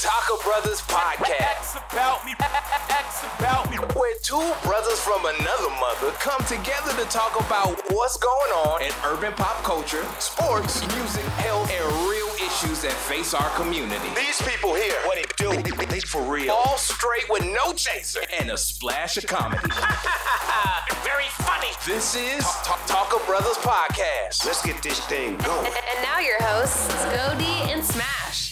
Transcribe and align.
Taco 0.00 0.42
Brothers 0.42 0.80
podcast. 0.82 1.76
about 1.92 2.24
me. 2.24 2.34
X 2.88 3.24
about 3.38 3.70
me. 3.70 3.76
Where 3.98 4.14
two 4.22 4.52
brothers 4.64 4.98
from 5.00 5.24
another 5.26 5.70
mother 5.80 6.10
come 6.18 6.42
together 6.44 6.92
to 6.96 7.04
talk 7.10 7.38
about 7.40 7.80
what's 7.90 8.16
going 8.16 8.52
on 8.66 8.82
in 8.82 8.92
urban 9.04 9.32
pop 9.34 9.62
culture, 9.64 10.04
sports, 10.18 10.80
music, 10.94 11.24
health, 11.42 11.70
and 11.70 11.84
real 12.08 12.28
issues 12.36 12.82
that 12.82 12.92
face 13.08 13.34
our 13.34 13.50
community. 13.56 14.08
These 14.16 14.40
people 14.42 14.74
here, 14.74 14.94
what 15.04 15.16
they 15.16 15.28
do, 15.36 15.50
they, 15.62 15.86
they 15.86 16.00
for 16.00 16.22
real. 16.22 16.52
All 16.52 16.78
straight 16.78 17.28
with 17.28 17.44
no 17.44 17.72
chaser 17.72 18.20
and 18.38 18.50
a 18.50 18.56
splash 18.56 19.16
of 19.16 19.26
comedy. 19.26 19.68
Very 21.04 21.28
funny. 21.42 21.68
This 21.86 22.14
is 22.14 22.44
Talk 22.64 22.80
Taco 22.86 23.24
Brothers 23.26 23.56
podcast. 23.58 24.46
Let's 24.46 24.62
get 24.64 24.82
this 24.82 25.00
thing 25.06 25.36
going. 25.38 25.66
And 25.66 26.02
now 26.02 26.20
your 26.20 26.40
hosts, 26.40 26.88
Scody 27.04 27.72
and 27.72 27.84
Smash. 27.84 28.51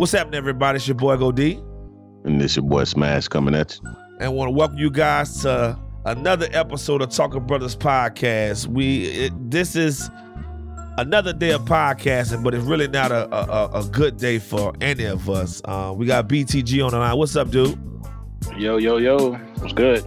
What's 0.00 0.12
happening, 0.12 0.38
everybody? 0.38 0.76
It's 0.76 0.88
your 0.88 0.94
boy 0.94 1.18
Go 1.18 1.30
D, 1.30 1.60
And 2.24 2.40
this 2.40 2.56
your 2.56 2.64
boy 2.64 2.84
Smash 2.84 3.28
coming 3.28 3.54
at 3.54 3.78
you. 3.82 3.90
and 4.14 4.22
I 4.24 4.28
want 4.30 4.48
to 4.48 4.52
welcome 4.52 4.78
you 4.78 4.90
guys 4.90 5.42
to 5.42 5.78
another 6.06 6.48
episode 6.52 7.02
of 7.02 7.10
Talking 7.10 7.46
Brothers 7.46 7.76
podcast. 7.76 8.66
We 8.66 9.04
it, 9.08 9.50
this 9.50 9.76
is 9.76 10.08
another 10.96 11.34
day 11.34 11.50
of 11.50 11.66
podcasting, 11.66 12.42
but 12.42 12.54
it's 12.54 12.64
really 12.64 12.88
not 12.88 13.12
a 13.12 13.28
a, 13.34 13.66
a- 13.66 13.80
a 13.80 13.84
good 13.90 14.16
day 14.16 14.38
for 14.38 14.72
any 14.80 15.04
of 15.04 15.28
us. 15.28 15.60
Uh, 15.66 15.92
we 15.94 16.06
got 16.06 16.26
BTG 16.30 16.82
on 16.82 16.92
the 16.92 16.98
line. 16.98 17.18
What's 17.18 17.36
up, 17.36 17.50
dude? 17.50 17.78
Yo, 18.56 18.78
yo, 18.78 18.96
yo. 18.96 19.32
What's 19.58 19.74
good? 19.74 20.02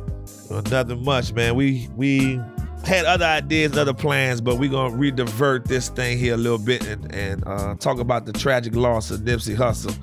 Well, 0.50 0.64
nothing 0.72 1.04
much, 1.06 1.34
man. 1.34 1.54
We 1.54 1.88
we 1.96 2.42
had 2.84 3.06
other 3.06 3.26
ideas, 3.26 3.78
other 3.78 3.94
plans, 3.94 4.42
but 4.42 4.58
we're 4.58 4.70
gonna 4.70 4.96
redivert 4.96 5.66
this 5.66 5.90
thing 5.90 6.18
here 6.18 6.34
a 6.34 6.38
little 6.38 6.58
bit 6.58 6.86
and 6.86 7.14
and 7.14 7.44
uh, 7.48 7.76
talk 7.76 8.00
about 8.00 8.26
the 8.26 8.34
tragic 8.34 8.76
loss 8.76 9.12
of 9.12 9.22
Nipsey 9.22 9.56
Hussle. 9.56 9.96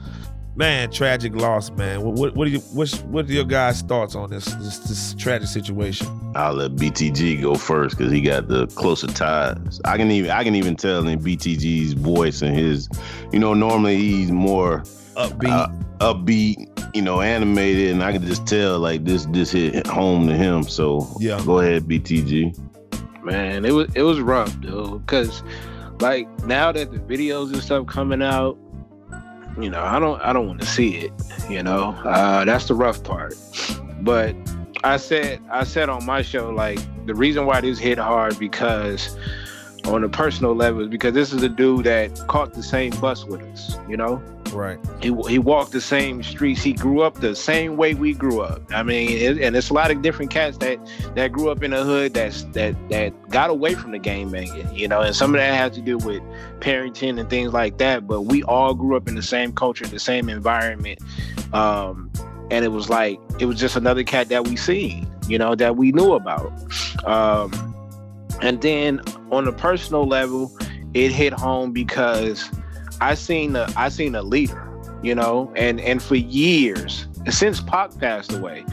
Man, 0.57 0.91
tragic 0.91 1.35
loss, 1.35 1.71
man. 1.71 2.03
What 2.03 2.15
what, 2.17 2.37
what 2.37 2.47
are 2.47 2.51
you 2.51 2.59
what's, 2.75 3.01
what 3.05 3.27
are 3.29 3.33
your 3.33 3.45
guys' 3.45 3.83
thoughts 3.83 4.15
on 4.15 4.31
this 4.31 4.45
this, 4.55 4.79
this 4.81 5.15
tragic 5.15 5.49
situation? 5.49 6.07
I'll 6.35 6.55
let 6.55 6.73
BTG 6.73 7.41
go 7.41 7.55
first 7.55 7.97
because 7.97 8.13
he 8.13 8.21
got 8.21 8.49
the 8.49 8.67
closer 8.69 9.07
ties. 9.07 9.81
I 9.85 9.97
can 9.97 10.11
even 10.11 10.31
I 10.31 10.43
can 10.45 10.55
even 10.57 10.77
tell 10.77 11.07
in 11.07 11.21
BTG's 11.21 11.93
voice 11.95 12.43
and 12.43 12.55
his, 12.57 12.89
you 13.33 13.39
know, 13.39 13.55
normally 13.55 13.97
he's 13.97 14.31
more 14.31 14.81
Upbeat. 15.17 15.51
uh, 15.51 15.69
upbeat, 15.99 16.95
you 16.95 17.03
know, 17.03 17.21
animated, 17.21 17.91
and 17.93 18.03
I 18.03 18.13
can 18.13 18.27
just 18.27 18.47
tell 18.47 18.79
like 18.81 19.05
this 19.05 19.27
this 19.27 19.53
hit 19.53 19.87
home 19.87 20.27
to 20.29 20.37
him. 20.37 20.65
So 20.65 21.07
Yeah. 21.21 21.41
go 21.45 21.61
ahead, 21.61 21.85
BTG. 21.85 22.59
Man, 23.23 23.65
it 23.65 23.73
was 23.73 23.89
it 23.95 24.03
was 24.03 24.21
rough, 24.21 24.59
dude. 24.61 25.07
Cause 25.07 25.43
like 26.01 26.29
now 26.45 26.73
that 26.73 26.91
the 26.91 26.99
videos 26.99 27.53
and 27.53 27.63
stuff 27.63 27.87
coming 27.87 28.23
out, 28.23 28.57
you 29.61 29.69
know, 29.71 29.83
I 29.83 29.99
don't 29.99 30.21
I 30.23 30.33
don't 30.33 30.47
want 30.47 30.61
to 30.61 30.67
see 30.67 30.97
it. 30.97 31.13
You 31.49 31.63
know, 31.63 31.91
uh, 32.05 32.45
that's 32.45 32.69
the 32.69 32.75
rough 32.75 33.03
part. 33.05 33.35
But 34.01 34.35
I 34.83 34.97
said 34.97 35.43
I 35.51 35.65
said 35.65 35.89
on 35.89 36.05
my 36.07 36.23
show 36.23 36.51
like 36.51 36.79
the 37.07 37.15
reason 37.15 37.47
why 37.47 37.61
this 37.61 37.79
hit 37.79 37.99
hard 37.99 38.39
because 38.39 39.17
on 39.85 40.05
a 40.05 40.09
personal 40.09 40.55
level 40.55 40.83
is 40.83 40.89
because 40.89 41.15
this 41.15 41.33
is 41.33 41.43
a 41.43 41.49
dude 41.49 41.85
that 41.85 42.27
caught 42.29 42.55
the 42.55 42.63
same 42.63 42.93
bus 43.01 43.25
with 43.25 43.43
us. 43.43 43.77
You 43.89 43.97
know, 43.97 44.23
right. 44.53 44.79
he 45.01 45.15
he 45.29 45.39
walked 45.39 45.73
the 45.73 45.81
same 45.81 46.23
streets. 46.23 46.63
He 46.63 46.73
grew 46.73 47.03
up 47.03 47.21
the 47.21 47.35
same 47.35 47.77
way 47.77 47.95
we 47.95 48.13
grew 48.13 48.41
up. 48.41 48.63
I 48.71 48.83
mean, 48.83 49.11
it, 49.11 49.39
and 49.39 49.57
it's 49.57 49.71
a 49.71 49.75
lot 49.75 49.91
of 49.91 50.03
different 50.03 50.31
cats 50.31 50.59
that 50.59 50.79
that 51.15 51.33
grew 51.33 51.51
up 51.51 51.63
in 51.63 51.71
the 51.71 51.85
hood 51.85 52.15
that's 52.15 52.45
that 52.53 52.75
that 52.91 53.29
got 53.31 53.51
away 53.51 53.75
from 53.75 53.93
the 53.93 53.99
game 53.99 54.31
banging, 54.31 54.73
you 54.75 54.89
know. 54.89 55.01
And 55.01 55.15
some 55.15 55.35
of 55.35 55.41
that 55.41 55.55
has 55.55 55.73
to 55.73 55.81
do 55.81 55.99
with 55.99 56.23
parenting 56.61 57.19
and 57.19 57.29
things 57.29 57.53
like 57.53 57.79
that. 57.79 58.07
But 58.07 58.23
we 58.23 58.43
all 58.45 58.75
grew 58.75 58.97
up 58.97 59.09
in 59.09 59.15
the 59.15 59.23
same 59.23 59.53
culture, 59.53 59.87
the 59.87 59.99
same 59.99 60.29
environment, 60.29 61.01
um, 61.53 62.11
and 62.51 62.65
it 62.65 62.73
was 62.73 62.89
like 62.89 63.21
it 63.39 63.47
was 63.47 63.59
just 63.59 63.77
another 63.77 64.05
cat 64.05 64.29
that 64.29 64.47
we 64.47 64.57
seen, 64.57 65.11
you 65.29 65.39
know, 65.39 65.55
that 65.55 65.77
we 65.77 65.93
knew 65.93 66.13
about. 66.13 66.53
Um, 67.05 67.53
and 68.43 68.61
then 68.63 69.01
on 69.31 69.47
a 69.47 69.53
personal 69.53 70.07
level, 70.07 70.51
it 70.95 71.13
hit 71.13 71.33
home 71.33 71.73
because 71.73 72.51
I 73.01 73.15
seen 73.15 73.57
a 73.57 73.67
I 73.77 73.89
seen 73.89 74.15
a 74.15 74.23
leader, 74.23 74.69
you 75.03 75.15
know, 75.15 75.53
and 75.57 75.81
and 75.81 76.03
for 76.03 76.17
years 76.17 77.07
since 77.29 77.61
Pac 77.61 77.99
passed 77.99 78.33
away, 78.33 78.65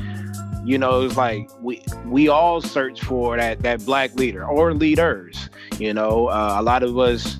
you 0.65 0.77
know, 0.77 1.03
it's 1.03 1.15
like 1.15 1.49
we 1.61 1.81
we 2.05 2.27
all 2.27 2.61
search 2.61 3.01
for 3.01 3.37
that 3.37 3.61
that 3.61 3.85
black 3.85 4.13
leader 4.15 4.45
or 4.45 4.73
leaders, 4.73 5.49
you 5.79 5.93
know. 5.93 6.27
Uh, 6.27 6.57
a 6.59 6.61
lot 6.61 6.83
of 6.83 6.97
us 6.97 7.37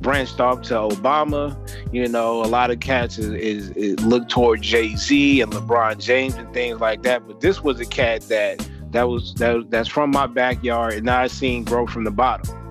branched 0.00 0.40
off 0.40 0.62
to 0.62 0.74
Obama, 0.74 1.56
you 1.92 2.06
know. 2.06 2.42
A 2.44 2.46
lot 2.46 2.70
of 2.70 2.78
cats 2.78 3.18
is, 3.18 3.30
is, 3.32 3.70
is 3.70 3.98
look 4.00 4.28
toward 4.28 4.62
Jay 4.62 4.94
Z 4.94 5.40
and 5.40 5.52
LeBron 5.52 5.98
James 5.98 6.34
and 6.36 6.52
things 6.54 6.80
like 6.80 7.02
that. 7.02 7.26
But 7.26 7.40
this 7.40 7.62
was 7.62 7.80
a 7.80 7.86
cat 7.86 8.22
that 8.28 8.68
that 8.92 9.08
was 9.08 9.34
that 9.34 9.70
that's 9.70 9.88
from 9.88 10.10
my 10.12 10.28
backyard, 10.28 10.94
and 10.94 11.10
I 11.10 11.26
seen 11.26 11.64
grow 11.64 11.86
from 11.86 12.04
the 12.04 12.12
bottom 12.12 12.67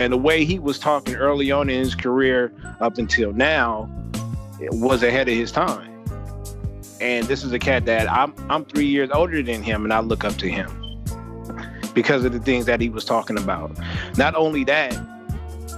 and 0.00 0.14
the 0.14 0.16
way 0.16 0.46
he 0.46 0.58
was 0.58 0.78
talking 0.78 1.14
early 1.14 1.50
on 1.50 1.68
in 1.68 1.78
his 1.78 1.94
career 1.94 2.50
up 2.80 2.96
until 2.96 3.34
now 3.34 3.86
was 4.72 5.02
ahead 5.02 5.28
of 5.28 5.34
his 5.34 5.52
time. 5.52 5.92
And 7.02 7.26
this 7.26 7.44
is 7.44 7.52
a 7.52 7.58
cat 7.58 7.84
that 7.84 8.10
i'm 8.10 8.34
i'm 8.48 8.64
three 8.64 8.86
years 8.86 9.10
older 9.12 9.42
than 9.42 9.62
him 9.62 9.84
and 9.84 9.92
i 9.92 10.00
look 10.00 10.24
up 10.24 10.36
to 10.36 10.48
him 10.48 10.70
because 11.94 12.24
of 12.24 12.32
the 12.32 12.38
things 12.38 12.64
that 12.64 12.80
he 12.80 12.88
was 12.88 13.04
talking 13.04 13.36
about. 13.36 13.78
Not 14.16 14.34
only 14.34 14.64
that 14.64 14.92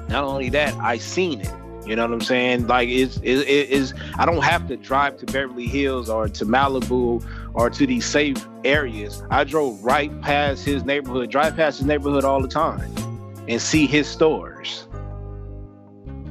not 0.08 0.22
only 0.22 0.48
that 0.50 0.72
i 0.76 0.98
seen 0.98 1.40
it. 1.40 1.52
You 1.84 1.96
know 1.96 2.06
what 2.06 2.14
i'm 2.14 2.20
saying? 2.20 2.68
Like 2.68 2.88
it's 2.88 3.16
it 3.24 3.48
is 3.48 3.92
i 4.18 4.24
don't 4.24 4.44
have 4.44 4.68
to 4.68 4.76
drive 4.76 5.16
to 5.18 5.26
beverly 5.26 5.66
hills 5.66 6.08
or 6.08 6.28
to 6.28 6.44
malibu 6.44 7.24
or 7.54 7.70
to 7.70 7.86
these 7.88 8.06
safe 8.06 8.46
areas. 8.64 9.24
I 9.30 9.42
drove 9.42 9.82
right 9.82 10.12
past 10.22 10.64
his 10.64 10.84
neighborhood 10.84 11.28
drive 11.30 11.56
past 11.56 11.78
his 11.78 11.88
neighborhood 11.88 12.24
all 12.24 12.40
the 12.40 12.46
time 12.46 12.88
and 13.48 13.60
see 13.60 13.86
his 13.86 14.06
stores. 14.06 14.86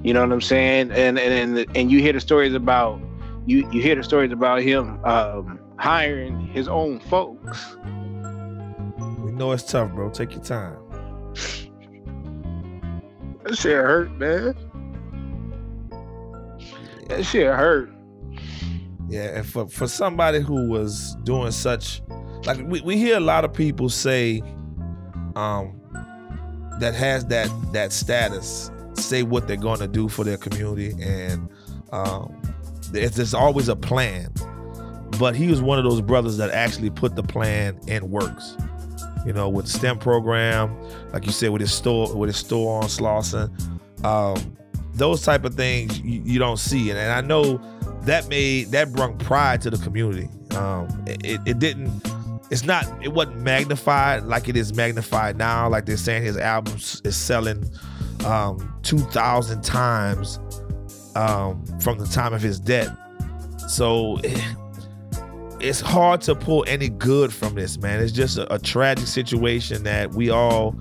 You 0.03 0.13
know 0.13 0.21
what 0.21 0.31
I'm 0.31 0.41
saying? 0.41 0.91
And 0.91 1.19
and 1.19 1.57
and, 1.57 1.77
and 1.77 1.91
you 1.91 1.99
hear 1.99 2.13
the 2.13 2.21
stories 2.21 2.53
about 2.53 2.99
you 3.45 3.69
you 3.71 3.81
hear 3.81 3.95
the 3.95 4.03
stories 4.03 4.31
about 4.31 4.61
him 4.61 5.03
um, 5.05 5.59
hiring 5.77 6.47
his 6.47 6.67
own 6.67 6.99
folks. 7.01 7.75
We 9.19 9.31
know 9.31 9.51
it's 9.51 9.63
tough, 9.63 9.91
bro. 9.91 10.09
Take 10.09 10.33
your 10.33 10.43
time. 10.43 10.77
That 13.43 13.57
shit 13.57 13.71
hurt, 13.71 14.11
man. 14.19 14.55
That 17.07 17.25
shit 17.25 17.47
hurt. 17.47 17.91
Yeah, 19.09 19.39
and 19.39 19.45
for 19.45 19.67
for 19.67 19.87
somebody 19.87 20.39
who 20.39 20.69
was 20.69 21.17
doing 21.23 21.51
such 21.51 22.03
like 22.45 22.61
we, 22.65 22.81
we 22.81 22.97
hear 22.97 23.17
a 23.17 23.19
lot 23.19 23.43
of 23.43 23.51
people 23.51 23.89
say 23.89 24.41
um 25.35 25.80
that 26.81 26.93
has 26.93 27.25
that 27.25 27.49
that 27.71 27.91
status 27.91 28.71
say 28.95 29.23
what 29.23 29.47
they're 29.47 29.57
going 29.57 29.79
to 29.79 29.87
do 29.87 30.07
for 30.07 30.23
their 30.23 30.37
community 30.37 30.93
and 31.01 31.49
um 31.91 32.39
there's 32.91 33.33
always 33.33 33.69
a 33.69 33.75
plan 33.75 34.31
but 35.19 35.35
he 35.35 35.47
was 35.47 35.61
one 35.61 35.77
of 35.77 35.85
those 35.85 36.01
brothers 36.01 36.37
that 36.37 36.49
actually 36.51 36.89
put 36.89 37.15
the 37.15 37.23
plan 37.23 37.79
in 37.87 38.09
works 38.09 38.57
you 39.25 39.31
know 39.33 39.47
with 39.47 39.67
STEM 39.67 39.99
program 39.99 40.75
like 41.13 41.25
you 41.25 41.31
said 41.31 41.51
with 41.51 41.61
his 41.61 41.73
store 41.73 42.13
with 42.15 42.27
his 42.27 42.37
store 42.37 42.81
on 42.81 42.89
Slauson 42.89 43.49
um 44.03 44.57
those 44.93 45.21
type 45.23 45.45
of 45.45 45.55
things 45.55 45.99
you, 46.01 46.21
you 46.25 46.39
don't 46.39 46.57
see 46.57 46.89
and, 46.89 46.99
and 46.99 47.11
I 47.11 47.21
know 47.21 47.61
that 48.03 48.27
made 48.27 48.71
that 48.71 48.91
brought 48.91 49.17
pride 49.19 49.61
to 49.61 49.69
the 49.69 49.77
community. 49.77 50.27
Um, 50.55 50.87
it, 51.07 51.39
it 51.45 51.59
didn't. 51.59 51.89
It's 52.51 52.65
not. 52.65 52.85
It 53.01 53.13
wasn't 53.13 53.37
magnified 53.37 54.23
like 54.23 54.49
it 54.49 54.57
is 54.57 54.73
magnified 54.75 55.37
now. 55.37 55.69
Like 55.69 55.85
they're 55.85 55.95
saying 55.95 56.23
his 56.23 56.37
album 56.37 56.75
is 56.75 57.15
selling 57.15 57.63
um, 58.25 58.77
two 58.83 58.99
thousand 58.99 59.63
times 59.63 60.37
um, 61.15 61.65
from 61.79 61.97
the 61.97 62.05
time 62.05 62.33
of 62.33 62.41
his 62.41 62.59
death. 62.59 62.95
So 63.69 64.19
it's 65.61 65.79
hard 65.79 66.19
to 66.21 66.35
pull 66.35 66.65
any 66.67 66.89
good 66.89 67.31
from 67.31 67.55
this, 67.55 67.77
man. 67.77 68.01
It's 68.01 68.11
just 68.11 68.37
a, 68.37 68.53
a 68.53 68.59
tragic 68.59 69.07
situation 69.07 69.83
that 69.83 70.11
we 70.11 70.29
all 70.29 70.75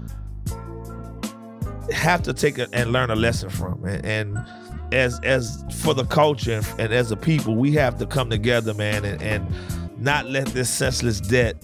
have 1.92 2.22
to 2.24 2.32
take 2.32 2.58
a, 2.58 2.66
and 2.72 2.92
learn 2.92 3.10
a 3.10 3.14
lesson 3.14 3.48
from, 3.48 3.84
and, 3.84 4.04
and 4.04 4.46
as 4.92 5.20
as 5.20 5.64
for 5.82 5.94
the 5.94 6.04
culture 6.06 6.62
and 6.78 6.92
as 6.92 7.12
a 7.12 7.16
people, 7.16 7.54
we 7.54 7.72
have 7.72 7.96
to 7.98 8.06
come 8.06 8.28
together, 8.28 8.74
man, 8.74 9.04
and, 9.04 9.22
and 9.22 9.46
not 10.00 10.26
let 10.26 10.46
this 10.48 10.70
senseless 10.70 11.20
debt 11.20 11.56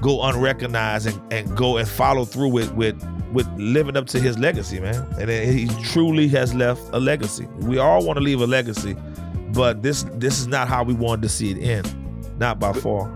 go 0.00 0.22
unrecognized 0.22 1.06
and, 1.06 1.32
and 1.32 1.56
go 1.56 1.76
and 1.78 1.88
follow 1.88 2.24
through 2.24 2.48
with 2.48 2.72
with 2.74 3.02
with 3.32 3.48
living 3.56 3.96
up 3.96 4.06
to 4.06 4.20
his 4.20 4.38
legacy, 4.38 4.78
man. 4.80 5.06
And 5.18 5.30
he 5.30 5.66
truly 5.84 6.28
has 6.28 6.54
left 6.54 6.82
a 6.92 7.00
legacy. 7.00 7.46
We 7.60 7.78
all 7.78 8.04
want 8.04 8.16
to 8.18 8.22
leave 8.22 8.40
a 8.40 8.46
legacy, 8.46 8.96
but 9.52 9.82
this 9.82 10.04
this 10.14 10.38
is 10.38 10.46
not 10.46 10.68
how 10.68 10.84
we 10.84 10.94
wanted 10.94 11.22
to 11.22 11.28
see 11.28 11.50
it 11.52 11.58
end. 11.62 11.92
Not 12.38 12.58
by 12.58 12.72
far. 12.72 13.10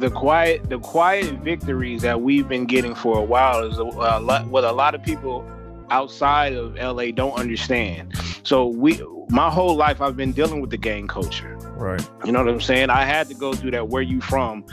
the 0.00 0.10
quiet 0.10 0.68
the 0.68 0.78
quiet 0.78 1.34
victories 1.42 2.02
that 2.02 2.20
we've 2.20 2.48
been 2.48 2.66
getting 2.66 2.94
for 2.94 3.18
a 3.18 3.22
while 3.24 3.64
is 3.64 3.78
a, 3.78 3.82
a 3.82 4.20
lot, 4.20 4.46
what 4.48 4.64
a 4.64 4.72
lot 4.72 4.94
of 4.94 5.02
people 5.02 5.48
outside 5.90 6.54
of 6.54 6.74
LA 6.76 7.10
don't 7.10 7.34
understand. 7.38 8.12
So 8.44 8.66
we, 8.66 9.00
my 9.30 9.50
whole 9.50 9.74
life, 9.74 10.00
I've 10.00 10.16
been 10.16 10.32
dealing 10.32 10.60
with 10.60 10.70
the 10.70 10.76
gang 10.76 11.08
culture. 11.08 11.56
Right. 11.76 12.06
You 12.24 12.32
know 12.32 12.44
what 12.44 12.52
I'm 12.52 12.60
saying? 12.60 12.90
I 12.90 13.04
had 13.04 13.28
to 13.28 13.34
go 13.34 13.52
through 13.52 13.72
that. 13.72 13.88
Where 13.88 14.02
you 14.02 14.20
from? 14.20 14.64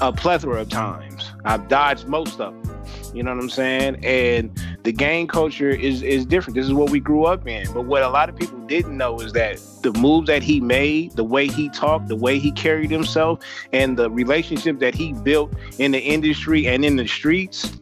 A 0.00 0.12
plethora 0.12 0.62
of 0.62 0.68
times. 0.68 1.32
I've 1.44 1.68
dodged 1.68 2.08
most 2.08 2.40
of 2.40 2.54
them. 2.64 2.82
You 3.14 3.22
know 3.22 3.34
what 3.34 3.42
I'm 3.42 3.50
saying? 3.50 4.04
And 4.04 4.50
the 4.84 4.92
gang 4.92 5.26
culture 5.26 5.70
is 5.70 6.02
is 6.02 6.26
different. 6.26 6.54
This 6.54 6.66
is 6.66 6.72
what 6.72 6.90
we 6.90 7.00
grew 7.00 7.24
up 7.24 7.46
in. 7.46 7.70
But 7.72 7.82
what 7.82 8.02
a 8.02 8.08
lot 8.08 8.28
of 8.28 8.36
people 8.36 8.58
didn't 8.66 8.96
know 8.96 9.20
is 9.20 9.32
that 9.32 9.60
the 9.82 9.92
moves 9.92 10.26
that 10.28 10.42
he 10.42 10.60
made, 10.60 11.12
the 11.12 11.24
way 11.24 11.48
he 11.48 11.68
talked, 11.70 12.08
the 12.08 12.16
way 12.16 12.38
he 12.38 12.52
carried 12.52 12.90
himself, 12.90 13.40
and 13.72 13.96
the 13.96 14.10
relationship 14.10 14.78
that 14.80 14.94
he 14.94 15.12
built 15.12 15.52
in 15.78 15.92
the 15.92 16.00
industry 16.00 16.66
and 16.66 16.84
in 16.84 16.96
the 16.96 17.06
streets 17.06 17.78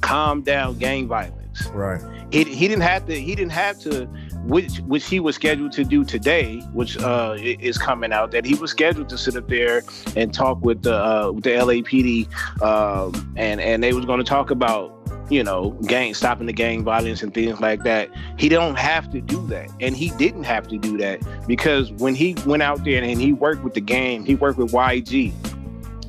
calmed 0.00 0.44
down 0.44 0.78
gang 0.78 1.06
violence. 1.08 1.66
Right. 1.68 2.00
He, 2.32 2.44
he 2.44 2.66
didn't 2.66 2.82
have 2.82 3.06
to 3.06 3.14
he 3.14 3.34
didn't 3.34 3.52
have 3.52 3.78
to 3.80 4.08
which 4.44 4.78
which 4.80 5.06
he 5.06 5.20
was 5.20 5.34
scheduled 5.34 5.72
to 5.72 5.84
do 5.84 6.02
today, 6.02 6.60
which 6.72 6.96
uh, 6.98 7.36
is 7.38 7.76
coming 7.76 8.12
out, 8.12 8.30
that 8.32 8.46
he 8.46 8.54
was 8.54 8.70
scheduled 8.70 9.08
to 9.10 9.18
sit 9.18 9.36
up 9.36 9.48
there 9.48 9.82
and 10.16 10.32
talk 10.32 10.64
with 10.64 10.82
the 10.82 10.94
uh, 10.94 11.30
with 11.30 11.44
the 11.44 11.50
LAPD, 11.50 12.26
um, 12.62 13.34
and 13.36 13.60
and 13.60 13.82
they 13.82 13.92
was 13.92 14.06
going 14.06 14.18
to 14.18 14.24
talk 14.24 14.50
about 14.50 14.98
you 15.30 15.44
know 15.44 15.70
gang 15.86 16.14
stopping 16.14 16.46
the 16.46 16.52
gang 16.52 16.82
violence 16.82 17.22
and 17.22 17.34
things 17.34 17.60
like 17.60 17.82
that. 17.84 18.08
He 18.38 18.48
don't 18.48 18.78
have 18.78 19.10
to 19.10 19.20
do 19.20 19.46
that, 19.48 19.68
and 19.80 19.94
he 19.94 20.10
didn't 20.10 20.44
have 20.44 20.66
to 20.68 20.78
do 20.78 20.96
that 20.98 21.20
because 21.46 21.92
when 21.92 22.14
he 22.14 22.34
went 22.46 22.62
out 22.62 22.82
there 22.82 23.02
and 23.02 23.20
he 23.20 23.34
worked 23.34 23.62
with 23.62 23.74
the 23.74 23.80
Game, 23.80 24.24
he 24.24 24.36
worked 24.36 24.58
with 24.58 24.72
YG, 24.72 25.32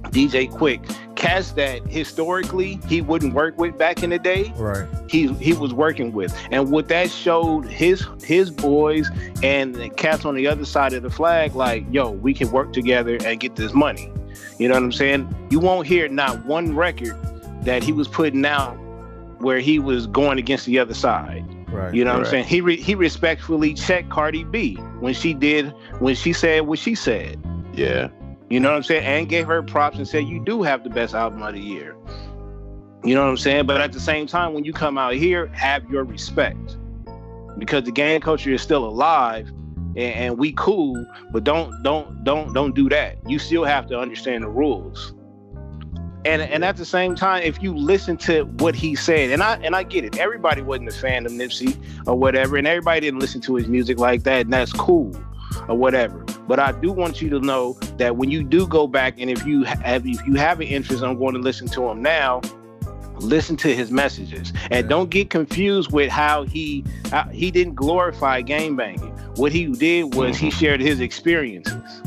DJ 0.10 0.50
Quik 0.50 0.90
cats 1.16 1.52
that 1.54 1.86
historically 1.88 2.80
he 2.88 3.02
wouldn't 3.02 3.34
work 3.34 3.58
with 3.58 3.78
back 3.78 4.04
in 4.04 4.10
the 4.10 4.20
day. 4.20 4.52
Right. 4.58 4.88
He 5.10 5.28
he 5.36 5.54
was 5.54 5.74
working 5.74 6.12
with, 6.12 6.36
and 6.52 6.72
what 6.72 6.88
that 6.90 7.10
showed 7.12 7.66
his 7.66 8.06
his 8.24 8.50
boys 8.50 9.10
and 9.42 9.76
the 9.76 9.90
cats 9.90 10.26
on 10.26 10.36
the 10.36 10.48
other 10.48 10.66
side 10.66 10.94
of 10.94 11.04
the 11.04 11.10
flag, 11.10 11.56
like, 11.56 11.86
yo, 11.92 12.12
we 12.12 12.34
can 12.34 12.52
work 12.52 12.74
together 12.74 13.18
and 13.26 13.40
get 13.40 13.56
this 13.56 13.74
money. 13.74 14.12
You 14.58 14.68
know 14.68 14.76
what 14.76 14.84
I'm 14.84 14.92
saying? 14.92 15.48
You 15.50 15.60
won't 15.60 15.88
hear 15.88 16.08
not 16.08 16.46
one 16.46 16.76
record 16.76 17.16
that 17.64 17.84
he 17.84 17.92
was 17.92 18.08
putting 18.08 18.46
out 18.46 18.74
where 19.40 19.60
he 19.60 19.80
was 19.80 20.08
going 20.08 20.38
against 20.40 20.66
the 20.66 20.80
other 20.80 20.94
side. 20.94 21.46
Right. 21.70 21.94
You 21.94 22.04
know 22.06 22.12
what 22.12 22.18
Right. 22.20 22.26
I'm 22.28 22.32
saying? 22.32 22.44
He 22.46 22.62
re- 22.62 22.80
he 22.82 22.94
respectfully 22.96 23.74
checked 23.74 24.10
Cardi 24.10 24.44
B 24.44 24.76
when 25.00 25.14
she 25.14 25.34
did 25.34 25.74
when 26.00 26.16
she 26.16 26.32
said 26.34 26.62
what 26.68 26.80
she 26.80 26.94
said. 26.96 27.40
Yeah. 27.74 28.10
You 28.50 28.60
know 28.60 28.70
what 28.70 28.78
I'm 28.78 28.84
saying? 28.84 29.04
And 29.04 29.30
gave 29.30 29.48
her 29.48 29.64
props 29.64 29.98
and 29.98 30.08
said, 30.08 30.26
You 30.26 30.44
do 30.44 30.64
have 30.64 30.84
the 30.84 30.90
best 30.90 31.16
album 31.16 31.42
of 31.42 31.54
the 31.54 31.60
year. 31.60 31.96
You 33.04 33.16
know 33.16 33.24
what 33.24 33.30
I'm 33.30 33.38
saying? 33.38 33.66
But 33.66 33.82
at 33.82 33.92
the 33.92 34.00
same 34.00 34.28
time, 34.28 34.54
when 34.54 34.64
you 34.64 34.74
come 34.74 34.98
out 34.98 35.14
here, 35.14 35.48
have 35.48 35.90
your 35.90 36.04
respect. 36.04 36.78
Because 37.58 37.84
the 37.84 37.92
gang 37.92 38.22
culture 38.22 38.52
is 38.52 38.62
still 38.62 38.86
alive 38.86 39.52
and, 39.96 40.16
and 40.16 40.38
we 40.38 40.54
cool, 40.54 41.06
but 41.32 41.44
don't 41.44 41.84
don't 41.84 42.24
don't 42.24 42.54
don't 42.54 42.74
do 42.74 42.90
that. 42.90 43.18
You 43.28 43.40
still 43.40 43.64
have 43.64 43.88
to 43.88 44.00
understand 44.00 44.44
the 44.44 44.50
rules. 44.50 45.14
And 46.26 46.42
and 46.42 46.64
at 46.64 46.78
the 46.78 46.86
same 46.86 47.16
time, 47.16 47.44
if 47.44 47.62
you 47.62 47.76
listen 47.76 48.18
to 48.18 48.44
what 48.44 48.76
he 48.76 48.96
said, 48.96 49.30
and 49.32 49.44
I 49.44 49.56
and 49.58 49.76
I 49.76 49.84
get 49.84 50.04
it, 50.06 50.18
everybody 50.18 50.62
wasn't 50.62 50.90
a 50.90 50.94
fan 50.94 51.26
of 51.26 51.34
Nipsey 51.34 51.78
or 52.08 52.16
whatever, 52.16 52.58
and 52.58 52.66
everybody 52.66 53.02
didn't 53.02 53.20
listen 53.20 53.42
to 53.42 53.56
his 53.56 53.68
music 53.68 54.00
like 54.00 54.24
that, 54.24 54.42
and 54.42 54.54
that's 54.54 54.72
cool 54.72 55.14
or 55.68 55.76
whatever. 55.76 56.26
But 56.48 56.60
I 56.60 56.72
do 56.74 56.92
want 56.92 57.22
you 57.22 57.30
to 57.30 57.40
know 57.40 57.74
that 57.98 58.18
when 58.18 58.30
you 58.30 58.44
do 58.44 58.68
go 58.68 58.88
back, 58.88 59.16
and 59.20 59.30
if 59.30 59.46
you 59.46 59.64
have 59.64 60.06
if 60.06 60.26
you 60.26 60.36
have 60.36 60.60
an 60.60 60.68
interest 60.68 61.04
I'm 61.04 61.18
going 61.18 61.34
to 61.34 61.40
listen 61.40 61.68
to 61.70 61.88
him 61.88 62.02
now, 62.02 62.42
listen 63.20 63.56
to 63.58 63.74
his 63.74 63.92
messages, 63.92 64.52
and 64.70 64.90
don't 64.90 65.10
get 65.10 65.30
confused 65.30 65.92
with 65.92 66.10
how 66.10 66.44
he 66.44 66.84
how, 67.12 67.24
he 67.30 67.52
didn't 67.52 67.76
glorify 67.76 68.42
game 68.42 68.76
banging. 68.76 69.12
What 69.36 69.52
he 69.52 69.68
did 69.68 70.16
was 70.16 70.38
he 70.38 70.50
mm-hmm. 70.50 70.60
shared 70.60 70.82
his 70.82 71.00
experiences. 71.00 72.02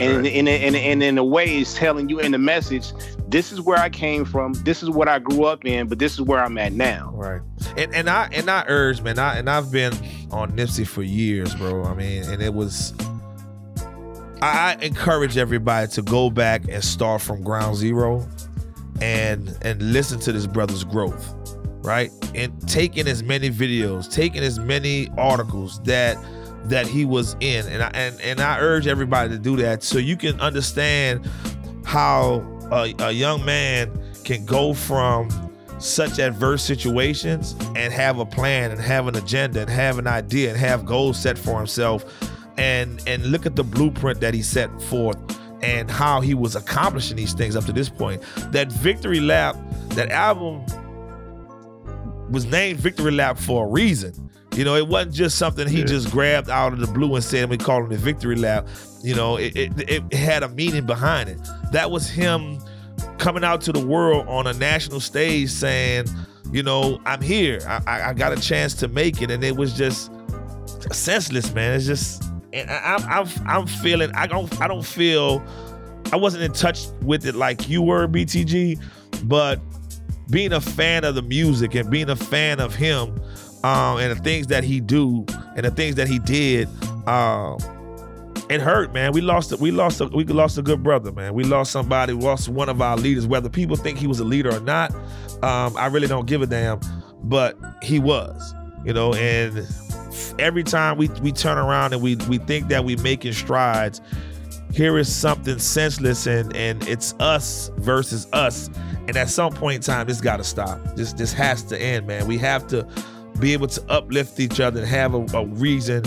And, 0.00 0.24
Right. 0.24 0.34
in 0.34 1.18
a 1.18 1.24
way, 1.24 1.58
is 1.58 1.74
telling 1.74 2.08
you 2.08 2.18
in 2.18 2.32
the 2.32 2.38
message, 2.38 2.92
this 3.28 3.52
is 3.52 3.60
where 3.60 3.78
I 3.78 3.90
came 3.90 4.24
from, 4.24 4.54
this 4.64 4.82
is 4.82 4.90
what 4.90 5.06
I 5.06 5.18
grew 5.18 5.44
up 5.44 5.64
in, 5.64 5.86
but 5.86 5.98
this 5.98 6.14
is 6.14 6.22
where 6.22 6.42
I'm 6.42 6.56
at 6.58 6.72
now. 6.72 7.12
Right. 7.14 7.42
And 7.76 7.94
and 7.94 8.08
I 8.08 8.28
and 8.32 8.50
I 8.50 8.64
urge, 8.68 9.02
man, 9.02 9.18
I 9.18 9.36
and 9.36 9.50
I've 9.50 9.70
been 9.70 9.92
on 10.30 10.52
Nipsey 10.52 10.86
for 10.86 11.02
years, 11.02 11.54
bro. 11.54 11.84
I 11.84 11.94
mean, 11.94 12.24
and 12.24 12.42
it 12.42 12.54
was 12.54 12.94
I 14.42 14.76
encourage 14.82 15.36
everybody 15.36 15.86
to 15.92 16.02
go 16.02 16.28
back 16.28 16.66
and 16.68 16.82
start 16.82 17.22
from 17.22 17.44
ground 17.44 17.76
zero 17.76 18.26
and 19.00 19.56
and 19.62 19.80
listen 19.92 20.18
to 20.20 20.32
this 20.32 20.48
brother's 20.48 20.82
growth, 20.82 21.56
right? 21.84 22.10
And 22.34 22.68
taking 22.68 23.06
as 23.06 23.22
many 23.22 23.50
videos, 23.50 24.12
taking 24.12 24.42
as 24.42 24.58
many 24.58 25.08
articles 25.16 25.80
that 25.84 26.16
that 26.64 26.88
he 26.88 27.04
was 27.04 27.36
in. 27.38 27.66
And 27.68 27.84
I 27.84 27.90
and, 27.94 28.20
and 28.20 28.40
I 28.40 28.58
urge 28.58 28.88
everybody 28.88 29.30
to 29.30 29.38
do 29.38 29.54
that 29.58 29.84
so 29.84 29.98
you 29.98 30.16
can 30.16 30.40
understand 30.40 31.24
how 31.84 32.44
a, 32.72 32.92
a 32.98 33.12
young 33.12 33.44
man 33.44 33.96
can 34.24 34.44
go 34.44 34.74
from 34.74 35.30
such 35.78 36.18
adverse 36.18 36.64
situations 36.64 37.54
and 37.76 37.92
have 37.92 38.18
a 38.18 38.26
plan 38.26 38.72
and 38.72 38.80
have 38.80 39.06
an 39.06 39.14
agenda 39.16 39.60
and 39.60 39.70
have 39.70 39.98
an 39.98 40.08
idea 40.08 40.48
and 40.48 40.58
have 40.58 40.84
goals 40.84 41.16
set 41.16 41.38
for 41.38 41.58
himself 41.58 42.04
and 42.58 43.02
and 43.06 43.26
look 43.26 43.46
at 43.46 43.56
the 43.56 43.64
blueprint 43.64 44.20
that 44.20 44.34
he 44.34 44.42
set 44.42 44.70
forth 44.82 45.16
and 45.62 45.90
how 45.90 46.20
he 46.20 46.34
was 46.34 46.56
accomplishing 46.56 47.16
these 47.16 47.32
things 47.34 47.54
up 47.56 47.64
to 47.64 47.72
this 47.72 47.88
point 47.88 48.20
that 48.52 48.70
victory 48.72 49.20
lap 49.20 49.56
that 49.90 50.10
album 50.10 50.64
was 52.30 52.46
named 52.46 52.78
victory 52.80 53.10
lap 53.12 53.38
for 53.38 53.66
a 53.66 53.68
reason 53.68 54.12
you 54.54 54.64
know 54.64 54.74
it 54.74 54.86
wasn't 54.88 55.14
just 55.14 55.38
something 55.38 55.66
he 55.68 55.80
Yeah. 55.80 55.84
just 55.86 56.10
grabbed 56.10 56.50
out 56.50 56.72
of 56.72 56.80
the 56.80 56.86
blue 56.86 57.14
and 57.14 57.24
said 57.24 57.48
we 57.50 57.56
call 57.58 57.84
it 57.84 57.88
the 57.90 57.96
victory 57.96 58.36
lap 58.36 58.66
you 59.02 59.14
know 59.14 59.36
it, 59.36 59.56
it, 59.56 59.72
it 59.90 60.12
had 60.12 60.42
a 60.42 60.48
meaning 60.48 60.84
behind 60.86 61.28
it 61.28 61.38
that 61.72 61.90
was 61.90 62.08
him 62.08 62.58
coming 63.18 63.44
out 63.44 63.60
to 63.62 63.72
the 63.72 63.84
world 63.84 64.26
on 64.28 64.46
a 64.48 64.52
national 64.54 64.98
stage 65.00 65.48
saying, 65.48 66.06
you 66.52 66.62
know, 66.62 67.00
I'm 67.06 67.20
here. 67.22 67.60
I, 67.66 67.80
I, 67.86 68.08
I 68.10 68.12
got 68.14 68.32
a 68.32 68.40
chance 68.40 68.74
to 68.74 68.88
make 68.88 69.22
it, 69.22 69.30
and 69.30 69.42
it 69.44 69.56
was 69.56 69.72
just 69.74 70.10
senseless, 70.92 71.54
man. 71.54 71.74
It's 71.74 71.86
just, 71.86 72.22
and 72.52 72.70
I, 72.70 72.96
I'm, 72.96 73.08
I'm, 73.08 73.28
I'm 73.46 73.66
feeling. 73.66 74.10
I 74.14 74.26
don't, 74.26 74.60
I 74.60 74.68
don't 74.68 74.84
feel. 74.84 75.44
I 76.12 76.16
wasn't 76.16 76.44
in 76.44 76.52
touch 76.52 76.86
with 77.02 77.24
it 77.26 77.34
like 77.34 77.68
you 77.68 77.80
were, 77.82 78.06
BTG, 78.06 78.82
but 79.24 79.60
being 80.30 80.52
a 80.52 80.60
fan 80.60 81.04
of 81.04 81.14
the 81.14 81.22
music 81.22 81.74
and 81.74 81.90
being 81.90 82.10
a 82.10 82.16
fan 82.16 82.60
of 82.60 82.74
him, 82.74 83.20
um, 83.64 83.98
and 83.98 84.10
the 84.10 84.22
things 84.22 84.48
that 84.48 84.64
he 84.64 84.80
do 84.80 85.24
and 85.56 85.64
the 85.64 85.70
things 85.70 85.94
that 85.96 86.08
he 86.08 86.18
did, 86.18 86.68
um, 87.06 87.58
it 88.50 88.60
hurt, 88.60 88.92
man. 88.92 89.12
We 89.12 89.20
lost, 89.20 89.52
we 89.58 89.70
lost, 89.70 90.00
a, 90.00 90.06
we 90.06 90.24
lost 90.24 90.58
a 90.58 90.62
good 90.62 90.82
brother, 90.82 91.12
man. 91.12 91.32
We 91.34 91.44
lost 91.44 91.70
somebody, 91.72 92.12
we 92.12 92.24
lost 92.24 92.48
one 92.48 92.68
of 92.68 92.82
our 92.82 92.96
leaders. 92.96 93.26
Whether 93.26 93.48
people 93.48 93.76
think 93.76 93.98
he 93.98 94.06
was 94.06 94.20
a 94.20 94.24
leader 94.24 94.54
or 94.54 94.60
not, 94.60 94.92
um, 95.42 95.76
I 95.76 95.86
really 95.86 96.08
don't 96.08 96.26
give 96.26 96.42
a 96.42 96.46
damn. 96.46 96.80
But 97.24 97.56
he 97.82 97.98
was, 97.98 98.54
you 98.84 98.92
know. 98.92 99.14
And 99.14 99.66
every 100.38 100.62
time 100.62 100.96
we 100.96 101.08
we 101.22 101.32
turn 101.32 101.58
around 101.58 101.92
and 101.92 102.02
we 102.02 102.16
we 102.28 102.38
think 102.38 102.68
that 102.68 102.84
we're 102.84 103.00
making 103.02 103.32
strides, 103.32 104.00
here 104.72 104.98
is 104.98 105.14
something 105.14 105.58
senseless, 105.58 106.26
and 106.26 106.54
and 106.56 106.86
it's 106.88 107.14
us 107.20 107.70
versus 107.76 108.26
us. 108.32 108.70
And 109.08 109.16
at 109.16 109.28
some 109.28 109.52
point 109.52 109.76
in 109.76 109.82
time, 109.82 110.06
this 110.06 110.20
got 110.20 110.36
to 110.38 110.44
stop. 110.44 110.78
This 110.96 111.12
this 111.12 111.32
has 111.32 111.62
to 111.64 111.80
end, 111.80 112.06
man. 112.06 112.26
We 112.26 112.38
have 112.38 112.66
to 112.68 112.86
be 113.38 113.52
able 113.52 113.66
to 113.68 113.82
uplift 113.90 114.38
each 114.40 114.60
other 114.60 114.80
and 114.80 114.88
have 114.88 115.14
a, 115.14 115.24
a 115.36 115.46
reason, 115.46 116.04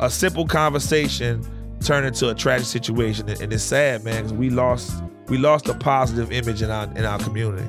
a 0.00 0.10
simple 0.10 0.46
conversation 0.46 1.44
turn 1.84 2.04
into 2.04 2.28
a 2.28 2.34
tragic 2.34 2.66
situation, 2.66 3.28
and, 3.28 3.52
it's 3.52 3.62
sad, 3.62 4.04
man, 4.04 4.22
because 4.22 4.32
we 4.32 4.50
lost 4.50 5.02
we 5.28 5.38
lost 5.38 5.68
a 5.68 5.74
positive 5.74 6.32
image 6.32 6.62
in 6.62 6.70
our 6.70 6.84
in 6.96 7.04
our 7.04 7.18
community. 7.18 7.68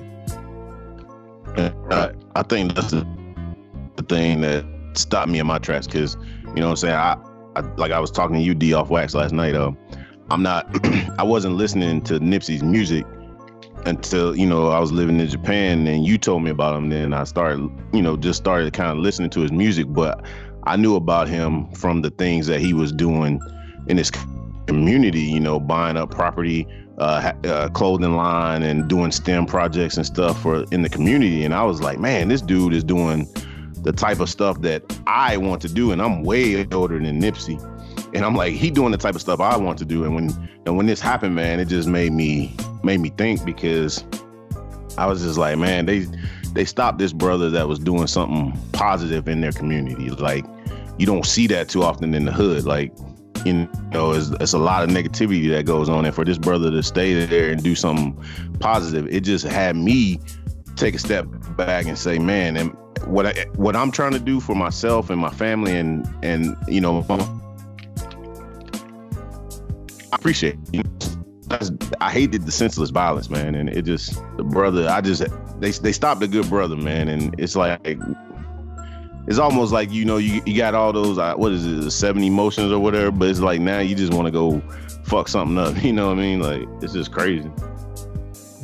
I, 1.57 2.11
I 2.35 2.43
think 2.43 2.75
that's 2.75 2.91
the 2.91 4.03
thing 4.07 4.41
that 4.41 4.65
stopped 4.99 5.29
me 5.29 5.39
in 5.39 5.47
my 5.47 5.59
tracks 5.59 5.87
because 5.87 6.15
you 6.49 6.55
know 6.55 6.67
what 6.67 6.71
I'm 6.71 6.75
saying 6.77 6.95
I, 6.95 7.17
I 7.55 7.61
like 7.77 7.91
I 7.91 7.99
was 7.99 8.11
talking 8.11 8.35
to 8.35 8.41
you 8.41 8.53
D 8.53 8.73
off 8.73 8.89
wax 8.89 9.13
last 9.13 9.33
night 9.33 9.55
uh 9.55 9.71
I'm 10.31 10.43
not 10.43 10.67
I 11.19 11.23
wasn't 11.23 11.55
listening 11.55 12.01
to 12.03 12.19
Nipsey's 12.19 12.63
music 12.63 13.05
until 13.85 14.35
you 14.35 14.45
know 14.45 14.69
I 14.69 14.79
was 14.79 14.91
living 14.91 15.19
in 15.19 15.27
Japan 15.27 15.87
and 15.87 16.05
you 16.05 16.17
told 16.17 16.43
me 16.43 16.51
about 16.51 16.75
him 16.77 16.89
then 16.89 17.13
I 17.13 17.23
started 17.23 17.69
you 17.93 18.01
know 18.01 18.17
just 18.17 18.37
started 18.37 18.73
kind 18.73 18.91
of 18.91 18.97
listening 18.97 19.29
to 19.31 19.41
his 19.41 19.51
music 19.51 19.87
but 19.89 20.23
I 20.63 20.75
knew 20.75 20.95
about 20.95 21.27
him 21.27 21.71
from 21.71 22.01
the 22.01 22.09
things 22.11 22.47
that 22.47 22.59
he 22.59 22.73
was 22.73 22.91
doing 22.91 23.41
in 23.87 23.97
his 23.97 24.11
community 24.67 25.21
you 25.21 25.39
know 25.39 25.59
buying 25.59 25.97
up 25.97 26.11
property 26.11 26.67
uh, 26.99 27.31
uh, 27.45 27.69
clothing 27.69 28.15
line 28.15 28.61
and 28.61 28.87
doing 28.87 29.11
STEM 29.11 29.45
projects 29.45 29.97
and 29.97 30.05
stuff 30.05 30.41
for 30.41 30.65
in 30.71 30.81
the 30.81 30.89
community. 30.89 31.45
And 31.45 31.53
I 31.53 31.63
was 31.63 31.81
like, 31.81 31.97
man, 31.97 32.27
this 32.27 32.41
dude 32.41 32.73
is 32.73 32.83
doing 32.83 33.27
the 33.81 33.91
type 33.91 34.19
of 34.19 34.29
stuff 34.29 34.61
that 34.61 34.83
I 35.07 35.37
want 35.37 35.61
to 35.63 35.69
do, 35.69 35.91
and 35.91 36.01
I'm 36.01 36.23
way 36.23 36.67
older 36.71 36.99
than 36.99 37.21
Nipsey. 37.21 37.63
And 38.13 38.25
I'm 38.25 38.35
like, 38.35 38.53
he 38.53 38.71
doing 38.71 38.91
the 38.91 38.97
type 38.97 39.15
of 39.15 39.21
stuff 39.21 39.39
I 39.39 39.55
want 39.57 39.77
to 39.79 39.85
do. 39.85 40.03
And 40.03 40.15
when 40.15 40.49
and 40.65 40.77
when 40.77 40.85
this 40.85 40.99
happened, 40.99 41.35
man, 41.35 41.59
it 41.59 41.65
just 41.65 41.87
made 41.87 42.11
me 42.11 42.55
made 42.83 42.99
me 42.99 43.09
think 43.09 43.45
because 43.45 44.03
I 44.97 45.05
was 45.05 45.21
just 45.21 45.37
like, 45.37 45.57
man, 45.57 45.85
they 45.85 46.07
they 46.53 46.65
stopped 46.65 46.97
this 46.97 47.13
brother 47.13 47.49
that 47.51 47.67
was 47.67 47.79
doing 47.79 48.07
something 48.07 48.57
positive 48.71 49.27
in 49.27 49.41
their 49.41 49.51
community. 49.51 50.09
Like, 50.09 50.45
you 50.97 51.05
don't 51.05 51.25
see 51.25 51.47
that 51.47 51.69
too 51.69 51.83
often 51.83 52.13
in 52.13 52.25
the 52.25 52.31
hood. 52.31 52.65
Like, 52.65 52.91
you 53.45 53.69
know, 53.91 54.11
it's, 54.11 54.29
it's 54.41 54.53
a 54.53 54.57
lot 54.57 54.83
of 54.83 54.89
negativity 54.89 55.49
that 55.51 55.65
goes 55.65 55.87
on. 55.87 56.05
And 56.05 56.13
for 56.13 56.25
this 56.25 56.37
brother 56.37 56.71
to 56.71 56.83
stay 56.83 57.25
there 57.25 57.51
and 57.51 57.63
do 57.63 57.75
something 57.75 58.17
positive, 58.59 59.07
it 59.07 59.21
just 59.21 59.45
had 59.45 59.75
me 59.75 60.19
take 60.79 60.95
a 60.95 60.99
step 60.99 61.27
back 61.57 61.85
and 61.85 61.97
say, 61.97 62.17
man, 62.19 62.55
and 62.57 62.75
what 63.05 63.25
I, 63.25 63.45
what 63.55 63.75
I'm 63.75 63.91
trying 63.91 64.13
to 64.13 64.19
do 64.19 64.39
for 64.39 64.55
myself 64.55 65.09
and 65.09 65.19
my 65.19 65.29
family 65.29 65.75
and 65.75 66.07
and 66.23 66.55
you 66.67 66.81
know, 66.81 67.05
I 70.11 70.15
appreciate. 70.15 70.57
I 71.99 72.11
hated 72.11 72.45
the 72.45 72.51
senseless 72.51 72.91
violence, 72.91 73.29
man, 73.29 73.55
and 73.55 73.69
it 73.69 73.83
just 73.83 74.21
the 74.37 74.43
brother. 74.43 74.87
I 74.87 75.01
just 75.01 75.23
they 75.59 75.71
they 75.71 75.91
stopped 75.91 76.21
a 76.23 76.27
good 76.27 76.47
brother, 76.49 76.75
man, 76.75 77.09
and 77.09 77.35
it's 77.39 77.55
like 77.55 77.79
it's 79.27 79.39
almost 79.39 79.73
like 79.73 79.91
you 79.91 80.05
know 80.05 80.17
you, 80.17 80.41
you 80.45 80.55
got 80.57 80.75
all 80.75 80.93
those 80.93 81.17
uh, 81.17 81.33
what 81.35 81.51
is 81.51 81.65
it 81.65 81.91
seven 81.91 82.23
emotions 82.23 82.71
or 82.71 82.79
whatever, 82.79 83.11
but 83.11 83.29
it's 83.29 83.39
like 83.39 83.61
now 83.61 83.79
you 83.79 83.95
just 83.95 84.13
want 84.13 84.27
to 84.27 84.31
go 84.31 84.61
fuck 85.03 85.27
something 85.27 85.57
up. 85.57 85.75
You 85.83 85.93
know 85.93 86.07
what 86.07 86.17
I 86.17 86.21
mean? 86.21 86.39
Like 86.39 86.61
it's 86.83 86.93
just 86.93 87.11
crazy. 87.11 87.49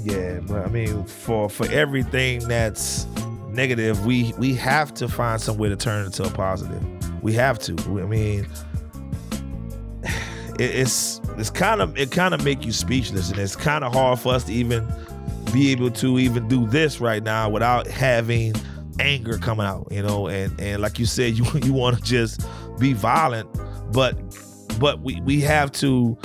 Yeah, 0.06 0.40
but 0.42 0.64
I 0.64 0.70
mean 0.70 1.04
for 1.06 1.50
for 1.50 1.66
everything 1.72 2.48
that's 2.48 3.08
negative, 3.50 4.06
we 4.06 4.34
we 4.38 4.54
have 4.54 4.94
to 4.96 5.08
find 5.08 5.42
some 5.42 5.58
way 5.58 5.68
to 5.68 5.76
turn 5.76 6.04
it 6.04 6.06
into 6.06 6.24
a 6.26 6.30
positive. 6.30 6.84
We 7.24 7.34
have 7.34 7.58
to. 7.60 7.74
I 7.74 8.06
mean, 8.06 8.48
it, 10.04 10.62
it's 10.62 11.20
it's 11.38 11.50
kind 11.50 11.82
of 11.82 11.98
it 11.98 12.12
kind 12.12 12.36
of 12.36 12.44
make 12.44 12.64
you 12.64 12.72
speechless, 12.72 13.32
and 13.32 13.40
it's 13.40 13.56
kind 13.56 13.84
of 13.84 13.94
hard 13.94 14.20
for 14.20 14.36
us 14.36 14.44
to 14.44 14.54
even 14.54 14.88
be 15.52 15.72
able 15.72 15.90
to 15.90 16.20
even 16.20 16.48
do 16.48 16.68
this 16.68 17.02
right 17.02 17.24
now 17.24 17.50
without 17.50 17.88
having 17.88 18.54
anger 19.00 19.40
coming 19.40 19.66
out. 19.66 19.88
You 19.90 20.04
know, 20.04 20.28
and 20.28 20.54
and 20.62 20.84
like 20.84 21.00
you 21.00 21.08
said, 21.08 21.34
you 21.38 21.46
you 21.64 21.74
want 21.74 21.98
to 21.98 22.04
just 22.04 22.46
be 22.78 22.94
violent, 22.94 23.50
but 23.92 24.16
but 24.80 25.02
we 25.02 25.20
we 25.22 25.42
have 25.42 25.72
to 25.72 26.16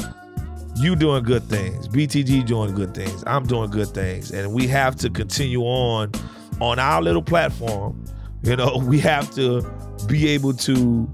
you 0.77 0.95
doing 0.97 1.23
good 1.23 1.43
things 1.45 1.89
btg 1.89 2.47
doing 2.47 2.75
good 2.75 2.95
things 2.95 3.25
i'm 3.27 3.45
doing 3.45 3.71
good 3.71 3.89
things 3.89 4.31
and 4.31 4.53
we 4.53 4.67
have 4.67 4.95
to 4.97 5.11
continue 5.11 5.63
on 5.63 6.11
on 6.61 6.79
our 6.79 7.03
little 7.03 7.23
platform, 7.23 8.05
you 8.43 8.55
know, 8.57 8.77
we 8.85 9.01
have 9.01 9.35
to 9.35 9.63
be 10.07 10.29
able 10.29 10.53
to 10.55 11.11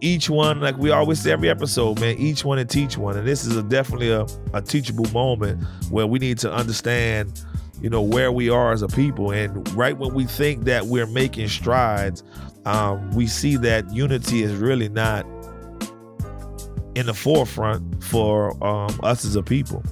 each 0.00 0.28
one, 0.28 0.60
like 0.60 0.76
we 0.76 0.90
always 0.90 1.20
say 1.20 1.32
every 1.32 1.48
episode, 1.48 1.98
man, 2.00 2.16
each 2.18 2.44
one 2.44 2.58
and 2.58 2.68
teach 2.68 2.98
one. 2.98 3.16
And 3.16 3.26
this 3.26 3.46
is 3.46 3.56
a, 3.56 3.62
definitely 3.62 4.10
a, 4.10 4.26
a 4.52 4.60
teachable 4.60 5.10
moment 5.12 5.64
where 5.90 6.06
we 6.06 6.18
need 6.18 6.38
to 6.38 6.52
understand, 6.52 7.42
you 7.80 7.88
know, 7.88 8.02
where 8.02 8.30
we 8.30 8.50
are 8.50 8.72
as 8.72 8.82
a 8.82 8.88
people. 8.88 9.30
And 9.30 9.66
right 9.74 9.96
when 9.96 10.12
we 10.12 10.24
think 10.24 10.64
that 10.64 10.86
we're 10.86 11.06
making 11.06 11.48
strides, 11.48 12.22
um, 12.66 13.10
we 13.12 13.26
see 13.26 13.56
that 13.58 13.90
unity 13.92 14.42
is 14.42 14.54
really 14.56 14.88
not 14.88 15.26
in 16.94 17.06
the 17.06 17.14
forefront 17.14 18.02
for 18.02 18.52
um, 18.64 18.98
us 19.02 19.24
as 19.24 19.36
a 19.36 19.42
people 19.42 19.82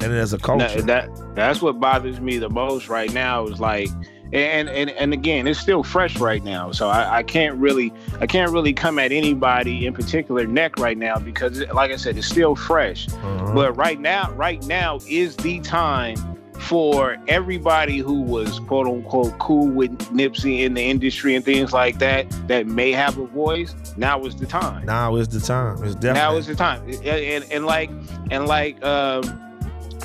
and 0.00 0.12
as 0.12 0.32
a 0.32 0.38
culture. 0.38 0.82
That, 0.82 1.14
that 1.14 1.34
that's 1.34 1.62
what 1.62 1.80
bothers 1.80 2.20
me 2.20 2.38
the 2.38 2.50
most 2.50 2.88
right 2.88 3.12
now 3.12 3.46
is 3.46 3.60
like 3.60 3.88
and 4.32 4.68
and 4.68 4.90
and 4.90 5.12
again 5.12 5.46
it's 5.46 5.60
still 5.60 5.82
fresh 5.82 6.16
right 6.18 6.42
now 6.42 6.72
so 6.72 6.88
I, 6.88 7.18
I 7.18 7.22
can't 7.22 7.56
really 7.56 7.92
i 8.20 8.26
can't 8.26 8.50
really 8.50 8.72
come 8.72 8.98
at 8.98 9.12
anybody 9.12 9.84
in 9.84 9.92
particular 9.92 10.46
neck 10.46 10.78
right 10.78 10.96
now 10.96 11.18
because 11.18 11.60
like 11.72 11.90
i 11.90 11.96
said 11.96 12.16
it's 12.16 12.28
still 12.28 12.56
fresh 12.56 13.08
uh-huh. 13.08 13.52
but 13.54 13.76
right 13.76 14.00
now 14.00 14.32
right 14.32 14.64
now 14.64 15.00
is 15.06 15.36
the 15.36 15.60
time 15.60 16.16
for 16.62 17.16
everybody 17.28 17.98
who 17.98 18.22
was 18.22 18.60
quote 18.60 18.86
unquote 18.86 19.36
cool 19.38 19.68
with 19.68 19.98
Nipsey 20.10 20.60
in 20.60 20.74
the 20.74 20.82
industry 20.82 21.34
and 21.34 21.44
things 21.44 21.72
like 21.72 21.98
that 21.98 22.26
that 22.48 22.66
may 22.66 22.92
have 22.92 23.18
a 23.18 23.26
voice. 23.26 23.74
Now 23.96 24.24
is 24.24 24.36
the 24.36 24.46
time. 24.46 24.86
Now 24.86 25.16
is 25.16 25.28
the 25.28 25.40
time. 25.40 25.82
It's 25.84 25.94
definitely 25.94 26.20
now 26.20 26.36
is 26.36 26.46
the 26.46 26.54
time. 26.54 26.88
And, 26.88 27.04
and, 27.04 27.52
and 27.52 27.66
like 27.66 27.90
and 28.30 28.46
like 28.46 28.82
um 28.84 29.38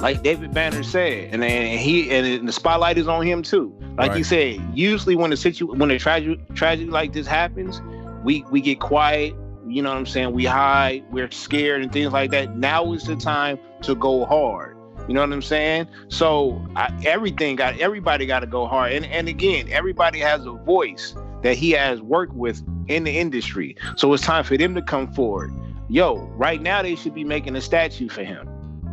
like 0.02 0.24
David 0.24 0.54
Banner 0.54 0.84
said, 0.84 1.34
and 1.34 1.44
and 1.44 1.80
he 1.80 2.10
and 2.12 2.48
the 2.48 2.52
spotlight 2.52 2.98
is 2.98 3.08
on 3.08 3.26
him 3.26 3.44
too. 3.44 3.74
Like 3.98 4.10
right. 4.10 4.18
you 4.18 4.24
said, 4.24 4.62
usually 4.74 5.16
when 5.16 5.32
a 5.34 5.38
situ 5.38 5.68
when 5.68 5.92
a 5.92 6.00
tragedy 6.00 6.42
tragedy 6.54 6.90
like 6.90 7.14
this 7.14 7.28
happens, 7.28 7.82
we 8.24 8.44
we 8.52 8.62
get 8.62 8.80
quiet. 8.80 9.36
You 9.68 9.82
know 9.82 9.90
what 9.90 9.98
I'm 9.98 10.06
saying? 10.06 10.32
We 10.32 10.46
hide, 10.46 11.04
we're 11.12 11.30
scared, 11.30 11.82
and 11.82 11.92
things 11.92 12.14
like 12.14 12.32
that. 12.32 12.56
Now 12.56 12.94
is 12.94 13.04
the 13.04 13.18
time 13.18 13.60
to 13.82 13.96
go 13.96 14.26
hard. 14.26 14.77
You 15.08 15.14
know 15.14 15.22
what 15.22 15.32
I'm 15.32 15.42
saying? 15.42 15.88
So 16.10 16.66
I, 16.76 16.92
everything 17.06 17.56
got 17.56 17.80
everybody 17.80 18.26
got 18.26 18.42
to 18.42 18.48
go 18.48 18.68
hard. 18.68 18.92
And 18.92 19.06
and 19.06 19.28
again, 19.28 19.68
everybody 19.70 20.20
has 20.20 20.46
a 20.46 20.52
voice 20.52 21.16
that 21.44 21.56
he 21.56 21.72
has 21.72 22.02
worked 22.02 22.34
with 22.34 22.62
in 22.88 23.04
the 23.04 23.18
industry. 23.18 23.76
So 23.96 24.14
it's 24.14 24.24
time 24.24 24.44
for 24.44 24.58
them 24.58 24.76
to 24.76 24.82
come 24.82 25.12
forward. 25.14 25.54
Yo, 25.90 26.16
right 26.36 26.62
now 26.62 26.82
they 26.82 26.96
should 26.96 27.14
be 27.14 27.24
making 27.24 27.56
a 27.56 27.62
statue 27.62 28.10
for 28.10 28.24
him. 28.24 28.48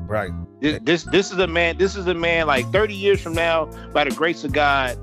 Right. 0.07 0.31
This, 0.61 0.81
this 0.83 1.03
this 1.05 1.33
is 1.33 1.39
a 1.39 1.47
man. 1.47 1.79
This 1.79 1.97
is 1.97 2.07
a 2.07 2.15
man. 2.15 2.47
Like 2.47 2.71
30 2.71 2.95
years 2.95 3.21
from 3.21 3.35
now, 3.35 3.67
by 3.93 4.05
the 4.05 4.11
grace 4.11 4.45
of 4.45 4.53
God, 4.53 4.97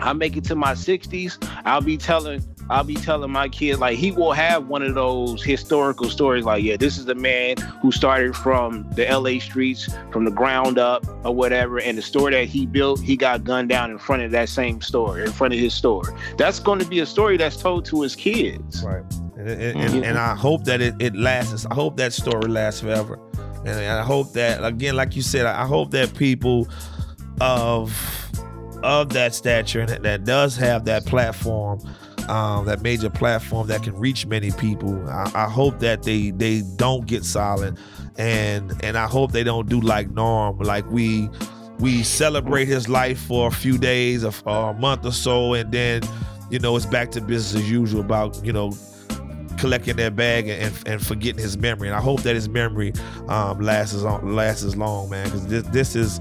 I 0.00 0.12
make 0.12 0.36
it 0.36 0.44
to 0.44 0.54
my 0.54 0.72
60s. 0.72 1.36
I'll 1.64 1.80
be 1.80 1.96
telling 1.96 2.44
I'll 2.70 2.84
be 2.84 2.94
telling 2.94 3.30
my 3.30 3.48
kids 3.48 3.78
like 3.78 3.96
he 3.98 4.10
will 4.10 4.32
have 4.32 4.68
one 4.68 4.82
of 4.82 4.94
those 4.94 5.42
historical 5.42 6.10
stories 6.10 6.44
like 6.44 6.62
yeah 6.62 6.76
this 6.76 6.98
is 6.98 7.04
the 7.04 7.14
man 7.14 7.56
who 7.80 7.90
started 7.92 8.36
from 8.36 8.88
the 8.92 9.04
LA 9.06 9.40
streets 9.40 9.88
from 10.10 10.24
the 10.24 10.30
ground 10.30 10.78
up 10.78 11.06
or 11.24 11.34
whatever 11.34 11.80
and 11.80 11.96
the 11.96 12.02
store 12.02 12.30
that 12.30 12.46
he 12.46 12.66
built 12.66 13.00
he 13.00 13.16
got 13.16 13.44
gunned 13.44 13.68
down 13.68 13.90
in 13.90 13.98
front 13.98 14.22
of 14.22 14.30
that 14.30 14.48
same 14.48 14.80
store 14.80 15.20
in 15.20 15.32
front 15.32 15.54
of 15.54 15.60
his 15.60 15.74
store. 15.74 16.02
That's 16.36 16.58
going 16.58 16.78
to 16.80 16.84
be 16.84 17.00
a 17.00 17.06
story 17.06 17.36
that's 17.36 17.56
told 17.56 17.84
to 17.86 18.02
his 18.02 18.14
kids. 18.14 18.82
Right. 18.82 19.04
And, 19.36 19.48
and, 19.48 19.80
and, 19.80 20.04
and 20.04 20.18
I 20.18 20.34
hope 20.34 20.64
that 20.64 20.80
it, 20.80 20.94
it 20.98 21.14
lasts. 21.14 21.66
I 21.66 21.74
hope 21.74 21.96
that 21.96 22.12
story 22.12 22.48
lasts 22.48 22.80
forever. 22.80 23.18
And 23.64 23.78
I 23.78 24.02
hope 24.02 24.32
that 24.32 24.64
again, 24.64 24.96
like 24.96 25.16
you 25.16 25.22
said, 25.22 25.46
I 25.46 25.66
hope 25.66 25.90
that 25.92 26.14
people 26.14 26.68
of 27.40 27.92
of 28.82 29.12
that 29.12 29.34
stature 29.34 29.80
and 29.80 30.04
that 30.04 30.24
does 30.24 30.56
have 30.56 30.84
that 30.84 31.04
platform, 31.04 31.80
um, 32.28 32.66
that 32.66 32.82
major 32.82 33.10
platform 33.10 33.66
that 33.68 33.82
can 33.82 33.96
reach 33.96 34.26
many 34.26 34.50
people. 34.52 35.08
I, 35.08 35.30
I, 35.34 35.48
hope 35.48 35.78
that 35.80 36.02
they 36.02 36.30
they 36.30 36.62
don't 36.76 37.06
get 37.06 37.24
silent, 37.24 37.78
and 38.16 38.72
and 38.84 38.96
I 38.98 39.06
hope 39.06 39.32
they 39.32 39.44
don't 39.44 39.68
do 39.68 39.80
like 39.80 40.10
Norm, 40.10 40.58
like 40.58 40.88
we 40.90 41.30
we 41.78 42.02
celebrate 42.02 42.66
his 42.66 42.88
life 42.88 43.20
for 43.20 43.48
a 43.48 43.52
few 43.52 43.78
days, 43.78 44.24
a 44.24 44.74
month 44.74 45.06
or 45.06 45.12
so, 45.12 45.54
and 45.54 45.72
then 45.72 46.02
you 46.50 46.58
know 46.58 46.76
it's 46.76 46.86
back 46.86 47.10
to 47.12 47.20
business 47.20 47.62
as 47.62 47.70
usual 47.70 48.00
about 48.00 48.44
you 48.44 48.52
know 48.52 48.72
collecting 49.58 49.96
that 49.96 50.14
bag 50.14 50.48
and, 50.48 50.82
and 50.86 51.04
forgetting 51.04 51.42
his 51.42 51.58
memory. 51.58 51.88
And 51.88 51.96
I 51.96 52.00
hope 52.00 52.22
that 52.22 52.34
his 52.34 52.48
memory 52.48 52.92
um, 53.28 53.60
lasts 53.60 53.94
as 53.94 54.04
long, 54.04 54.34
lasts 54.34 54.64
as 54.64 54.76
long, 54.76 55.10
man. 55.10 55.24
Because 55.24 55.46
this 55.46 55.62
this 55.68 55.96
is 55.96 56.20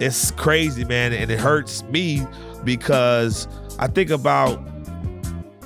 it's 0.00 0.30
crazy, 0.32 0.84
man, 0.84 1.12
and 1.12 1.30
it 1.30 1.38
hurts 1.38 1.82
me 1.84 2.26
because 2.64 3.48
I 3.78 3.86
think 3.86 4.10
about 4.10 4.60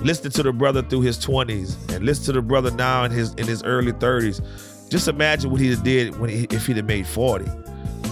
listening 0.01 0.31
to 0.31 0.43
the 0.43 0.53
brother 0.53 0.81
through 0.81 1.01
his 1.01 1.17
20s 1.17 1.75
and 1.93 2.05
listen 2.05 2.25
to 2.25 2.31
the 2.33 2.41
brother 2.41 2.71
now 2.71 3.03
in 3.03 3.11
his 3.11 3.33
in 3.35 3.47
his 3.47 3.63
early 3.63 3.91
30s. 3.93 4.89
Just 4.89 5.07
imagine 5.07 5.51
what 5.51 5.61
he 5.61 5.75
did 5.75 6.19
when 6.19 6.29
he, 6.29 6.47
if 6.49 6.65
he'd 6.65 6.77
have 6.77 6.85
made 6.85 7.05
40. 7.05 7.45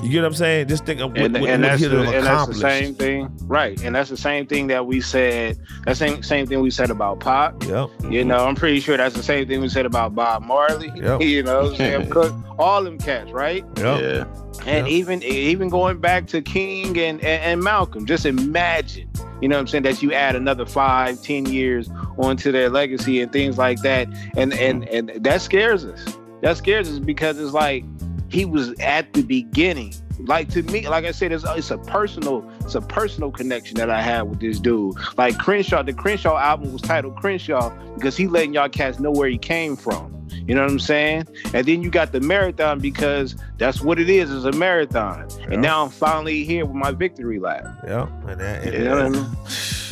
You 0.03 0.09
get 0.09 0.21
what 0.21 0.27
I'm 0.27 0.33
saying? 0.35 0.67
Just 0.67 0.85
think 0.85 1.01
of 1.01 1.11
what, 1.11 1.19
and, 1.19 1.33
what, 1.33 1.49
and 1.49 1.63
what 1.63 1.69
that's, 1.69 1.81
the, 1.81 2.01
and 2.01 2.25
that's 2.25 2.47
the 2.47 2.53
same 2.53 2.93
thing, 2.93 3.29
right? 3.43 3.81
And 3.83 3.95
that's 3.95 4.09
the 4.09 4.17
same 4.17 4.45
thing 4.45 4.67
that 4.67 4.85
we 4.85 5.01
said. 5.01 5.57
That 5.85 5.97
same 5.97 6.21
same 6.23 6.45
thing 6.45 6.61
we 6.61 6.69
said 6.71 6.89
about 6.91 7.19
Pop. 7.19 7.63
Yep. 7.65 7.89
You 8.09 8.23
know, 8.23 8.45
I'm 8.45 8.55
pretty 8.55 8.79
sure 8.79 8.95
that's 8.95 9.15
the 9.15 9.23
same 9.23 9.47
thing 9.47 9.59
we 9.59 9.69
said 9.69 9.85
about 9.85 10.15
Bob 10.15 10.43
Marley. 10.43 10.91
Yep. 10.97 11.21
you 11.21 11.43
know, 11.43 11.73
Sam 11.75 12.09
Cooke, 12.11 12.33
all 12.57 12.83
them 12.83 12.97
cats, 12.97 13.31
right? 13.31 13.63
Yep. 13.77 14.01
Yeah. 14.01 14.25
And 14.65 14.87
Yep. 14.87 14.87
even 14.87 15.23
even 15.23 15.69
going 15.69 15.99
back 15.99 16.27
to 16.27 16.41
King 16.41 16.97
and, 16.97 17.19
and 17.21 17.43
and 17.43 17.63
Malcolm, 17.63 18.05
just 18.05 18.25
imagine, 18.25 19.09
you 19.41 19.47
know 19.47 19.55
what 19.57 19.61
I'm 19.61 19.67
saying, 19.67 19.83
that 19.83 20.01
you 20.01 20.13
add 20.13 20.35
another 20.35 20.65
five, 20.65 21.21
ten 21.21 21.45
years 21.45 21.89
onto 22.17 22.51
their 22.51 22.69
legacy 22.69 23.21
and 23.21 23.31
things 23.31 23.57
like 23.57 23.81
that. 23.81 24.07
And 24.35 24.53
and 24.53 24.87
and 24.89 25.09
that 25.23 25.41
scares 25.41 25.85
us. 25.85 26.17
That 26.41 26.55
scares 26.57 26.89
us 26.89 26.99
because 26.99 27.39
it's 27.39 27.53
like 27.53 27.83
he 28.29 28.45
was 28.45 28.71
at 28.79 29.13
the 29.13 29.21
beginning. 29.21 29.93
Like 30.19 30.49
to 30.49 30.63
me, 30.63 30.87
like 30.87 31.05
I 31.05 31.11
said, 31.11 31.31
it's, 31.31 31.45
it's 31.47 31.71
a 31.71 31.77
personal, 31.77 32.49
it's 32.61 32.75
a 32.75 32.81
personal 32.81 33.31
connection 33.31 33.77
that 33.77 33.89
I 33.89 34.01
have 34.01 34.27
with 34.27 34.39
this 34.39 34.59
dude. 34.59 34.95
Like 35.15 35.37
Crenshaw, 35.37 35.83
the 35.83 35.93
Crenshaw 35.93 36.37
album 36.37 36.73
was 36.73 36.81
titled 36.81 37.17
Crenshaw 37.17 37.69
because 37.95 38.17
he 38.17 38.27
letting 38.27 38.53
y'all 38.53 38.69
cats 38.69 38.99
know 38.99 39.11
where 39.11 39.29
he 39.29 39.37
came 39.37 39.75
from. 39.75 40.13
You 40.47 40.55
know 40.55 40.63
what 40.63 40.71
I'm 40.71 40.79
saying? 40.79 41.27
And 41.53 41.67
then 41.67 41.83
you 41.83 41.89
got 41.89 42.11
the 42.11 42.21
marathon 42.21 42.79
because 42.79 43.35
that's 43.57 43.81
what 43.81 43.99
it 43.99 44.09
is, 44.09 44.31
is 44.31 44.45
a 44.45 44.51
marathon. 44.53 45.27
Yeah. 45.39 45.47
And 45.51 45.61
now 45.61 45.83
I'm 45.83 45.89
finally 45.89 46.43
here 46.43 46.65
with 46.65 46.75
my 46.75 46.91
victory 46.91 47.39
lap. 47.39 47.65
Yep. 47.85 48.09
And 48.27 48.39
that, 48.39 48.63
and 48.63 48.73
You 48.73 48.83
know 48.85 48.95
what 48.95 49.05
I 49.05 49.09
mean? 49.09 49.37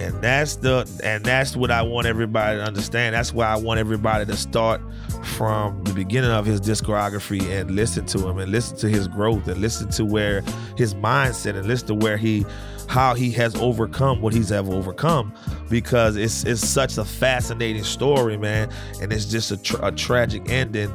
And 0.00 0.20
that's 0.22 0.56
the 0.56 0.88
and 1.04 1.22
that's 1.24 1.54
what 1.54 1.70
I 1.70 1.82
want 1.82 2.06
everybody 2.06 2.56
to 2.56 2.64
understand. 2.64 3.14
That's 3.14 3.34
why 3.34 3.46
I 3.46 3.56
want 3.56 3.78
everybody 3.80 4.24
to 4.24 4.36
start 4.36 4.80
from 5.22 5.84
the 5.84 5.92
beginning 5.92 6.30
of 6.30 6.46
his 6.46 6.58
discography 6.58 7.42
and 7.50 7.72
listen 7.72 8.06
to 8.06 8.26
him 8.26 8.38
and 8.38 8.50
listen 8.50 8.78
to 8.78 8.88
his 8.88 9.06
growth 9.06 9.46
and 9.46 9.60
listen 9.60 9.90
to 9.90 10.04
where 10.06 10.42
his 10.76 10.94
mindset 10.94 11.54
and 11.54 11.66
listen 11.66 11.88
to 11.88 11.94
where 11.94 12.16
he 12.16 12.46
how 12.88 13.14
he 13.14 13.30
has 13.30 13.54
overcome 13.56 14.22
what 14.22 14.32
he's 14.32 14.50
ever 14.50 14.72
overcome. 14.72 15.34
Because 15.68 16.16
it's 16.16 16.44
it's 16.44 16.66
such 16.66 16.96
a 16.96 17.04
fascinating 17.04 17.84
story 17.84 18.38
man. 18.38 18.70
And 19.02 19.12
it's 19.12 19.26
just 19.26 19.50
a, 19.50 19.58
tra- 19.58 19.88
a 19.88 19.92
tragic 19.92 20.48
ending. 20.50 20.90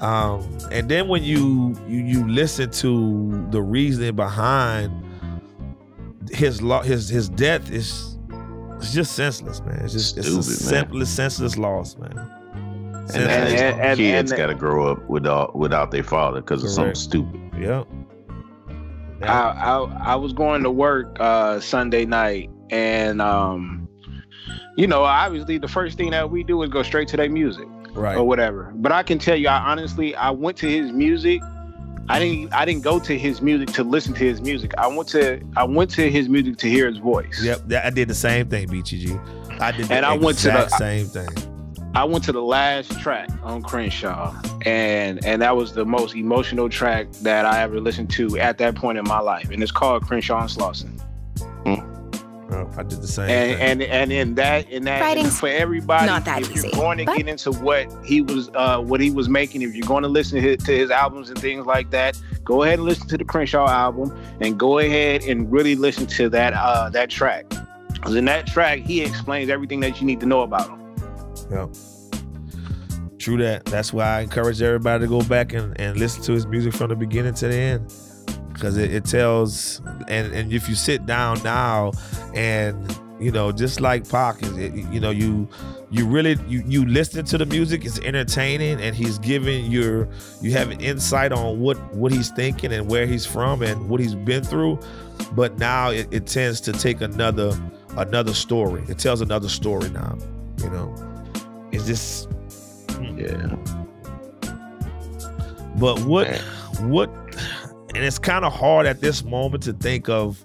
Um, 0.00 0.58
and 0.72 0.88
then 0.88 1.06
when 1.06 1.22
you, 1.22 1.76
you 1.86 2.00
you 2.00 2.28
listen 2.28 2.70
to 2.72 3.46
the 3.50 3.62
reasoning 3.62 4.16
behind 4.16 5.04
his 6.30 6.60
lo- 6.60 6.82
his 6.82 7.08
his 7.08 7.28
death 7.28 7.70
is 7.70 8.17
it's 8.78 8.92
just 8.92 9.12
senseless 9.12 9.60
man 9.62 9.80
it's 9.84 9.92
just 9.92 10.10
Stupid, 10.10 10.26
it's 10.38 10.46
a 10.46 10.50
man. 10.50 10.84
simplest 10.84 11.14
senseless 11.16 11.56
loss 11.58 11.96
man 11.96 12.16
And, 12.16 13.10
Senseless 13.10 13.60
and, 13.60 13.60
and- 13.60 13.80
and- 13.80 13.98
kids 13.98 14.30
and- 14.32 14.38
got 14.38 14.46
to 14.48 14.54
grow 14.54 14.90
up 14.92 15.08
without 15.08 15.56
without 15.56 15.90
their 15.90 16.02
father 16.02 16.40
because 16.40 16.62
of 16.64 16.70
something 16.70 16.84
Correct. 16.92 16.96
stupid. 16.98 17.40
Yep. 17.58 17.86
I, 19.22 19.26
I 19.26 20.12
I 20.12 20.14
was 20.14 20.32
going 20.32 20.62
to 20.62 20.70
work 20.70 21.16
uh, 21.18 21.58
Sunday 21.58 22.04
night, 22.04 22.50
and 22.70 23.20
um, 23.20 23.88
you 24.76 24.86
know, 24.86 25.02
obviously 25.02 25.58
the 25.58 25.66
first 25.66 25.96
thing 25.96 26.10
that 26.10 26.30
we 26.30 26.44
do 26.44 26.62
is 26.62 26.70
go 26.70 26.82
straight 26.84 27.08
to 27.08 27.16
their 27.16 27.28
music 27.28 27.66
right. 27.94 28.16
or 28.16 28.24
whatever. 28.24 28.72
But 28.76 28.92
I 28.92 29.02
can 29.02 29.18
tell 29.18 29.36
you, 29.36 29.48
I 29.48 29.58
honestly, 29.58 30.14
I 30.14 30.30
went 30.30 30.56
to 30.58 30.70
his 30.70 30.92
music. 30.92 31.40
I 32.08 32.18
didn't 32.18 32.52
I 32.54 32.64
didn't 32.64 32.82
go 32.82 32.98
to 32.98 33.18
his 33.18 33.42
music 33.42 33.70
to 33.74 33.84
listen 33.84 34.14
to 34.14 34.24
his 34.24 34.40
music. 34.40 34.72
I 34.78 34.86
went 34.86 35.08
to 35.10 35.40
I 35.56 35.64
went 35.64 35.90
to 35.92 36.10
his 36.10 36.28
music 36.28 36.56
to 36.58 36.68
hear 36.68 36.88
his 36.88 36.98
voice. 36.98 37.40
Yep. 37.42 37.72
I 37.84 37.90
did 37.90 38.08
the 38.08 38.14
same 38.14 38.48
thing, 38.48 38.68
BTG. 38.68 39.60
I 39.60 39.72
did 39.72 39.86
the 39.88 39.94
And 39.94 40.06
I 40.06 40.16
went 40.16 40.38
to 40.38 40.48
the- 40.48 40.68
same 40.68 41.06
thing. 41.06 41.28
I 41.94 42.04
went 42.04 42.22
to 42.24 42.32
the 42.32 42.42
last 42.42 43.00
track 43.00 43.28
on 43.42 43.62
Crenshaw, 43.62 44.34
and 44.66 45.24
and 45.24 45.42
that 45.42 45.56
was 45.56 45.72
the 45.72 45.84
most 45.84 46.14
emotional 46.14 46.68
track 46.68 47.10
that 47.22 47.44
I 47.46 47.62
ever 47.62 47.80
listened 47.80 48.10
to 48.10 48.38
at 48.38 48.58
that 48.58 48.74
point 48.74 48.98
in 48.98 49.04
my 49.04 49.20
life, 49.20 49.50
and 49.50 49.62
it's 49.62 49.72
called 49.72 50.06
Crenshaw 50.06 50.40
and 50.42 50.50
Slauson. 50.50 51.00
Hmm. 51.64 51.97
Oh, 52.50 52.70
I 52.78 52.82
did 52.82 53.02
the 53.02 53.06
same 53.06 53.28
and 53.28 53.52
thing. 53.58 53.60
and 53.70 53.82
and 53.82 54.12
in 54.12 54.34
that 54.36 54.70
in 54.70 54.84
that 54.84 55.00
Writing's 55.02 55.38
for 55.38 55.48
everybody 55.48 56.06
not 56.06 56.24
that 56.24 56.42
if 56.42 56.50
easy, 56.50 56.68
you're 56.68 56.76
going 56.76 56.96
to 56.98 57.04
but- 57.04 57.16
get 57.18 57.28
into 57.28 57.52
what 57.52 57.86
he 58.04 58.22
was 58.22 58.48
uh 58.54 58.78
what 58.80 59.00
he 59.00 59.10
was 59.10 59.28
making 59.28 59.60
if 59.62 59.74
you're 59.74 59.86
going 59.86 60.02
to 60.02 60.08
listen 60.08 60.40
to 60.40 60.48
his, 60.56 60.64
to 60.64 60.72
his 60.76 60.90
albums 60.90 61.28
and 61.28 61.38
things 61.38 61.66
like 61.66 61.90
that 61.90 62.18
go 62.44 62.62
ahead 62.62 62.78
and 62.78 62.84
listen 62.88 63.06
to 63.08 63.18
the 63.18 63.24
crenshaw 63.24 63.68
album 63.68 64.16
and 64.40 64.58
go 64.58 64.78
ahead 64.78 65.22
and 65.24 65.52
really 65.52 65.74
listen 65.74 66.06
to 66.06 66.30
that 66.30 66.54
uh 66.54 66.88
that 66.88 67.10
track 67.10 67.44
because 67.92 68.14
in 68.14 68.24
that 68.24 68.46
track 68.46 68.78
he 68.80 69.02
explains 69.02 69.50
everything 69.50 69.80
that 69.80 70.00
you 70.00 70.06
need 70.06 70.18
to 70.20 70.26
know 70.26 70.40
about 70.40 70.68
him 70.70 70.80
Yep. 71.50 71.68
True 73.18 73.36
that. 73.38 73.64
That's 73.64 73.92
why 73.92 74.04
I 74.04 74.20
encourage 74.20 74.62
everybody 74.62 75.04
to 75.04 75.08
go 75.08 75.22
back 75.22 75.52
and, 75.52 75.78
and 75.80 75.96
listen 75.98 76.22
to 76.24 76.32
his 76.32 76.46
music 76.46 76.72
from 76.72 76.88
the 76.90 76.96
beginning 76.96 77.34
to 77.34 77.48
the 77.48 77.54
end. 77.54 77.92
Because 78.52 78.76
it, 78.76 78.92
it 78.92 79.04
tells 79.04 79.80
and, 80.08 80.32
and 80.32 80.52
if 80.52 80.68
you 80.68 80.74
sit 80.74 81.04
down 81.06 81.42
now 81.42 81.92
and 82.34 82.98
you 83.20 83.32
know, 83.32 83.50
just 83.50 83.80
like 83.80 84.08
Pac 84.08 84.42
it, 84.42 84.74
you 84.74 85.00
know, 85.00 85.10
you 85.10 85.48
you 85.90 86.06
really 86.06 86.36
you 86.46 86.62
you 86.66 86.86
listen 86.86 87.24
to 87.26 87.38
the 87.38 87.46
music, 87.46 87.84
it's 87.84 87.98
entertaining 88.00 88.80
and 88.80 88.94
he's 88.94 89.18
giving 89.18 89.70
your 89.70 90.08
you 90.40 90.52
have 90.52 90.70
an 90.70 90.80
insight 90.80 91.32
on 91.32 91.58
what 91.60 91.76
what 91.94 92.12
he's 92.12 92.30
thinking 92.30 92.72
and 92.72 92.88
where 92.88 93.06
he's 93.06 93.26
from 93.26 93.62
and 93.62 93.88
what 93.88 94.00
he's 94.00 94.14
been 94.14 94.44
through. 94.44 94.78
But 95.32 95.58
now 95.58 95.90
it, 95.90 96.08
it 96.12 96.26
tends 96.26 96.60
to 96.62 96.72
take 96.72 97.00
another 97.00 97.58
another 97.96 98.34
story. 98.34 98.84
It 98.88 98.98
tells 98.98 99.20
another 99.20 99.48
story 99.48 99.90
now, 99.90 100.16
you 100.58 100.70
know. 100.70 100.94
It's 101.72 101.86
just 101.86 102.30
hmm. 102.92 103.18
Yeah. 103.18 103.56
But 105.76 106.00
what 106.00 106.28
Man. 106.28 106.90
what 106.90 107.10
and 107.94 108.04
it's 108.04 108.18
kind 108.18 108.44
of 108.44 108.52
hard 108.52 108.86
at 108.86 109.00
this 109.00 109.24
moment 109.24 109.64
to 109.64 109.72
think 109.72 110.08
of 110.08 110.44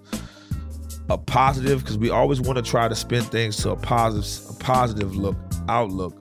a 1.10 1.18
positive 1.18 1.82
because 1.82 1.98
we 1.98 2.10
always 2.10 2.40
want 2.42 2.58
to 2.58 2.64
try 2.64 2.88
to 2.88 2.96
spin 2.96 3.24
things 3.24 3.58
to 3.58 3.72
a 3.72 3.76
positive 3.76 4.56
a 4.56 4.60
positive 4.60 5.16
look 5.16 5.36
outlook. 5.68 6.16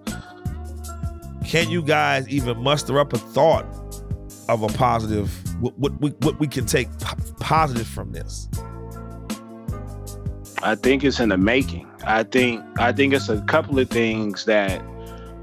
Can 1.45 1.71
you 1.71 1.83
guys 1.83 2.29
even 2.29 2.59
muster 2.59 2.99
up 2.99 3.13
a 3.13 3.19
thought 3.19 3.67
of 4.49 4.63
a 4.63 4.69
positive 4.69 5.31
what 5.61 5.79
what 5.79 6.01
we 6.01 6.11
what 6.21 6.39
we 6.41 6.47
can 6.47 6.67
take 6.67 6.89
po- 6.99 7.17
positive 7.41 7.87
from 7.87 8.13
this? 8.13 8.49
I 10.63 10.75
think 10.77 11.03
it's 11.05 11.21
in 11.21 11.31
the 11.31 11.39
making. 11.39 11.89
I 12.05 12.23
think 12.25 12.65
I 12.79 12.93
think 12.93 13.15
it's 13.15 13.29
a 13.29 13.41
couple 13.43 13.79
of 13.79 13.89
things 13.89 14.45
that 14.47 14.83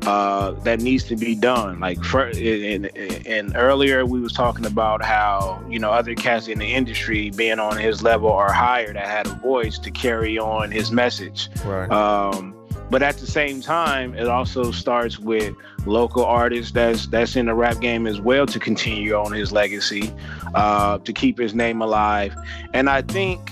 uh, 0.05 0.51
that 0.63 0.79
needs 0.79 1.03
to 1.05 1.15
be 1.15 1.35
done. 1.35 1.79
Like 1.79 2.03
for, 2.03 2.25
and, 2.25 2.85
and 3.27 3.55
earlier 3.55 4.05
we 4.05 4.19
was 4.19 4.33
talking 4.33 4.65
about 4.65 5.03
how 5.03 5.63
you 5.69 5.79
know 5.79 5.91
other 5.91 6.15
cats 6.15 6.47
in 6.47 6.59
the 6.59 6.73
industry 6.73 7.29
being 7.31 7.59
on 7.59 7.77
his 7.77 8.01
level 8.01 8.29
or 8.29 8.51
higher 8.51 8.93
that 8.93 9.07
had 9.07 9.27
a 9.27 9.35
voice 9.35 9.77
to 9.79 9.91
carry 9.91 10.37
on 10.37 10.71
his 10.71 10.91
message. 10.91 11.49
Right. 11.65 11.89
Um, 11.91 12.55
but 12.89 13.03
at 13.03 13.17
the 13.17 13.27
same 13.27 13.61
time, 13.61 14.15
it 14.15 14.27
also 14.27 14.71
starts 14.71 15.19
with 15.19 15.53
local 15.85 16.25
artists 16.25 16.71
that's 16.71 17.05
that's 17.07 17.35
in 17.35 17.45
the 17.45 17.53
rap 17.53 17.79
game 17.79 18.07
as 18.07 18.19
well 18.19 18.45
to 18.47 18.59
continue 18.59 19.13
on 19.13 19.31
his 19.31 19.51
legacy, 19.51 20.11
uh, 20.55 20.97
to 20.99 21.13
keep 21.13 21.37
his 21.37 21.53
name 21.53 21.81
alive. 21.81 22.35
And 22.73 22.89
I 22.89 23.03
think, 23.03 23.51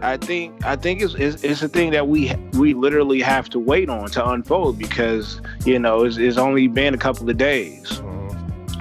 I 0.00 0.16
think, 0.16 0.64
I 0.64 0.76
think 0.76 1.02
it's, 1.02 1.14
it's 1.14 1.42
it's 1.42 1.62
a 1.62 1.68
thing 1.68 1.90
that 1.90 2.06
we 2.08 2.32
we 2.52 2.74
literally 2.74 3.20
have 3.20 3.48
to 3.50 3.58
wait 3.58 3.88
on 3.88 4.08
to 4.10 4.28
unfold 4.28 4.78
because 4.78 5.40
you 5.64 5.78
know 5.78 6.04
it's, 6.04 6.16
it's 6.16 6.38
only 6.38 6.68
been 6.68 6.94
a 6.94 6.98
couple 6.98 7.28
of 7.28 7.36
days. 7.36 8.00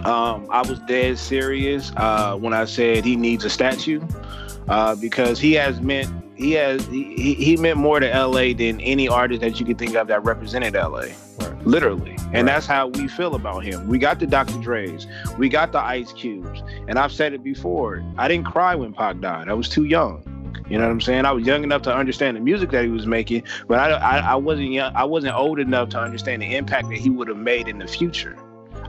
Um, 0.06 0.48
I 0.52 0.62
was 0.68 0.80
dead 0.82 1.18
serious 1.18 1.92
uh, 1.98 2.38
when 2.38 2.54
I 2.54 2.66
said 2.66 3.04
he 3.04 3.16
needs 3.16 3.44
a 3.46 3.50
statue 3.50 4.02
uh, 4.70 4.96
because 4.96 5.40
he 5.40 5.54
has 5.54 5.82
meant 5.82 6.10
he 6.36 6.52
has 6.54 6.86
he, 6.88 7.34
he 7.34 7.58
meant 7.58 7.78
more 7.78 8.00
to 8.00 8.08
LA 8.08 8.54
than 8.54 8.80
any 8.82 9.08
artist 9.10 9.42
that 9.42 9.60
you 9.60 9.66
could 9.66 9.78
think 9.80 9.96
of 9.96 10.08
that 10.08 10.24
represented 10.24 10.76
LA. 10.76 11.08
Right. 11.40 11.66
Literally. 11.66 12.12
And 12.12 12.34
Right. 12.34 12.46
that's 12.46 12.66
how 12.68 12.88
we 12.88 13.08
feel 13.08 13.36
about 13.36 13.64
him. 13.64 13.88
We 13.88 13.98
got 13.98 14.20
the 14.20 14.28
Dr. 14.28 14.58
Dre's, 14.60 15.08
we 15.38 15.50
got 15.50 15.72
the 15.72 15.80
Ice 15.80 16.14
Cubes. 16.14 16.62
And 16.88 17.00
I've 17.00 17.12
said 17.12 17.34
it 17.34 17.44
before. 17.44 18.04
I 18.18 18.28
didn't 18.28 18.46
cry 18.46 18.76
when 18.76 18.94
Pac 18.94 19.20
died. 19.20 19.50
I 19.50 19.54
was 19.54 19.68
too 19.68 19.86
young. 19.86 20.24
You 20.70 20.78
know 20.78 20.84
what 20.84 20.92
I'm 20.92 21.02
saying? 21.02 21.26
I 21.26 21.32
was 21.32 21.46
young 21.46 21.64
enough 21.64 21.82
to 21.84 21.96
understand 21.96 22.36
the 22.36 22.42
music 22.42 22.72
that 22.72 22.84
he 22.84 22.90
was 22.90 23.08
making, 23.08 23.44
but 23.68 23.80
I, 23.80 23.92
I, 23.92 24.18
I 24.18 24.36
wasn't 24.36 24.72
young. 24.72 24.94
I 24.96 25.06
wasn't 25.06 25.36
old 25.36 25.60
enough 25.60 25.90
to 25.90 26.00
understand 26.00 26.42
the 26.42 26.56
impact 26.56 26.90
that 26.90 26.98
he 26.98 27.10
would 27.10 27.30
have 27.30 27.38
made 27.38 27.68
in 27.68 27.80
the 27.80 27.88
future. 27.88 28.38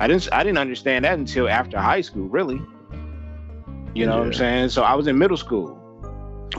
I 0.00 0.08
didn't 0.08 0.28
I 0.32 0.42
didn't 0.42 0.58
understand 0.58 1.04
that 1.04 1.18
until 1.18 1.48
after 1.48 1.78
high 1.78 2.00
school, 2.00 2.28
really. 2.28 2.60
You 3.94 4.06
know 4.06 4.18
what 4.18 4.26
I'm 4.26 4.32
saying? 4.32 4.68
So 4.70 4.82
I 4.82 4.94
was 4.94 5.06
in 5.06 5.18
middle 5.18 5.36
school, 5.36 5.76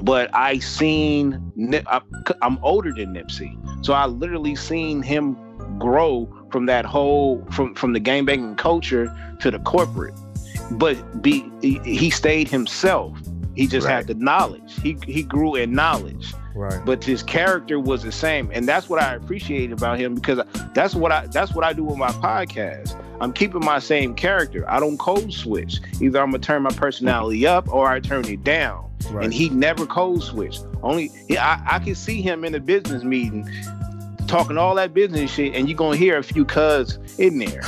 but 0.02 0.34
I 0.34 0.60
seen 0.60 1.52
Nip- 1.56 1.88
I- 1.88 2.02
I'm 2.42 2.58
older 2.62 2.92
than 2.92 3.14
Nipsey, 3.14 3.58
so 3.86 3.94
I 3.94 4.06
literally 4.08 4.56
seen 4.56 5.02
him 5.02 5.38
grow 5.80 6.28
from 6.52 6.66
that 6.66 6.86
whole 6.86 7.46
from 7.52 7.76
from 7.76 7.94
the 7.94 8.00
gang 8.00 8.26
banging 8.26 8.56
culture 8.56 9.14
to 9.40 9.52
the 9.52 9.60
corporate. 9.60 10.14
But 10.72 11.22
be 11.22 11.50
he, 11.62 11.80
he 11.84 12.10
stayed 12.10 12.48
himself. 12.48 13.18
He 13.56 13.68
just 13.68 13.86
Right. 13.88 13.94
had 13.96 14.08
the 14.08 14.14
knowledge. 14.16 14.80
He 14.82 14.98
he 15.06 15.24
grew 15.24 15.56
in 15.56 15.74
knowledge 15.74 16.34
Right. 16.56 16.84
but 16.86 17.04
his 17.04 17.24
character 17.24 17.80
was 17.80 18.04
the 18.04 18.12
same 18.12 18.50
and 18.52 18.68
that's 18.68 18.90
what 18.90 19.02
i 19.02 19.14
appreciate 19.14 19.72
about 19.72 19.98
him 20.00 20.16
because 20.16 20.40
that's 20.74 20.94
what 20.96 21.12
i 21.12 21.26
that's 21.28 21.54
what 21.54 21.64
i 21.64 21.72
do 21.72 21.84
with 21.86 21.96
my 21.98 22.10
podcast 22.10 23.00
i'm 23.22 23.32
keeping 23.32 23.64
my 23.64 23.80
same 23.80 24.14
character 24.16 24.66
i 24.70 24.78
don't 24.80 24.98
code 24.98 25.32
switch 25.32 25.80
either 26.02 26.20
i'm 26.20 26.32
gonna 26.32 26.40
turn 26.40 26.62
my 26.64 26.72
personality 26.72 27.46
up 27.48 27.72
or 27.72 27.88
i 27.88 28.00
turn 28.00 28.26
it 28.26 28.44
down 28.44 28.90
Right. 29.12 29.24
and 29.26 29.34
he 29.34 29.48
never 29.50 29.86
code 29.86 30.22
switched 30.24 30.66
only 30.84 31.10
he, 31.30 31.38
I, 31.38 31.62
I 31.76 31.80
can 31.80 31.96
see 31.96 32.22
him 32.22 32.44
in 32.44 32.54
a 32.56 32.60
business 32.60 33.04
meeting 33.04 33.48
talking 34.28 34.58
all 34.58 34.76
that 34.76 34.94
business 34.94 35.32
shit 35.32 35.56
and 35.56 35.70
you're 35.70 35.78
gonna 35.78 35.96
hear 35.98 36.18
a 36.18 36.24
few 36.24 36.44
cuz 36.46 36.98
in 37.20 37.38
there 37.40 37.62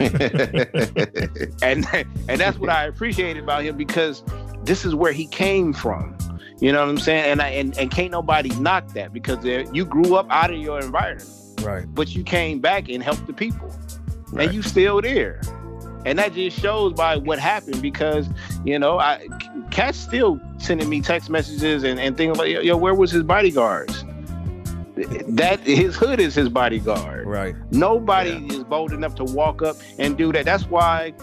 and 1.62 1.86
and 2.28 2.40
that's 2.40 2.58
what 2.58 2.70
I 2.70 2.84
appreciate 2.86 3.36
about 3.36 3.64
him 3.64 3.76
because 3.76 4.22
this 4.64 4.84
is 4.84 4.94
where 4.94 5.12
he 5.12 5.26
came 5.26 5.72
from. 5.72 6.16
You 6.60 6.72
know 6.72 6.80
what 6.80 6.90
I'm 6.90 6.98
saying? 6.98 7.24
And 7.24 7.42
I 7.42 7.48
and, 7.50 7.76
and 7.78 7.90
can't 7.90 8.10
nobody 8.10 8.50
knock 8.56 8.88
that 8.88 9.12
because 9.12 9.44
you 9.44 9.84
grew 9.84 10.14
up 10.16 10.26
out 10.30 10.50
of 10.50 10.58
your 10.58 10.78
environment, 10.78 11.28
right. 11.62 11.86
but 11.94 12.14
you 12.14 12.22
came 12.22 12.60
back 12.60 12.88
and 12.88 13.02
helped 13.02 13.26
the 13.26 13.32
people, 13.32 13.74
Right. 14.30 14.46
and 14.46 14.54
you 14.54 14.62
still 14.62 15.00
there. 15.00 15.40
And 16.04 16.18
that 16.18 16.34
just 16.34 16.58
shows 16.58 16.92
by 16.92 17.16
what 17.16 17.38
happened 17.38 17.80
because 17.82 18.28
you 18.64 18.78
know 18.78 18.98
I 18.98 19.26
Cat's 19.70 19.98
still 19.98 20.40
sending 20.58 20.88
me 20.88 21.00
text 21.00 21.30
messages 21.30 21.82
and, 21.82 21.98
and 21.98 22.16
things 22.16 22.36
like 22.38 22.50
yo 22.50 22.76
where 22.76 22.94
was 22.94 23.10
his 23.10 23.22
bodyguards? 23.22 24.04
That 25.28 25.60
his 25.60 25.96
hood 25.96 26.20
is 26.20 26.34
his 26.34 26.50
bodyguard. 26.50 27.26
Right. 27.26 27.54
Nobody 27.70 28.46
is 28.48 28.64
bold 28.64 28.92
enough 28.92 29.14
to 29.14 29.24
walk 29.24 29.62
up 29.62 29.76
and 29.98 30.18
do 30.18 30.30
that. 30.32 30.44
That's 30.44 30.64
why 30.66 31.14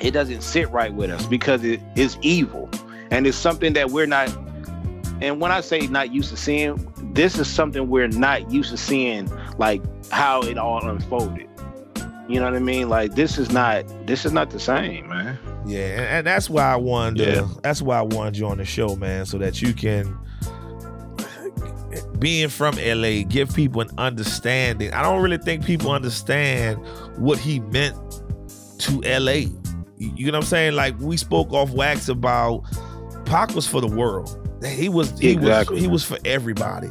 it 0.00 0.12
doesn't 0.12 0.42
sit 0.42 0.70
right 0.70 0.92
with 0.92 1.10
us 1.10 1.26
because 1.26 1.64
it 1.64 1.80
is 1.96 2.16
evil 2.22 2.68
and 3.10 3.26
it's 3.26 3.36
something 3.36 3.72
that 3.74 3.90
we're 3.90 4.06
not. 4.06 4.28
And 5.20 5.40
when 5.40 5.50
I 5.50 5.60
say 5.60 5.80
not 5.88 6.12
used 6.12 6.30
to 6.30 6.36
seeing, 6.36 6.92
this 7.12 7.38
is 7.38 7.48
something 7.48 7.88
we're 7.88 8.08
not 8.08 8.50
used 8.50 8.70
to 8.70 8.76
seeing, 8.76 9.30
like 9.58 9.82
how 10.10 10.42
it 10.42 10.58
all 10.58 10.86
unfolded. 10.86 11.48
You 12.28 12.40
know 12.40 12.44
what 12.44 12.54
I 12.54 12.60
mean? 12.60 12.88
Like 12.88 13.14
this 13.14 13.38
is 13.38 13.50
not 13.50 13.84
this 14.06 14.26
is 14.26 14.32
not 14.32 14.50
the 14.50 14.60
same, 14.60 15.08
man. 15.08 15.38
Yeah, 15.66 15.80
and, 15.80 16.00
and 16.00 16.26
that's 16.26 16.48
why 16.48 16.62
I 16.72 16.76
wanted. 16.76 17.24
To, 17.24 17.30
Yeah. 17.32 17.48
That's 17.62 17.82
why 17.82 17.98
I 17.98 18.02
wanted 18.02 18.36
you 18.36 18.46
on 18.46 18.58
the 18.58 18.64
show, 18.64 18.96
man, 18.96 19.26
so 19.26 19.38
that 19.38 19.60
you 19.60 19.72
can, 19.72 20.16
being 22.18 22.48
from 22.48 22.76
LA, 22.76 23.22
give 23.26 23.54
people 23.54 23.80
an 23.80 23.90
understanding. 23.98 24.92
I 24.92 25.02
don't 25.02 25.22
really 25.22 25.38
think 25.38 25.64
people 25.64 25.90
understand 25.90 26.78
what 27.16 27.38
he 27.38 27.60
meant 27.60 27.96
to 28.78 29.00
LA. 29.00 29.46
You 29.98 30.26
know 30.26 30.38
what 30.38 30.44
I'm 30.44 30.48
saying? 30.48 30.74
Like 30.74 30.98
we 31.00 31.16
spoke 31.16 31.52
off 31.52 31.70
wax 31.70 32.08
about 32.08 32.62
Pac 33.24 33.54
was 33.54 33.66
for 33.66 33.80
the 33.80 33.88
world. 33.88 34.36
He 34.64 34.88
was 34.88 35.18
he 35.18 35.30
Exactly. 35.32 35.74
was 35.74 35.82
he 35.82 35.88
was 35.88 36.04
for 36.04 36.18
everybody. 36.24 36.90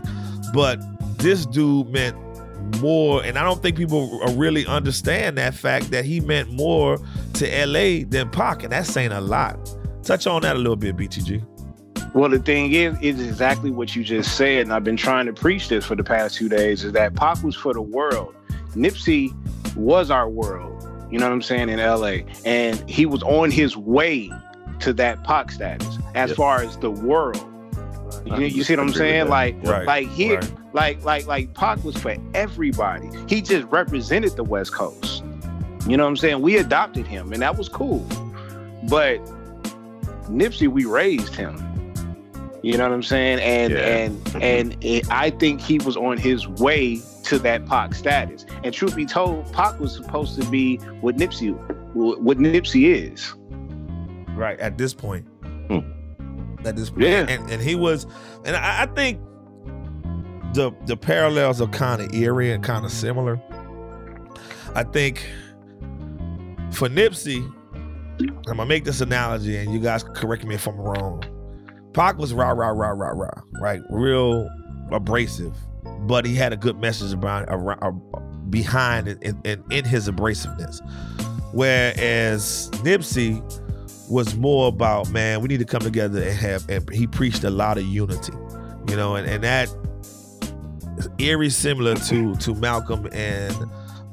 But 0.53 0.79
this 1.17 1.45
dude 1.45 1.89
meant 1.89 2.15
more, 2.81 3.23
and 3.23 3.37
I 3.37 3.43
don't 3.43 3.61
think 3.61 3.77
people 3.77 4.19
are 4.23 4.31
really 4.31 4.65
understand 4.65 5.37
that 5.37 5.53
fact 5.53 5.91
that 5.91 6.05
he 6.05 6.19
meant 6.19 6.51
more 6.51 6.97
to 7.35 7.65
LA 7.65 8.05
than 8.07 8.29
Pac, 8.29 8.63
and 8.63 8.71
that's 8.71 8.91
saying 8.91 9.11
a 9.11 9.21
lot. 9.21 9.57
Touch 10.03 10.27
on 10.27 10.41
that 10.43 10.55
a 10.55 10.59
little 10.59 10.75
bit, 10.75 10.95
BTG. 10.97 11.45
Well, 12.13 12.29
the 12.29 12.39
thing 12.39 12.71
is, 12.73 12.97
is 13.01 13.19
exactly 13.25 13.71
what 13.71 13.95
you 13.95 14.03
just 14.03 14.35
said, 14.37 14.61
and 14.63 14.73
I've 14.73 14.83
been 14.83 14.97
trying 14.97 15.25
to 15.27 15.33
preach 15.33 15.67
this 15.69 15.85
for 15.85 15.95
the 15.95 16.03
past 16.03 16.35
two 16.35 16.49
days. 16.49 16.83
Is 16.83 16.93
that 16.93 17.15
Pac 17.15 17.43
was 17.43 17.55
for 17.55 17.73
the 17.73 17.81
world. 17.81 18.33
Nipsey 18.75 19.31
was 19.75 20.09
our 20.11 20.29
world. 20.29 20.76
You 21.11 21.19
know 21.19 21.25
what 21.27 21.33
I'm 21.33 21.41
saying 21.41 21.69
in 21.69 21.79
LA, 21.79 22.19
and 22.45 22.89
he 22.89 23.05
was 23.05 23.23
on 23.23 23.49
his 23.51 23.77
way 23.77 24.29
to 24.79 24.93
that 24.93 25.23
Pac 25.23 25.51
status 25.51 25.97
as 26.15 26.29
Yep. 26.31 26.37
far 26.37 26.61
as 26.61 26.77
the 26.77 26.91
world. 26.91 27.43
You, 28.25 28.45
you 28.45 28.63
see 28.63 28.75
what 28.75 28.81
I'm 28.81 28.93
saying? 28.93 29.29
Like, 29.29 29.55
Right, 29.63 29.85
like 29.85 30.07
here, 30.09 30.39
right. 30.39 30.51
like, 30.73 31.05
like, 31.05 31.27
like 31.27 31.53
Pac 31.53 31.81
was 31.85 31.95
for 31.95 32.15
everybody. 32.33 33.09
He 33.27 33.41
just 33.41 33.65
represented 33.67 34.35
the 34.35 34.43
West 34.43 34.73
Coast. 34.73 35.23
You 35.87 35.95
know 35.95 36.03
what 36.03 36.09
I'm 36.09 36.17
saying? 36.17 36.41
We 36.41 36.57
adopted 36.57 37.07
him, 37.07 37.31
and 37.31 37.41
that 37.41 37.57
was 37.57 37.69
cool. 37.69 38.05
But 38.89 39.19
Nipsey, 40.29 40.67
we 40.67 40.83
raised 40.85 41.35
him. 41.35 41.55
You 42.63 42.77
know 42.77 42.83
what 42.83 42.91
I'm 42.93 43.03
saying? 43.03 43.39
And 43.39 43.71
Yeah. 43.73 43.79
and 43.79 44.43
and 44.43 44.77
it, 44.83 45.09
I 45.09 45.29
think 45.29 45.61
he 45.61 45.77
was 45.79 45.95
on 45.95 46.17
his 46.17 46.47
way 46.47 47.01
to 47.27 47.39
that 47.39 47.65
Pac 47.65 47.93
status. 47.93 48.45
And 48.63 48.73
truth 48.73 48.95
be 48.95 49.05
told, 49.05 49.51
Pac 49.53 49.79
was 49.79 49.93
supposed 49.95 50.39
to 50.41 50.47
be 50.49 50.77
what 51.01 51.15
Nipsey 51.17 51.51
what 51.93 52.37
Nipsey 52.37 52.93
is. 52.93 53.33
Right 54.35 54.59
at 54.59 54.77
this 54.77 54.93
point. 54.93 55.25
Hmm. 55.67 55.79
At 56.65 56.75
this 56.75 56.89
point, 56.89 57.03
Yeah. 57.03 57.25
and 57.27 57.49
and 57.49 57.61
he 57.61 57.75
was, 57.75 58.05
and 58.45 58.55
I, 58.55 58.83
I 58.83 58.85
think 58.87 59.19
the 60.53 60.71
the 60.85 60.97
parallels 60.97 61.61
are 61.61 61.67
kind 61.67 62.01
of 62.01 62.13
eerie 62.13 62.51
and 62.51 62.63
kind 62.63 62.85
of 62.85 62.91
similar. 62.91 63.41
I 64.75 64.83
think 64.83 65.25
for 66.71 66.87
Nipsey, 66.89 67.43
I'm 68.19 68.41
gonna 68.43 68.65
make 68.65 68.83
this 68.83 69.01
analogy, 69.01 69.57
and 69.57 69.73
you 69.73 69.79
guys 69.79 70.03
correct 70.03 70.45
me 70.45 70.55
if 70.55 70.67
I'm 70.67 70.77
wrong. 70.77 71.23
Pac 71.93 72.17
was 72.17 72.33
rah 72.33 72.51
rah 72.51 72.69
rah 72.69 72.89
rah 72.89 73.09
rah, 73.09 73.41
right? 73.61 73.81
Real 73.89 74.47
abrasive, 74.91 75.55
but 76.07 76.25
he 76.25 76.35
had 76.35 76.53
a 76.53 76.57
good 76.57 76.79
message 76.79 77.13
about 77.13 77.45
around, 77.49 77.83
uh, 77.83 78.19
behind 78.49 79.07
it 79.07 79.21
in, 79.21 79.39
in, 79.43 79.63
in 79.71 79.85
his 79.85 80.09
abrasiveness. 80.09 80.79
Whereas 81.53 82.69
Nipsey 82.83 83.41
was 84.09 84.35
more 84.35 84.69
about 84.69 85.09
man, 85.09 85.41
we 85.41 85.47
need 85.47 85.59
to 85.59 85.65
come 85.65 85.81
together 85.81 86.21
and 86.21 86.31
have. 86.31 86.69
And 86.69 86.89
he 86.91 87.07
preached 87.07 87.43
a 87.43 87.49
lot 87.49 87.77
of 87.77 87.85
unity, 87.85 88.33
you 88.87 88.95
know, 88.95 89.15
and 89.15 89.27
and 89.27 89.43
that 89.43 89.69
is 90.97 91.09
eerie 91.17 91.49
similar 91.49 91.95
to 91.95 92.35
to 92.35 92.55
Malcolm 92.55 93.07
and 93.11 93.55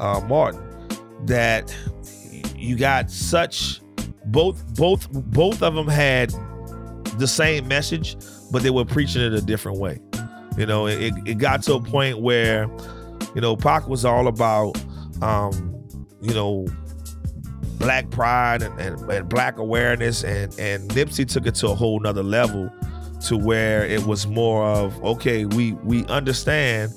uh, 0.00 0.20
Martin. 0.20 0.60
That 1.26 1.74
you 2.56 2.76
got 2.76 3.10
such 3.10 3.80
both 4.26 4.74
both 4.74 5.10
both 5.10 5.62
of 5.62 5.74
them 5.74 5.88
had 5.88 6.32
the 7.18 7.28
same 7.28 7.68
message, 7.68 8.16
but 8.50 8.62
they 8.62 8.70
were 8.70 8.84
preaching 8.84 9.22
it 9.22 9.32
a 9.32 9.40
different 9.40 9.78
way. 9.78 10.00
You 10.56 10.66
know, 10.66 10.86
it, 10.86 11.14
it 11.26 11.38
got 11.38 11.62
to 11.64 11.74
a 11.74 11.80
point 11.80 12.20
where, 12.20 12.68
you 13.34 13.40
know, 13.40 13.56
Pac 13.56 13.88
was 13.88 14.04
all 14.04 14.28
about, 14.28 14.76
um, 15.20 15.84
you 16.20 16.32
know, 16.32 16.66
black 17.78 18.08
pride 18.10 18.62
and, 18.62 18.78
and, 18.80 18.98
and 19.10 19.28
black 19.28 19.58
awareness, 19.58 20.22
and 20.22 20.56
and 20.58 20.88
Nipsey 20.90 21.28
took 21.28 21.46
it 21.46 21.54
to 21.56 21.68
a 21.68 21.74
whole 21.74 21.98
nother 22.00 22.22
level, 22.22 22.70
to 23.26 23.36
where 23.36 23.84
it 23.84 24.04
was 24.04 24.26
more 24.26 24.64
of 24.64 25.02
okay, 25.04 25.44
we 25.44 25.72
we 25.72 26.04
understand 26.06 26.92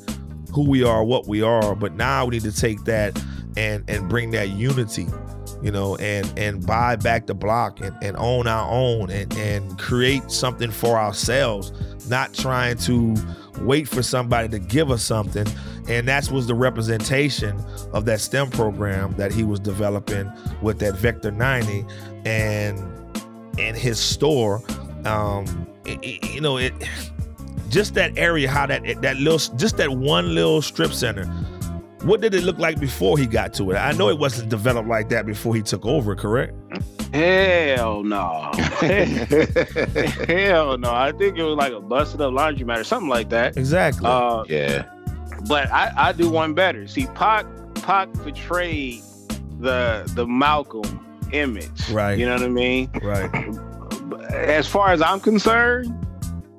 who 0.54 0.70
we 0.70 0.84
are, 0.84 1.04
what 1.04 1.28
we 1.28 1.42
are, 1.42 1.76
but 1.76 1.94
now 1.94 2.26
we 2.26 2.32
need 2.32 2.44
to 2.44 2.56
take 2.56 2.84
that 2.86 3.22
and 3.58 3.84
and 3.90 4.08
bring 4.08 4.32
that 4.32 4.50
unity 4.50 5.08
you 5.62 5.72
know, 5.72 5.96
and 5.98 6.32
and 6.38 6.66
buy 6.66 6.96
back 6.96 7.26
the 7.28 7.34
block 7.34 7.80
and, 7.82 7.96
and 8.02 8.16
own 8.18 8.48
our 8.48 8.70
own 8.72 9.10
and 9.10 9.34
and 9.38 9.78
create 9.80 10.30
something 10.32 10.72
for 10.72 10.98
ourselves, 10.98 11.72
not 12.10 12.34
trying 12.34 12.78
to 12.78 13.16
wait 13.62 13.88
for 13.88 14.04
somebody 14.04 14.48
to 14.50 14.60
give 14.60 14.92
us 14.92 15.04
something. 15.04 15.48
And 15.90 16.08
that 16.08 16.30
was 16.30 16.48
the 16.48 16.54
representation 16.54 17.60
of 17.94 18.06
that 18.06 18.20
STEM 18.20 18.50
program 18.52 19.14
that 19.18 19.32
he 19.32 19.44
was 19.44 19.60
developing 19.60 20.32
with 20.62 20.80
that 20.80 20.96
Vector 20.96 21.32
90 21.32 21.86
and 22.26 22.78
in 23.58 23.74
his 23.74 24.00
store. 24.00 24.62
Um, 25.06 25.68
it- 25.86 26.24
you 26.26 26.42
know, 26.42 26.58
it 26.58 26.74
just 27.70 27.96
that 27.96 28.18
area, 28.18 28.50
how 28.50 28.66
that 28.66 29.02
that 29.02 29.18
little 29.18 29.40
just 29.58 29.78
that 29.78 29.90
one 29.92 30.36
little 30.36 30.62
strip 30.62 30.94
center 30.94 31.26
what 32.08 32.22
did 32.22 32.34
it 32.34 32.44
look 32.44 32.58
like 32.58 32.80
before 32.80 33.18
he 33.18 33.26
got 33.28 33.54
to 33.56 33.72
it? 33.72 33.76
I 33.76 33.92
know 33.92 34.10
it 34.10 34.18
wasn't 34.18 34.50
developed 34.50 34.88
like 34.88 35.10
that 35.10 35.26
before 35.26 35.54
he 35.56 35.62
took 35.62 35.86
over, 35.86 36.16
correct? 36.16 36.54
Hell 37.14 38.04
no. 38.04 38.52
Hell 40.28 40.78
no. 40.78 40.92
I 40.94 41.14
think 41.18 41.38
it 41.38 41.44
was 41.44 41.56
like 41.56 41.74
a 41.74 41.80
busted 41.80 42.22
up 42.22 42.34
laundromat 42.34 42.80
or 42.80 42.84
something 42.84 43.10
like 43.10 43.30
that. 43.30 43.58
Exactly. 43.58 44.06
Uh, 44.08 44.44
Yeah. 44.48 44.86
but 45.48 45.72
I, 45.72 45.92
I 45.96 46.12
do 46.14 46.30
one 46.30 46.54
better. 46.54 46.88
See, 46.88 47.06
Pac 47.16 47.46
Pac 47.76 48.12
portrayed 48.14 49.02
the 49.60 50.10
the 50.16 50.26
Malcolm 50.28 51.00
image. 51.32 51.90
Right. 51.90 52.18
You 52.18 52.26
know 52.26 52.34
what 52.34 52.44
I 52.44 52.48
mean? 52.50 52.90
right. 53.02 53.30
As 54.32 54.68
far 54.68 54.92
as 54.92 55.02
I'm 55.02 55.20
concerned, 55.20 55.94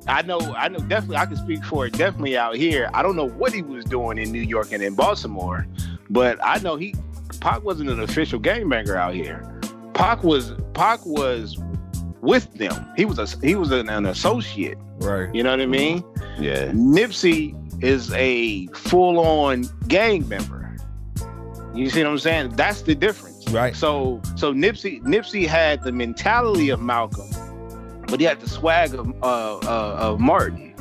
I 0.09 0.23
know 0.23 0.39
I 0.57 0.69
know 0.69 0.79
definitely 0.79 1.17
I 1.17 1.27
can 1.27 1.37
speak 1.37 1.65
for 1.65 1.87
it 1.87 1.93
definitely 1.93 2.37
out 2.37 2.57
here. 2.57 2.91
I 2.95 3.03
don't 3.03 3.17
know 3.17 3.29
what 3.29 3.53
he 3.53 3.63
was 3.63 3.85
doing 3.85 4.19
in 4.19 4.33
New 4.33 4.43
York 4.43 4.73
and 4.73 4.83
in 4.83 4.95
Baltimore, 4.95 5.67
but 6.11 6.39
I 6.43 6.59
know 6.59 6.77
he 6.77 6.95
Pac 7.41 7.63
wasn't 7.63 7.91
an 7.91 8.01
official 8.01 8.39
game 8.39 8.69
banger 8.69 8.97
out 8.97 9.15
here. 9.15 9.43
Pac 9.95 10.23
was 10.23 10.55
Pac 10.75 11.05
was 11.05 11.59
with 12.21 12.53
them. 12.55 12.87
He 12.97 13.05
was 13.05 13.19
a 13.19 13.27
he 13.45 13.55
was 13.55 13.71
an, 13.71 13.89
an 13.89 14.07
associate. 14.07 14.79
Right. 14.99 15.33
You 15.35 15.43
know 15.43 15.51
what 15.51 15.61
I 15.61 15.67
mean? 15.67 16.03
Yeah. 16.39 16.67
Nipsey 16.73 17.55
is 17.83 18.13
a 18.15 18.67
full 18.69 19.19
on 19.19 19.65
gang 19.87 20.29
member. 20.29 20.77
You 21.75 21.91
see 21.91 22.03
what 22.03 22.11
I'm 22.11 22.19
saying? 22.19 22.57
That's 22.57 22.83
the 22.83 22.95
difference. 22.95 23.49
Right. 23.51 23.77
So 23.77 24.21
so 24.37 24.53
Nipsey 24.53 25.03
Nipsey 25.03 25.47
had 25.47 25.83
the 25.83 25.93
mentality 25.93 26.71
of 26.71 26.81
Malcolm, 26.81 27.31
but 28.09 28.21
he 28.21 28.27
had 28.27 28.41
the 28.41 28.49
swag 28.49 28.95
of 28.95 29.09
uh, 29.23 29.59
uh, 29.59 29.97
of 29.99 30.21
Martin. 30.21 30.75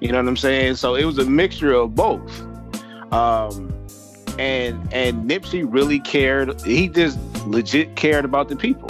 You 0.00 0.12
know 0.12 0.18
what 0.18 0.28
I'm 0.28 0.36
saying? 0.36 0.76
So 0.76 0.94
it 0.94 1.04
was 1.04 1.18
a 1.18 1.24
mixture 1.24 1.72
of 1.72 1.94
both. 1.94 2.42
Um, 3.12 3.74
and 4.38 4.92
and 4.92 5.28
Nipsey 5.28 5.66
really 5.68 5.98
cared. 6.00 6.60
He 6.62 6.88
just 6.88 7.18
legit 7.46 7.96
cared 7.96 8.24
about 8.24 8.48
the 8.48 8.56
people. 8.56 8.88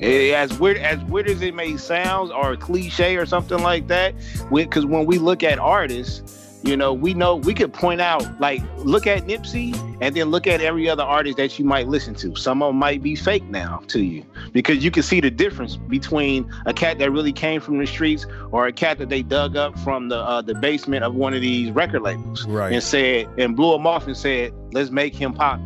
Eh, 0.00 0.32
As 0.34 0.58
weird 0.58 0.76
as 0.76 1.02
weird 1.04 1.28
as 1.28 1.40
it 1.42 1.54
may 1.54 1.76
sound, 1.76 2.30
or 2.32 2.56
cliche, 2.56 3.16
or 3.16 3.26
something 3.26 3.62
like 3.62 3.88
that, 3.88 4.14
because 4.52 4.86
when 4.86 5.06
we 5.06 5.18
look 5.18 5.42
at 5.42 5.58
artists, 5.58 6.45
you 6.62 6.76
know, 6.76 6.92
we 6.92 7.14
know 7.14 7.36
we 7.36 7.54
could 7.54 7.72
point 7.72 8.00
out, 8.00 8.40
like, 8.40 8.62
look 8.78 9.06
at 9.06 9.22
Nipsey, 9.24 9.74
and 10.00 10.14
then 10.14 10.26
look 10.30 10.46
at 10.46 10.60
every 10.60 10.88
other 10.88 11.02
artist 11.02 11.36
that 11.36 11.58
you 11.58 11.64
might 11.64 11.86
listen 11.88 12.14
to. 12.16 12.34
Some 12.34 12.62
of 12.62 12.68
them 12.70 12.76
might 12.76 13.02
be 13.02 13.14
fake 13.14 13.44
now 13.44 13.82
to 13.88 14.02
you, 14.02 14.24
because 14.52 14.84
you 14.84 14.90
can 14.90 15.02
see 15.02 15.20
the 15.20 15.30
difference 15.30 15.76
between 15.76 16.50
a 16.66 16.74
cat 16.74 16.98
that 16.98 17.10
really 17.10 17.32
came 17.32 17.60
from 17.60 17.78
the 17.78 17.86
streets 17.86 18.26
or 18.52 18.66
a 18.66 18.72
cat 18.72 18.98
that 18.98 19.08
they 19.08 19.22
dug 19.22 19.56
up 19.56 19.78
from 19.80 20.08
the 20.08 20.16
uh, 20.16 20.42
the 20.42 20.54
basement 20.54 21.04
of 21.04 21.14
one 21.14 21.34
of 21.34 21.40
these 21.40 21.70
record 21.70 22.02
labels 22.02 22.46
Right. 22.46 22.72
and 22.72 22.82
said 22.82 23.28
and 23.38 23.56
blew 23.56 23.74
him 23.74 23.86
off 23.86 24.06
and 24.06 24.16
said, 24.16 24.52
"Let's 24.72 24.90
make 24.90 25.14
him 25.14 25.34
pop." 25.34 25.60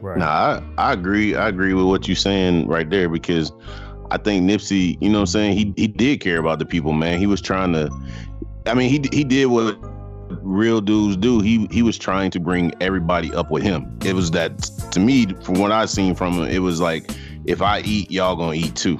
Right. 0.00 0.18
Nah, 0.18 0.60
I, 0.78 0.90
I 0.90 0.92
agree. 0.92 1.34
I 1.34 1.48
agree 1.48 1.74
with 1.74 1.86
what 1.86 2.06
you're 2.08 2.16
saying 2.16 2.68
right 2.68 2.88
there 2.88 3.08
because 3.08 3.52
I 4.10 4.18
think 4.18 4.48
Nipsey, 4.48 4.96
you 5.00 5.08
know 5.08 5.18
what 5.18 5.22
I'm 5.22 5.26
saying, 5.26 5.56
he 5.56 5.74
he 5.76 5.88
did 5.88 6.20
care 6.20 6.38
about 6.38 6.58
the 6.58 6.64
people, 6.66 6.92
man. 6.92 7.18
He 7.18 7.26
was 7.26 7.40
trying 7.40 7.72
to 7.72 7.90
I 8.66 8.74
mean, 8.74 8.90
he 8.90 9.08
he 9.16 9.24
did 9.24 9.46
what 9.46 9.78
real 10.42 10.80
dudes 10.80 11.16
do. 11.16 11.40
He 11.40 11.66
he 11.70 11.82
was 11.82 11.98
trying 11.98 12.30
to 12.32 12.40
bring 12.40 12.72
everybody 12.80 13.32
up 13.32 13.50
with 13.50 13.62
him. 13.62 13.98
It 14.04 14.14
was 14.14 14.30
that 14.32 14.58
to 14.92 15.00
me, 15.00 15.26
from 15.42 15.54
what 15.54 15.72
I 15.72 15.86
seen 15.86 16.14
from 16.14 16.34
him, 16.34 16.44
it 16.48 16.60
was 16.60 16.80
like 16.80 17.10
if 17.44 17.62
I 17.62 17.80
eat, 17.80 18.10
y'all 18.10 18.36
gonna 18.36 18.54
eat 18.54 18.74
too. 18.74 18.98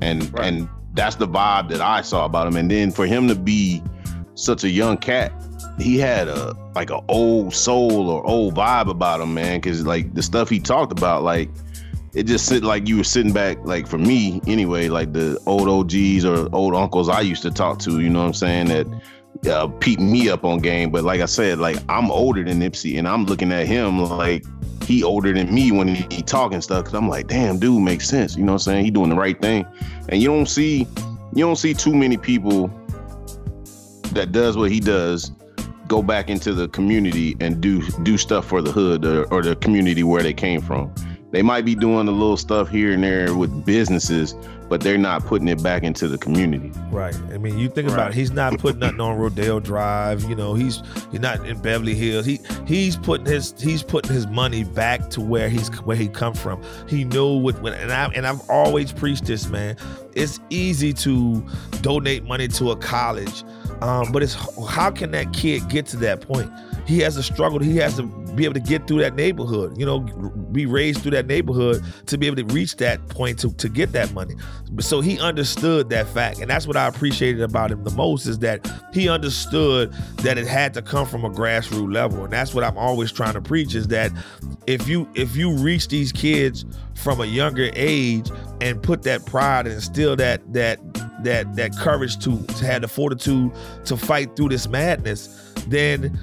And 0.00 0.32
Right. 0.32 0.46
and 0.46 0.68
that's 0.94 1.16
the 1.16 1.28
vibe 1.28 1.68
that 1.70 1.80
I 1.80 2.02
saw 2.02 2.24
about 2.24 2.46
him. 2.46 2.56
And 2.56 2.70
then 2.70 2.90
for 2.90 3.06
him 3.06 3.28
to 3.28 3.34
be 3.34 3.82
such 4.34 4.64
a 4.64 4.68
young 4.70 4.96
cat, 4.96 5.32
he 5.78 5.98
had 5.98 6.28
a 6.28 6.54
like 6.74 6.90
an 6.90 7.00
old 7.08 7.54
soul 7.54 8.08
or 8.08 8.24
old 8.26 8.54
vibe 8.54 8.88
about 8.88 9.20
him, 9.20 9.34
man. 9.34 9.60
Cause 9.60 9.82
like 9.86 10.14
the 10.14 10.22
stuff 10.22 10.48
he 10.48 10.58
talked 10.58 10.92
about, 10.92 11.22
like 11.22 11.50
it 12.12 12.24
just 12.24 12.46
sit 12.46 12.64
like 12.64 12.88
you 12.88 12.96
were 12.96 13.04
sitting 13.04 13.32
back, 13.32 13.58
like 13.64 13.86
for 13.86 13.98
me 13.98 14.40
anyway, 14.46 14.88
like 14.88 15.12
the 15.12 15.40
old 15.46 15.68
OGs 15.68 16.24
or 16.24 16.48
old 16.52 16.74
uncles 16.74 17.08
I 17.08 17.20
used 17.20 17.42
to 17.42 17.50
talk 17.50 17.78
to, 17.80 18.00
you 18.00 18.10
know 18.10 18.20
what 18.20 18.26
I'm 18.26 18.34
saying? 18.34 18.66
That 18.68 18.86
uh, 19.48 19.68
peep 19.68 20.00
me 20.00 20.28
up 20.28 20.44
on 20.44 20.58
game. 20.58 20.90
But 20.90 21.04
like 21.04 21.20
I 21.20 21.26
said, 21.26 21.58
like 21.58 21.78
I'm 21.88 22.10
older 22.10 22.44
than 22.44 22.60
Nipsey 22.60 22.98
and 22.98 23.08
I'm 23.08 23.24
looking 23.26 23.52
at 23.52 23.66
him 23.66 24.02
like 24.02 24.44
he 24.84 25.02
older 25.04 25.32
than 25.32 25.54
me 25.54 25.72
when 25.72 25.88
he, 25.88 26.06
he 26.14 26.22
talking 26.22 26.60
stuff. 26.60 26.84
Cause 26.84 26.94
I'm 26.94 27.08
like, 27.08 27.28
damn, 27.28 27.58
dude 27.58 27.82
makes 27.82 28.08
sense. 28.08 28.36
You 28.36 28.44
know 28.44 28.52
what 28.52 28.66
I'm 28.66 28.72
saying? 28.72 28.84
He 28.84 28.90
doing 28.90 29.10
the 29.10 29.16
right 29.16 29.40
thing. 29.40 29.66
And 30.08 30.20
you 30.20 30.28
don't 30.28 30.48
see, 30.48 30.86
you 31.34 31.44
don't 31.44 31.56
see 31.56 31.74
too 31.74 31.94
many 31.94 32.16
people 32.16 32.68
that 34.12 34.32
does 34.32 34.56
what 34.56 34.70
he 34.70 34.80
does 34.80 35.32
go 35.86 36.02
back 36.02 36.30
into 36.30 36.52
the 36.52 36.68
community 36.68 37.36
and 37.40 37.60
do 37.60 37.82
do 38.04 38.16
stuff 38.16 38.46
for 38.46 38.62
the 38.62 38.70
hood 38.70 39.04
or, 39.04 39.24
or 39.32 39.42
the 39.42 39.56
community 39.56 40.02
where 40.02 40.22
they 40.22 40.32
came 40.32 40.60
from. 40.60 40.92
They 41.32 41.42
might 41.42 41.64
be 41.64 41.74
doing 41.74 42.08
a 42.08 42.12
little 42.12 42.36
stuff 42.36 42.68
here 42.68 42.92
and 42.92 43.02
there 43.02 43.34
with 43.34 43.64
businesses, 43.64 44.34
but 44.70 44.80
they're 44.80 44.96
not 44.96 45.26
putting 45.26 45.48
it 45.48 45.60
back 45.64 45.82
into 45.82 46.06
the 46.06 46.16
community. 46.16 46.72
Right. 46.90 47.14
I 47.32 47.38
mean, 47.38 47.58
you 47.58 47.68
think 47.68 47.90
about 47.90 48.12
it, 48.12 48.14
he's 48.14 48.30
not 48.30 48.56
putting 48.60 48.78
nothing 48.78 49.00
on 49.00 49.18
Rodeo 49.18 49.58
Drive. 49.58 50.22
You 50.30 50.36
know, 50.36 50.54
he's 50.54 50.80
he's 51.10 51.20
not 51.20 51.44
in 51.44 51.60
Beverly 51.60 51.96
Hills. 51.96 52.24
He 52.24 52.38
he's 52.66 52.96
putting 52.96 53.26
his 53.26 53.52
he's 53.58 53.82
putting 53.82 54.12
his 54.12 54.28
money 54.28 54.62
back 54.62 55.10
to 55.10 55.20
where 55.20 55.48
he's 55.48 55.68
where 55.82 55.96
he 55.96 56.08
come 56.08 56.34
from. 56.34 56.62
He 56.88 57.04
knew 57.04 57.36
what 57.36 57.60
when 57.60 57.74
and 57.74 57.90
I 57.90 58.06
and 58.14 58.24
I've 58.24 58.48
always 58.48 58.92
preached 58.92 59.24
this, 59.24 59.48
man. 59.48 59.76
It's 60.14 60.38
easy 60.50 60.92
to 60.94 61.44
donate 61.80 62.24
money 62.24 62.46
to 62.48 62.70
a 62.70 62.76
college, 62.76 63.42
um, 63.80 64.12
but 64.12 64.22
it's 64.22 64.34
how 64.68 64.92
can 64.92 65.10
that 65.10 65.32
kid 65.32 65.68
get 65.68 65.86
to 65.86 65.96
that 65.98 66.20
point? 66.20 66.50
He 66.86 67.00
has 67.00 67.16
to 67.16 67.24
struggle. 67.24 67.58
He 67.58 67.76
has 67.78 67.96
to 67.96 68.04
be 68.34 68.44
able 68.44 68.54
to 68.54 68.60
get 68.60 68.86
through 68.86 68.98
that 68.98 69.14
neighborhood, 69.14 69.76
you 69.78 69.84
know, 69.84 70.00
be 70.52 70.66
raised 70.66 71.02
through 71.02 71.10
that 71.12 71.26
neighborhood 71.26 71.82
to 72.06 72.18
be 72.18 72.26
able 72.26 72.36
to 72.36 72.54
reach 72.54 72.76
that 72.76 73.06
point 73.08 73.38
to, 73.38 73.52
to 73.54 73.68
get 73.68 73.92
that 73.92 74.12
money. 74.12 74.34
So 74.80 75.00
he 75.00 75.18
understood 75.18 75.90
that 75.90 76.06
fact. 76.08 76.40
And 76.40 76.50
that's 76.50 76.66
what 76.66 76.76
I 76.76 76.86
appreciated 76.86 77.42
about 77.42 77.70
him 77.70 77.84
the 77.84 77.90
most 77.90 78.26
is 78.26 78.38
that 78.40 78.70
he 78.92 79.08
understood 79.08 79.92
that 80.18 80.38
it 80.38 80.46
had 80.46 80.74
to 80.74 80.82
come 80.82 81.06
from 81.06 81.24
a 81.24 81.30
grassroots 81.30 81.92
level. 81.92 82.24
And 82.24 82.32
that's 82.32 82.54
what 82.54 82.64
I'm 82.64 82.78
always 82.78 83.12
trying 83.12 83.34
to 83.34 83.40
preach 83.40 83.74
is 83.74 83.88
that 83.88 84.12
if 84.66 84.88
you 84.88 85.08
if 85.14 85.36
you 85.36 85.52
reach 85.52 85.88
these 85.88 86.12
kids 86.12 86.64
from 86.94 87.20
a 87.20 87.26
younger 87.26 87.70
age 87.74 88.30
and 88.60 88.82
put 88.82 89.02
that 89.02 89.24
pride 89.26 89.66
and 89.66 89.74
instill 89.74 90.16
that 90.16 90.40
that 90.52 90.78
that 91.24 91.54
that 91.56 91.76
courage 91.76 92.18
to, 92.18 92.42
to 92.44 92.66
have 92.66 92.82
the 92.82 92.88
fortitude 92.88 93.52
to 93.84 93.96
fight 93.96 94.36
through 94.36 94.48
this 94.50 94.68
madness, 94.68 95.52
then 95.68 96.18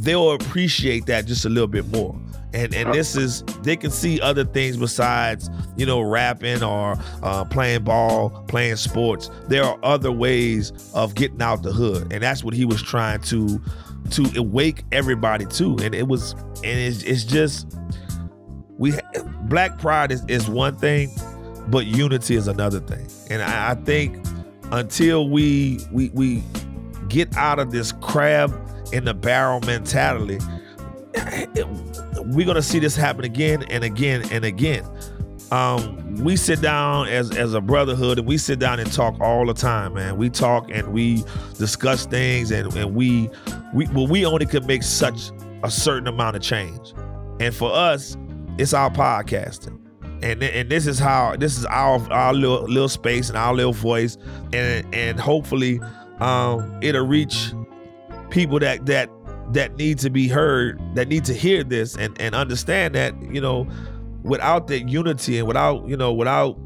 they'll 0.00 0.32
appreciate 0.32 1.06
that 1.06 1.26
just 1.26 1.44
a 1.44 1.48
little 1.48 1.68
bit 1.68 1.86
more. 1.88 2.18
And 2.52 2.74
and 2.74 2.92
this 2.92 3.14
is 3.14 3.42
they 3.62 3.76
can 3.76 3.92
see 3.92 4.20
other 4.20 4.44
things 4.44 4.76
besides 4.76 5.48
you 5.76 5.86
know 5.86 6.00
rapping 6.00 6.64
or 6.64 6.98
uh, 7.22 7.44
playing 7.44 7.84
ball, 7.84 8.30
playing 8.48 8.76
sports. 8.76 9.30
There 9.46 9.62
are 9.62 9.78
other 9.84 10.10
ways 10.10 10.72
of 10.94 11.14
getting 11.14 11.40
out 11.40 11.62
the 11.62 11.72
hood, 11.72 12.12
and 12.12 12.22
that's 12.22 12.42
what 12.42 12.54
he 12.54 12.64
was 12.64 12.82
trying 12.82 13.20
to 13.22 13.60
to 14.10 14.32
awake 14.36 14.84
everybody 14.90 15.46
to. 15.46 15.76
And 15.80 15.94
it 15.94 16.08
was 16.08 16.32
and 16.32 16.64
it's, 16.64 17.04
it's 17.04 17.22
just 17.22 17.78
we 18.78 18.94
black 19.42 19.78
pride 19.78 20.10
is, 20.10 20.24
is 20.26 20.48
one 20.48 20.74
thing, 20.76 21.08
but 21.68 21.86
unity 21.86 22.34
is 22.34 22.48
another 22.48 22.80
thing. 22.80 23.06
And 23.30 23.42
I, 23.42 23.70
I 23.70 23.74
think 23.74 24.24
until 24.72 25.28
we 25.28 25.78
we 25.92 26.08
we 26.14 26.42
get 27.08 27.36
out 27.36 27.60
of 27.60 27.70
this 27.70 27.92
crab 28.00 28.50
in 28.92 29.04
the 29.04 29.14
barrel 29.14 29.60
mentality, 29.60 30.38
we're 32.26 32.46
gonna 32.46 32.62
see 32.62 32.78
this 32.78 32.96
happen 32.96 33.24
again 33.24 33.64
and 33.70 33.84
again 33.84 34.22
and 34.30 34.44
again. 34.44 34.84
Um, 35.50 36.14
we 36.16 36.36
sit 36.36 36.60
down 36.60 37.08
as 37.08 37.36
as 37.36 37.54
a 37.54 37.60
brotherhood 37.60 38.18
and 38.18 38.28
we 38.28 38.38
sit 38.38 38.60
down 38.60 38.78
and 38.78 38.90
talk 38.92 39.18
all 39.20 39.46
the 39.46 39.54
time, 39.54 39.94
man. 39.94 40.16
We 40.16 40.30
talk 40.30 40.70
and 40.70 40.92
we 40.92 41.24
discuss 41.58 42.06
things 42.06 42.52
and, 42.52 42.72
and 42.76 42.94
we 42.94 43.30
we 43.74 43.86
well, 43.88 44.06
we 44.06 44.24
only 44.24 44.46
can 44.46 44.64
make 44.66 44.84
such 44.84 45.32
a 45.64 45.70
certain 45.70 46.06
amount 46.06 46.36
of 46.36 46.42
change. 46.42 46.92
And 47.40 47.54
for 47.54 47.72
us, 47.72 48.16
it's 48.58 48.74
our 48.74 48.90
podcasting. 48.90 49.78
And, 50.22 50.42
and 50.42 50.70
this 50.70 50.86
is 50.86 50.98
how 50.98 51.34
this 51.36 51.58
is 51.58 51.64
our 51.66 52.00
our 52.12 52.32
little 52.32 52.62
little 52.68 52.88
space 52.88 53.28
and 53.28 53.38
our 53.38 53.54
little 53.54 53.72
voice 53.72 54.18
and 54.52 54.94
and 54.94 55.18
hopefully 55.18 55.80
um, 56.20 56.78
it'll 56.82 57.06
reach 57.06 57.54
people 58.30 58.58
that 58.60 58.86
that 58.86 59.10
that 59.52 59.76
need 59.76 59.98
to 59.98 60.10
be 60.10 60.28
heard, 60.28 60.80
that 60.94 61.08
need 61.08 61.24
to 61.24 61.34
hear 61.34 61.64
this 61.64 61.96
and 61.96 62.18
and 62.20 62.34
understand 62.34 62.94
that 62.94 63.20
you 63.22 63.40
know, 63.40 63.68
without 64.22 64.68
that 64.68 64.88
unity 64.88 65.38
and 65.38 65.46
without 65.46 65.86
you 65.88 65.96
know 65.96 66.12
without 66.12 66.56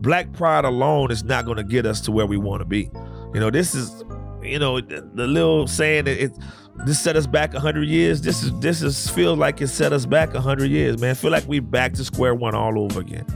black 0.00 0.32
pride 0.32 0.64
alone 0.64 1.10
is 1.10 1.24
not 1.24 1.44
going 1.44 1.58
to 1.58 1.64
get 1.64 1.84
us 1.86 2.00
to 2.00 2.12
where 2.12 2.26
we 2.26 2.36
want 2.36 2.60
to 2.60 2.64
be. 2.64 2.90
You 3.34 3.40
know, 3.40 3.50
this 3.50 3.74
is 3.74 4.04
you 4.42 4.58
know 4.58 4.80
the, 4.80 5.26
little 5.26 5.66
saying 5.66 6.04
that 6.04 6.22
it 6.22 6.32
this 6.86 6.98
set 6.98 7.14
us 7.14 7.26
back 7.26 7.52
100 7.52 7.86
years 7.86 8.22
this 8.22 8.42
is 8.42 8.58
this 8.60 8.80
is 8.80 9.10
feel 9.10 9.36
like 9.36 9.60
it 9.60 9.68
set 9.68 9.92
us 9.92 10.06
back 10.06 10.32
100 10.32 10.70
years 10.70 10.98
man. 10.98 11.14
Feel 11.14 11.30
like 11.30 11.46
we 11.46 11.60
back 11.60 11.92
to 11.94 12.04
square 12.04 12.34
one 12.34 12.54
all 12.54 12.78
over 12.78 13.00
again 13.00 13.26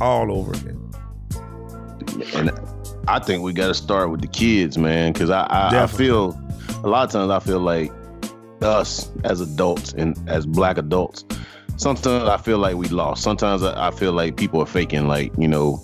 all 0.00 0.32
over 0.32 0.52
again. 0.52 0.90
And 2.34 2.50
i 3.08 3.18
think 3.18 3.42
we 3.42 3.52
got 3.52 3.68
to 3.68 3.74
start 3.74 4.10
with 4.10 4.20
the 4.20 4.26
kids 4.26 4.76
man 4.76 5.12
because 5.12 5.30
I, 5.30 5.42
I, 5.44 5.84
I 5.84 5.86
feel 5.86 6.38
a 6.82 6.88
lot 6.88 7.04
of 7.04 7.12
times 7.12 7.30
I 7.30 7.40
feel 7.40 7.60
like 7.60 7.92
us 8.62 9.10
as 9.24 9.40
adults 9.40 9.92
and 9.92 10.16
as 10.28 10.46
black 10.46 10.78
adults, 10.78 11.24
sometimes 11.76 12.28
I 12.28 12.36
feel 12.36 12.58
like 12.58 12.76
we 12.76 12.88
lost. 12.88 13.22
Sometimes 13.22 13.62
I 13.62 13.90
feel 13.90 14.12
like 14.12 14.36
people 14.36 14.60
are 14.60 14.66
faking, 14.66 15.08
like, 15.08 15.32
you 15.38 15.48
know, 15.48 15.80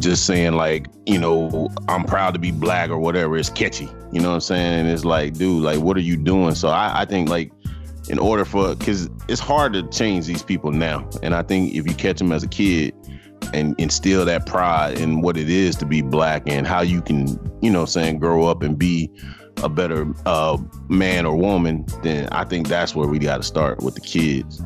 just 0.00 0.26
saying 0.26 0.52
like, 0.52 0.88
you 1.06 1.18
know, 1.18 1.70
I'm 1.88 2.04
proud 2.04 2.34
to 2.34 2.40
be 2.40 2.50
black 2.50 2.90
or 2.90 2.98
whatever. 2.98 3.36
It's 3.36 3.48
catchy. 3.48 3.88
You 4.12 4.20
know 4.20 4.28
what 4.28 4.34
I'm 4.34 4.40
saying? 4.40 4.86
It's 4.86 5.04
like, 5.04 5.34
dude, 5.34 5.62
like, 5.62 5.80
what 5.80 5.96
are 5.96 6.00
you 6.00 6.16
doing? 6.16 6.54
So 6.54 6.68
I, 6.68 7.02
I 7.02 7.04
think 7.04 7.28
like 7.28 7.50
in 8.08 8.18
order 8.18 8.44
for 8.44 8.74
because 8.74 9.08
it's 9.28 9.40
hard 9.40 9.72
to 9.72 9.82
change 9.88 10.26
these 10.26 10.42
people 10.42 10.70
now. 10.70 11.08
And 11.22 11.34
I 11.34 11.42
think 11.42 11.74
if 11.74 11.86
you 11.86 11.94
catch 11.94 12.18
them 12.18 12.32
as 12.32 12.42
a 12.42 12.48
kid 12.48 12.94
and 13.52 13.74
instill 13.78 14.24
that 14.24 14.46
pride 14.46 14.98
in 14.98 15.20
what 15.22 15.36
it 15.36 15.48
is 15.48 15.76
to 15.76 15.86
be 15.86 16.02
black 16.02 16.42
and 16.46 16.66
how 16.66 16.82
you 16.82 17.00
can, 17.02 17.38
you 17.62 17.70
know, 17.70 17.84
saying 17.84 18.18
grow 18.18 18.46
up 18.46 18.62
and 18.62 18.78
be 18.78 19.10
a 19.62 19.68
better 19.68 20.06
uh, 20.26 20.58
man 20.88 21.26
or 21.26 21.36
woman, 21.36 21.86
then 22.02 22.28
I 22.30 22.44
think 22.44 22.68
that's 22.68 22.94
where 22.94 23.08
we 23.08 23.18
got 23.18 23.38
to 23.38 23.42
start 23.42 23.82
with 23.82 23.94
the 23.94 24.00
kids. 24.00 24.60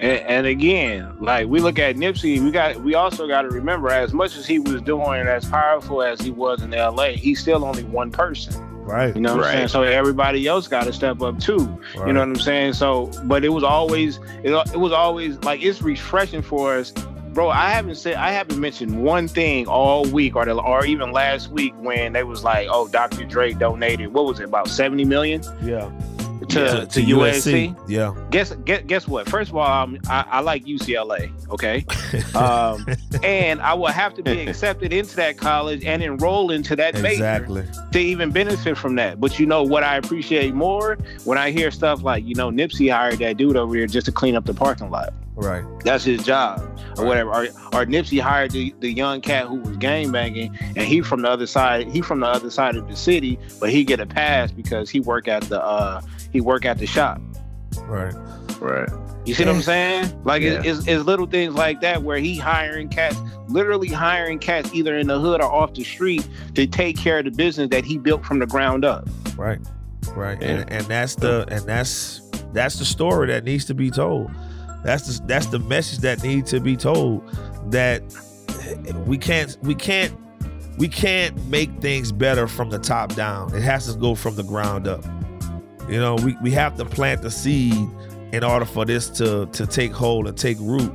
And, 0.00 0.20
and, 0.20 0.46
again, 0.46 1.16
like 1.20 1.48
we 1.48 1.58
look 1.60 1.78
at 1.80 1.96
Nipsey, 1.96 2.40
we 2.40 2.52
got 2.52 2.76
we 2.82 2.94
also 2.94 3.26
got 3.26 3.42
to 3.42 3.48
remember, 3.48 3.90
as 3.90 4.12
much 4.12 4.36
as 4.36 4.46
he 4.46 4.60
was 4.60 4.80
doing, 4.82 5.26
as 5.26 5.44
powerful 5.46 6.02
as 6.02 6.20
he 6.20 6.30
was 6.30 6.62
in 6.62 6.72
L.A., 6.72 7.16
he's 7.16 7.40
still 7.40 7.64
only 7.64 7.82
one 7.82 8.12
person. 8.12 8.54
Right. 8.88 9.14
You 9.14 9.20
know 9.20 9.34
what 9.34 9.42
right. 9.42 9.50
I'm 9.50 9.56
saying? 9.56 9.68
So 9.68 9.82
everybody 9.82 10.46
else 10.46 10.66
got 10.66 10.84
to 10.84 10.92
step 10.92 11.20
up 11.20 11.38
too. 11.38 11.58
Right. 11.58 12.06
You 12.06 12.12
know 12.12 12.20
what 12.20 12.28
I'm 12.28 12.36
saying? 12.36 12.72
So, 12.72 13.10
but 13.24 13.44
it 13.44 13.50
was 13.50 13.64
always 13.64 14.18
it, 14.42 14.52
it 14.52 14.78
was 14.78 14.92
always 14.92 15.36
like 15.40 15.62
it's 15.62 15.82
refreshing 15.82 16.40
for 16.40 16.78
us 16.78 16.92
bro, 17.38 17.50
I 17.50 17.70
haven't 17.70 17.94
said 17.94 18.14
I 18.14 18.32
haven't 18.32 18.58
mentioned 18.58 19.00
one 19.00 19.28
thing 19.28 19.68
all 19.68 20.04
week 20.06 20.34
or 20.34 20.44
the, 20.44 20.60
or 20.60 20.84
even 20.84 21.12
last 21.12 21.52
week 21.52 21.72
when 21.78 22.14
they 22.14 22.24
was 22.24 22.42
like, 22.42 22.66
oh, 22.68 22.88
Dr. 22.88 23.22
Dre 23.22 23.52
donated 23.52 24.12
what 24.12 24.24
was 24.24 24.40
it 24.40 24.46
about 24.46 24.66
seventy 24.66 25.04
million? 25.04 25.40
Yeah. 25.62 25.88
To, 26.48 26.60
yeah, 26.60 26.80
to, 26.80 26.86
to 26.86 27.00
USC. 27.00 27.76
USC. 27.76 27.88
Yeah. 27.88 28.12
Guess 28.30 28.56
guess 28.64 28.82
guess 28.88 29.06
what? 29.06 29.28
First 29.28 29.50
of 29.50 29.56
all, 29.56 29.70
um, 29.70 30.00
I, 30.08 30.24
I 30.28 30.40
like 30.40 30.64
UCLA. 30.64 31.30
Okay. 31.50 31.86
um, 32.34 32.84
and 33.22 33.60
I 33.60 33.72
will 33.74 33.86
have 33.86 34.14
to 34.14 34.22
be 34.24 34.40
accepted 34.48 34.92
into 34.92 35.14
that 35.14 35.36
college 35.36 35.84
and 35.84 36.02
enroll 36.02 36.50
into 36.50 36.74
that 36.74 36.98
exactly. 36.98 37.62
major 37.62 37.90
to 37.92 37.98
even 38.00 38.32
benefit 38.32 38.76
from 38.76 38.96
that. 38.96 39.20
But 39.20 39.38
you 39.38 39.46
know 39.46 39.62
what 39.62 39.84
I 39.84 39.96
appreciate 39.96 40.54
more 40.54 40.98
when 41.22 41.38
I 41.38 41.52
hear 41.52 41.70
stuff 41.70 42.02
like 42.02 42.24
you 42.24 42.34
know 42.34 42.50
Nipsey 42.50 42.92
hired 42.92 43.20
that 43.20 43.36
dude 43.36 43.56
over 43.56 43.76
here 43.76 43.86
just 43.86 44.06
to 44.06 44.12
clean 44.12 44.34
up 44.34 44.44
the 44.44 44.54
parking 44.54 44.90
lot. 44.90 45.14
Right. 45.38 45.64
That's 45.84 46.02
his 46.02 46.24
job 46.24 46.60
or 46.98 47.06
whatever. 47.06 47.30
Or, 47.30 47.44
or 47.44 47.86
Nipsey 47.86 48.20
hired 48.20 48.50
the, 48.50 48.74
the 48.80 48.90
young 48.90 49.20
cat 49.20 49.46
who 49.46 49.60
was 49.60 49.76
gang 49.76 50.10
banging 50.10 50.58
and 50.60 50.80
he 50.80 51.00
from 51.00 51.22
the 51.22 51.30
other 51.30 51.46
side, 51.46 51.86
he 51.88 52.00
from 52.00 52.20
the 52.20 52.26
other 52.26 52.50
side 52.50 52.74
of 52.74 52.88
the 52.88 52.96
city, 52.96 53.38
but 53.60 53.70
he 53.70 53.84
get 53.84 54.00
a 54.00 54.06
pass 54.06 54.50
because 54.50 54.90
he 54.90 54.98
work 54.98 55.28
at 55.28 55.44
the 55.44 55.62
uh 55.62 56.02
he 56.32 56.40
work 56.40 56.64
at 56.64 56.78
the 56.78 56.86
shop. 56.86 57.20
Right. 57.82 58.14
Right. 58.58 58.88
You 59.26 59.34
see 59.34 59.44
what 59.44 59.54
I'm 59.54 59.62
saying? 59.62 60.24
Like 60.24 60.42
yeah. 60.42 60.60
it's, 60.64 60.88
it's 60.88 61.04
little 61.04 61.26
things 61.26 61.54
like 61.54 61.82
that 61.82 62.02
where 62.02 62.18
he 62.18 62.36
hiring 62.36 62.88
cats, 62.88 63.16
literally 63.46 63.88
hiring 63.88 64.40
cats 64.40 64.74
either 64.74 64.96
in 64.98 65.06
the 65.06 65.20
hood 65.20 65.40
or 65.40 65.52
off 65.52 65.74
the 65.74 65.84
street 65.84 66.26
to 66.56 66.66
take 66.66 66.98
care 66.98 67.20
of 67.20 67.26
the 67.26 67.30
business 67.30 67.68
that 67.70 67.84
he 67.84 67.96
built 67.96 68.24
from 68.24 68.40
the 68.40 68.46
ground 68.46 68.84
up. 68.84 69.08
Right. 69.36 69.60
Right. 70.14 70.40
Yeah. 70.42 70.48
And 70.48 70.70
and 70.72 70.86
that's 70.86 71.14
the 71.14 71.46
and 71.48 71.64
that's 71.64 72.22
that's 72.52 72.80
the 72.80 72.84
story 72.84 73.28
that 73.28 73.44
needs 73.44 73.66
to 73.66 73.74
be 73.74 73.88
told. 73.88 74.32
That's 74.84 75.18
the 75.18 75.26
that's 75.26 75.46
the 75.46 75.58
message 75.58 75.98
that 76.00 76.22
needs 76.22 76.50
to 76.50 76.60
be 76.60 76.76
told 76.76 77.28
that 77.70 78.02
we 79.06 79.18
can't 79.18 79.56
we 79.62 79.74
can't 79.74 80.14
we 80.78 80.88
can't 80.88 81.36
make 81.46 81.70
things 81.80 82.12
better 82.12 82.46
from 82.46 82.70
the 82.70 82.78
top 82.78 83.14
down. 83.14 83.54
It 83.54 83.62
has 83.62 83.92
to 83.92 83.98
go 83.98 84.14
from 84.14 84.36
the 84.36 84.44
ground 84.44 84.86
up. 84.86 85.04
You 85.88 85.98
know, 85.98 86.14
we, 86.16 86.36
we 86.42 86.50
have 86.52 86.76
to 86.76 86.84
plant 86.84 87.22
the 87.22 87.30
seed 87.30 87.74
in 88.32 88.44
order 88.44 88.64
for 88.64 88.84
this 88.84 89.08
to 89.10 89.46
to 89.46 89.66
take 89.66 89.92
hold 89.92 90.28
and 90.28 90.36
take 90.36 90.58
root. 90.60 90.92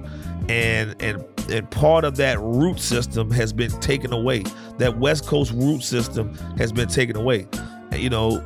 And 0.50 0.96
and 1.02 1.24
and 1.50 1.70
part 1.70 2.06
of 2.06 2.16
that 2.18 2.40
root 2.40 2.80
system 2.80 3.30
has 3.32 3.52
been 3.52 3.72
taken 3.82 4.14
away. 4.14 4.44
That 4.78 4.98
West 4.98 5.26
Coast 5.26 5.52
root 5.52 5.84
system 5.84 6.36
has 6.58 6.72
been 6.72 6.88
taken 6.88 7.18
away. 7.18 7.48
You 7.94 8.10
know, 8.10 8.40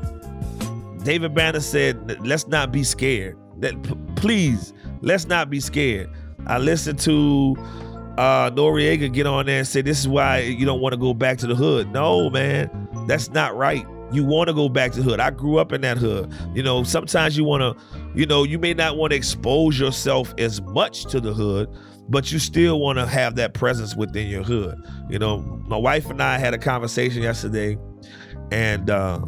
David 1.04 1.36
Banner 1.36 1.60
said, 1.60 2.20
"Let's 2.26 2.48
not 2.48 2.72
be 2.72 2.84
scared. 2.84 3.38
That 3.60 3.82
p- 3.84 3.96
please, 4.16 4.74
let's 5.02 5.28
not 5.28 5.50
be 5.50 5.60
scared." 5.60 6.10
I 6.46 6.60
listened 6.60 7.00
to 7.00 7.56
uh, 8.18 8.50
Noreaga 8.52 9.12
get 9.12 9.28
on 9.28 9.46
there 9.46 9.60
and 9.60 9.68
say, 9.68 9.82
"This 9.82 10.00
is 10.00 10.08
why 10.08 10.40
you 10.40 10.66
don't 10.66 10.82
want 10.82 10.94
to 10.94 10.98
go 10.98 11.14
back 11.14 11.38
to 11.40 11.48
the 11.48 11.56
hood." 11.56 11.92
No, 11.92 12.30
man, 12.30 12.70
that's 13.08 13.30
not 13.30 13.56
right. 13.56 13.86
You 14.12 14.24
want 14.24 14.48
to 14.48 14.54
go 14.54 14.70
back 14.70 14.94
to 14.94 15.02
the 15.02 15.04
hood. 15.04 15.20
I 15.20 15.32
grew 15.32 15.58
up 15.58 15.74
in 15.74 15.82
that 15.82 15.98
hood. 15.98 16.34
You 16.56 16.64
know, 16.64 16.84
sometimes 16.84 17.38
you 17.38 17.44
want 17.44 17.62
to, 17.62 17.84
you 18.16 18.26
know, 18.26 18.44
you 18.44 18.58
may 18.58 18.74
not 18.74 18.96
want 18.96 19.12
to 19.12 19.18
expose 19.18 19.78
yourself 19.78 20.34
as 20.38 20.62
much 20.62 21.06
to 21.08 21.20
the 21.20 21.34
hood, 21.34 21.70
but 22.08 22.32
you 22.32 22.40
still 22.40 22.80
want 22.80 23.00
to 23.00 23.06
have 23.06 23.36
that 23.36 23.54
presence 23.54 23.96
within 23.96 24.28
your 24.28 24.44
hood. 24.44 24.82
You 25.10 25.20
know, 25.20 25.40
my 25.68 25.78
wife 25.78 26.10
and 26.10 26.22
I 26.24 26.38
had 26.38 26.54
a 26.54 26.58
conversation 26.58 27.22
yesterday, 27.22 27.78
and 28.50 28.90
uh, 28.90 29.26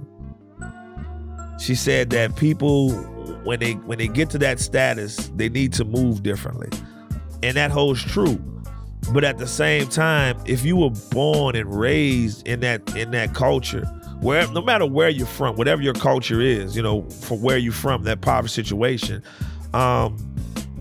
she 1.60 1.76
said 1.76 2.10
that 2.12 2.38
people 2.38 3.19
when 3.44 3.60
they 3.60 3.74
when 3.74 3.98
they 3.98 4.08
get 4.08 4.30
to 4.32 4.38
that 4.40 4.60
status, 4.60 5.32
they 5.36 5.50
need 5.50 5.74
to 5.74 5.86
move 5.86 6.24
differently, 6.24 6.70
and 7.44 7.58
that 7.58 7.72
holds 7.72 8.04
true. 8.04 8.40
But 9.14 9.24
at 9.24 9.38
the 9.38 9.48
same 9.48 9.88
time, 9.88 10.38
if 10.46 10.64
you 10.64 10.76
were 10.76 10.92
born 11.12 11.56
and 11.56 11.74
raised 11.74 12.48
in 12.48 12.60
that 12.62 12.96
in 12.96 13.12
that 13.12 13.34
culture, 13.34 13.86
where 14.22 14.48
no 14.52 14.62
matter 14.62 14.86
where 14.86 15.10
you're 15.10 15.26
from, 15.26 15.56
whatever 15.56 15.82
your 15.82 15.94
culture 15.94 16.42
is, 16.42 16.76
you 16.76 16.82
know, 16.82 17.04
from 17.10 17.42
where 17.42 17.58
you're 17.58 17.74
from, 17.74 18.04
that 18.04 18.22
poverty 18.22 18.50
situation, 18.50 19.24
um, 19.74 20.18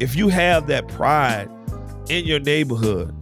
if 0.01 0.17
you 0.17 0.29
have 0.29 0.67
that 0.67 0.89
pride 0.89 1.49
in 2.09 2.25
your 2.25 2.41
neighborhood, 2.41 3.15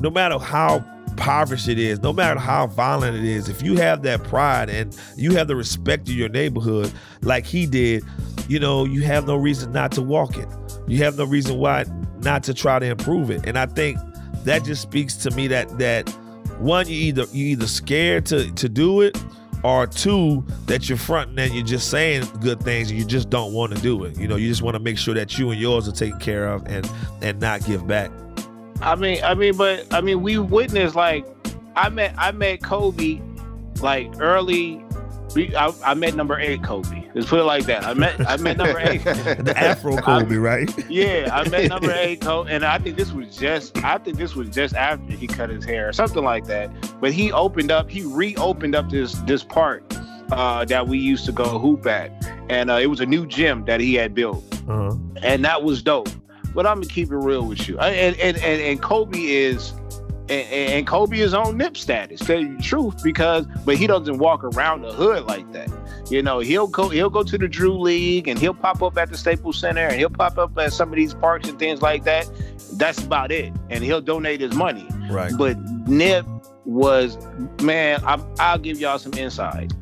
no 0.00 0.10
matter 0.10 0.38
how 0.38 0.84
impoverished 1.20 1.68
it 1.68 1.78
is, 1.78 2.00
no 2.00 2.12
matter 2.12 2.40
how 2.40 2.66
violent 2.66 3.16
it 3.16 3.24
is, 3.24 3.48
if 3.48 3.62
you 3.62 3.76
have 3.76 4.02
that 4.02 4.24
pride 4.24 4.70
and 4.70 4.96
you 5.16 5.32
have 5.32 5.48
the 5.48 5.56
respect 5.56 6.08
of 6.08 6.14
your 6.14 6.30
neighborhood 6.30 6.90
like 7.22 7.44
he 7.44 7.66
did, 7.66 8.02
you 8.50 8.58
know, 8.58 8.84
you 8.84 9.02
have 9.02 9.26
no 9.26 9.36
reason 9.36 9.72
not 9.72 9.92
to 9.92 10.02
walk 10.02 10.36
it. 10.36 10.48
You 10.88 10.98
have 10.98 11.16
no 11.16 11.24
reason 11.24 11.58
why 11.58 11.84
not 12.18 12.42
to 12.44 12.54
try 12.54 12.78
to 12.78 12.86
improve 12.86 13.30
it. 13.30 13.46
And 13.46 13.56
I 13.56 13.66
think 13.66 13.98
that 14.44 14.64
just 14.64 14.82
speaks 14.82 15.14
to 15.18 15.30
me 15.30 15.46
that 15.48 15.78
that 15.78 16.08
one, 16.58 16.88
you 16.88 16.94
either 16.94 17.24
you 17.32 17.46
either 17.46 17.66
scared 17.66 18.26
to 18.26 18.50
to 18.52 18.68
do 18.68 19.02
it, 19.02 19.16
or 19.62 19.86
two, 19.86 20.44
that 20.66 20.88
you're 20.88 20.98
fronting 20.98 21.38
and 21.38 21.54
you're 21.54 21.64
just 21.64 21.90
saying 21.90 22.24
good 22.40 22.60
things 22.62 22.90
and 22.90 22.98
you 22.98 23.04
just 23.04 23.30
don't 23.30 23.52
want 23.52 23.74
to 23.74 23.80
do 23.82 24.04
it. 24.04 24.18
You 24.18 24.26
know, 24.26 24.36
you 24.36 24.48
just 24.48 24.62
want 24.62 24.74
to 24.74 24.80
make 24.80 24.98
sure 24.98 25.14
that 25.14 25.38
you 25.38 25.50
and 25.50 25.60
yours 25.60 25.86
are 25.86 25.92
taken 25.92 26.18
care 26.18 26.48
of 26.48 26.66
and 26.66 26.90
and 27.22 27.40
not 27.40 27.64
give 27.64 27.86
back. 27.86 28.10
I 28.80 28.96
mean, 28.96 29.22
I 29.22 29.34
mean, 29.34 29.56
but 29.56 29.92
I 29.92 30.00
mean, 30.00 30.22
we 30.22 30.38
witnessed 30.38 30.94
like 30.94 31.26
I 31.76 31.88
met 31.88 32.14
I 32.16 32.32
met 32.32 32.62
Kobe 32.62 33.20
like 33.80 34.10
early. 34.18 34.84
I, 35.36 35.72
I 35.84 35.94
met 35.94 36.16
number 36.16 36.38
eight 36.38 36.64
Kobe. 36.64 36.99
Let's 37.14 37.28
put 37.28 37.40
it 37.40 37.44
like 37.44 37.64
that. 37.64 37.84
I 37.84 37.94
met 37.94 38.20
I 38.28 38.36
met 38.36 38.56
number 38.56 38.78
eight. 38.78 39.02
the 39.04 39.54
Afro 39.56 39.96
Kobe, 39.96 40.36
right? 40.36 40.70
Yeah, 40.90 41.28
I 41.32 41.48
met 41.48 41.68
number 41.74 41.90
eight 41.92 42.20
Kobe, 42.20 42.52
and 42.52 42.64
I 42.64 42.78
think 42.78 42.96
this 42.96 43.12
was 43.12 43.36
just 43.36 43.76
I 43.84 43.98
think 43.98 44.16
this 44.16 44.34
was 44.36 44.48
just 44.50 44.74
after 44.76 45.12
he 45.12 45.26
cut 45.26 45.50
his 45.50 45.64
hair 45.64 45.88
or 45.88 45.92
something 45.92 46.22
like 46.24 46.46
that. 46.46 46.70
But 47.00 47.12
he 47.12 47.32
opened 47.32 47.70
up, 47.70 47.90
he 47.90 48.02
reopened 48.04 48.74
up 48.74 48.90
this 48.90 49.14
this 49.22 49.42
part 49.42 49.82
uh, 50.30 50.64
that 50.66 50.86
we 50.86 50.98
used 50.98 51.24
to 51.26 51.32
go 51.32 51.58
hoop 51.58 51.86
at, 51.86 52.10
and 52.48 52.70
uh, 52.70 52.74
it 52.74 52.86
was 52.86 53.00
a 53.00 53.06
new 53.06 53.26
gym 53.26 53.64
that 53.64 53.80
he 53.80 53.94
had 53.94 54.14
built, 54.14 54.44
Uh-huh. 54.68 54.94
and 55.22 55.44
that 55.44 55.62
was 55.64 55.82
dope. 55.82 56.08
But 56.54 56.66
I'm 56.66 56.76
gonna 56.80 56.86
keep 56.86 57.10
it 57.10 57.16
real 57.16 57.44
with 57.44 57.68
you, 57.68 57.76
I- 57.78 57.90
and 57.90 58.16
and 58.20 58.36
and, 58.38 58.62
and 58.62 58.82
Kobe 58.82 59.18
is. 59.18 59.72
And, 60.28 60.46
and 60.52 60.86
Kobe 60.86 61.18
is 61.18 61.34
on 61.34 61.56
nip 61.56 61.76
status, 61.76 62.20
tell 62.20 62.38
you 62.38 62.56
the 62.56 62.62
truth, 62.62 63.02
because 63.02 63.46
but 63.64 63.74
he 63.76 63.88
doesn't 63.88 64.18
walk 64.18 64.44
around 64.44 64.82
the 64.82 64.92
hood 64.92 65.24
like 65.24 65.50
that. 65.52 65.68
You 66.10 66.22
know, 66.22 66.40
he'll 66.40 66.66
go 66.66 66.88
he'll 66.88 67.10
go 67.10 67.22
to 67.22 67.38
the 67.38 67.46
Drew 67.46 67.78
League 67.78 68.26
and 68.26 68.38
he'll 68.38 68.54
pop 68.54 68.82
up 68.82 68.98
at 68.98 69.10
the 69.10 69.16
Staples 69.16 69.58
Center 69.58 69.86
and 69.86 69.96
he'll 69.96 70.10
pop 70.10 70.38
up 70.38 70.58
at 70.58 70.72
some 70.72 70.88
of 70.88 70.96
these 70.96 71.14
parks 71.14 71.48
and 71.48 71.58
things 71.58 71.82
like 71.82 72.02
that. 72.04 72.28
That's 72.72 73.02
about 73.02 73.30
it. 73.30 73.52
And 73.68 73.84
he'll 73.84 74.00
donate 74.00 74.40
his 74.40 74.54
money. 74.54 74.88
Right. 75.08 75.32
But 75.38 75.58
Nip 75.88 76.26
was 76.64 77.16
man, 77.62 78.02
I'm, 78.04 78.24
I'll 78.38 78.58
give 78.58 78.80
y'all 78.80 78.98
some 78.98 79.14
insight. 79.14 79.72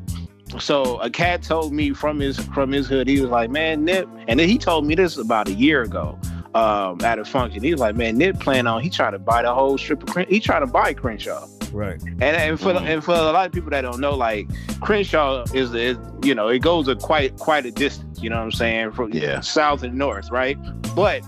So 0.58 0.98
a 1.00 1.10
cat 1.10 1.42
told 1.42 1.72
me 1.72 1.92
from 1.92 2.20
his 2.20 2.38
from 2.38 2.72
his 2.72 2.88
hood, 2.88 3.08
he 3.08 3.20
was 3.20 3.30
like, 3.30 3.50
"Man, 3.50 3.84
Nip," 3.84 4.08
and 4.28 4.40
then 4.40 4.48
he 4.48 4.56
told 4.56 4.86
me 4.86 4.94
this 4.94 5.18
about 5.18 5.48
a 5.48 5.52
year 5.52 5.82
ago 5.82 6.18
um, 6.54 7.00
at 7.02 7.18
a 7.18 7.24
function. 7.24 7.62
He 7.62 7.70
was 7.72 7.80
like, 7.80 7.96
"Man, 7.96 8.16
Nip 8.16 8.40
plan 8.40 8.66
on 8.66 8.82
he 8.82 8.88
trying 8.88 9.12
to 9.12 9.18
buy 9.18 9.42
the 9.42 9.52
whole 9.52 9.76
strip 9.76 10.02
of 10.02 10.28
he 10.28 10.40
trying 10.40 10.62
to 10.62 10.66
buy 10.66 10.94
Crenshaw." 10.94 11.46
Right. 11.72 12.00
And 12.02 12.22
and 12.22 12.60
for 12.60 12.72
and 12.72 13.04
for 13.04 13.12
a 13.14 13.22
lot 13.32 13.46
of 13.46 13.52
people 13.52 13.70
that 13.70 13.82
don't 13.82 14.00
know, 14.00 14.14
like 14.14 14.48
Crenshaw 14.80 15.44
is, 15.54 15.74
is 15.74 15.98
you 16.22 16.34
know 16.34 16.48
it 16.48 16.60
goes 16.60 16.88
a 16.88 16.96
quite 16.96 17.36
quite 17.38 17.66
a 17.66 17.70
distance. 17.70 18.22
You 18.22 18.30
know 18.30 18.36
what 18.36 18.42
I'm 18.44 18.52
saying 18.52 18.92
from 18.92 19.12
Yeah. 19.12 19.40
south 19.40 19.82
and 19.82 19.94
north, 19.94 20.30
right? 20.30 20.56
But 20.94 21.22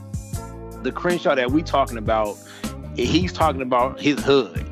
the 0.82 0.90
Crenshaw 0.92 1.34
that 1.34 1.50
we 1.50 1.62
talking 1.62 1.98
about, 1.98 2.36
he's 2.96 3.32
talking 3.32 3.62
about 3.62 4.00
his 4.00 4.18
hood. 4.24 4.66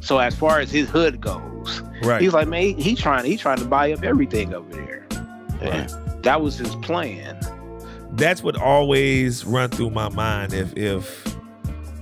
So 0.00 0.18
as 0.18 0.34
far 0.36 0.60
as 0.60 0.70
his 0.70 0.88
hood 0.88 1.20
goes, 1.20 1.82
Right. 2.02 2.22
he's 2.22 2.32
like, 2.32 2.46
man, 2.48 2.62
he, 2.62 2.72
he 2.74 2.94
trying 2.94 3.24
he 3.24 3.36
trying 3.36 3.58
to 3.58 3.64
buy 3.64 3.92
up 3.92 4.02
everything 4.04 4.54
over 4.54 4.70
there. 4.72 5.06
Yeah. 5.60 5.86
That 6.22 6.40
was 6.40 6.56
his 6.58 6.74
plan. 6.76 7.36
that's 8.12 8.42
what 8.42 8.56
always 8.56 9.44
run 9.44 9.68
through 9.70 9.90
my 9.90 10.08
mind 10.08 10.52
if 10.52 10.76
if 10.76 11.36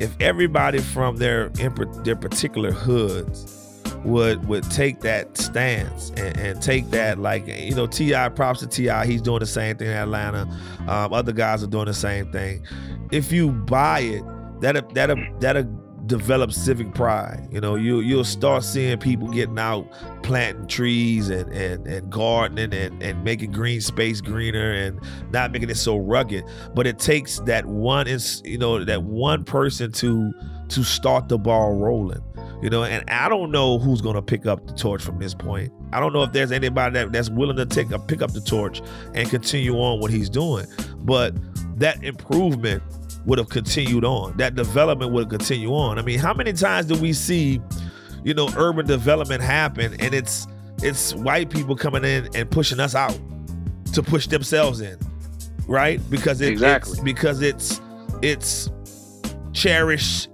if 0.01 0.15
everybody 0.21 0.79
from 0.79 1.17
their 1.17 1.49
their 1.51 2.17
particular 2.17 2.73
hoods 2.73 3.63
would 4.05 4.47
would 4.47 4.63
take 4.71 5.01
that 5.01 5.37
stance 5.37 6.11
and, 6.17 6.37
and 6.39 6.63
take 6.63 6.91
that 6.91 7.19
like 7.19 7.47
you 7.47 7.75
know 7.75 7.87
T.I. 7.87 8.29
props 8.31 8.61
to 8.61 8.67
T.I. 8.67 9.07
he's 9.07 9.23
doing 9.23 9.41
the 9.41 9.47
same 9.47 9.77
thing 9.77 9.89
in 9.89 9.95
Atlanta. 9.95 10.43
Um, 10.87 11.13
other 11.13 11.33
guys 11.33 11.63
are 11.63 11.69
doing 11.69 11.87
the 11.87 11.95
same 11.95 12.31
thing. 12.31 12.65
If 13.11 13.33
you 13.33 13.51
buy 13.51 14.01
it 14.01 14.23
that'll 14.61 14.89
that'll 14.93 15.25
that'll 15.41 15.86
develop 16.07 16.53
civic 16.53 16.95
pride. 16.95 17.49
You 17.51 17.61
know 17.61 17.75
you 17.75 18.01
you'll 18.01 18.25
start 18.25 18.65
seeing 18.65 18.99
people 18.99 19.29
getting 19.29 19.59
out 19.59 19.87
planting 20.23 20.67
trees 20.67 21.29
and 21.29 21.53
and, 21.53 21.87
and 21.87 22.11
gardening 22.11 22.73
and, 22.73 23.03
and 23.03 23.25
making 23.25 23.53
green 23.53 23.81
space 23.81 24.21
greener 24.21 24.73
and 24.73 25.01
not 25.31 25.53
making 25.53 25.71
it 25.71 25.77
so 25.77 25.97
rugged. 25.97 26.45
But 26.75 26.87
it 26.87 26.99
takes 26.99 27.41
that 27.41 27.67
one 27.67 28.07
is 28.07 28.43
you 28.45 28.59
know 28.59 28.85
that 28.85 29.03
one 29.03 29.45
person 29.45 29.93
to 29.93 30.33
to 30.69 30.85
start 30.85 31.29
the 31.29 31.39
ball 31.39 31.75
rolling. 31.75 32.23
You 32.63 32.71
know 32.71 32.85
and 32.85 33.05
i 33.11 33.29
don't 33.29 33.51
know 33.51 33.79
who's 33.79 34.01
to 34.01 34.23
pick 34.23 34.47
up 34.47 34.67
the 34.67 34.73
torch 34.73 35.03
from 35.03 35.19
this 35.19 35.35
point. 35.35 35.73
I 35.93 36.01
don't 36.01 36.13
know 36.13 36.23
if 36.23 36.33
there's 36.33 36.53
anybody 36.53 36.95
that, 36.95 37.13
that's 37.13 37.31
willing 37.31 37.57
to 37.57 37.67
take 37.67 37.91
a 37.91 37.99
pick 37.99 38.23
up 38.23 38.33
the 38.33 38.41
torch 38.41 38.83
and 39.15 39.29
continue 39.29 39.75
on 39.75 40.01
what 40.01 40.11
he's 40.11 40.29
doing. 40.29 40.67
But 40.99 41.35
that 41.79 42.03
improvement 42.03 42.83
would 43.27 43.39
have 43.39 43.49
continued 43.51 44.05
on. 44.05 44.37
That 44.39 44.55
development 44.55 45.13
would 45.13 45.29
continue 45.29 45.71
on. 45.75 45.99
I 45.99 46.03
mean 46.03 46.19
how 46.19 46.33
many 46.33 46.53
times 46.53 46.87
do 46.87 46.99
we 46.99 47.13
see 47.13 47.61
you 48.25 48.35
know 48.35 48.49
urban 48.57 48.87
development 48.87 49.43
happen 49.43 49.95
and 50.01 50.15
it's 50.15 50.47
it's 50.83 51.15
white 51.15 51.51
people 51.51 51.77
coming 51.77 52.05
in 52.05 52.29
and 52.35 52.51
pushing 52.51 52.81
us 52.81 52.95
out 52.95 53.19
to 53.93 54.03
push 54.03 54.27
themselves 54.27 54.81
in 54.81 54.99
right? 55.69 56.01
Because 56.11 56.41
it, 56.41 56.53
Exactly. 56.53 56.93
it's 56.93 57.01
because 57.01 57.43
it's 57.43 57.81
it's 58.23 58.71
cherished 59.53 60.29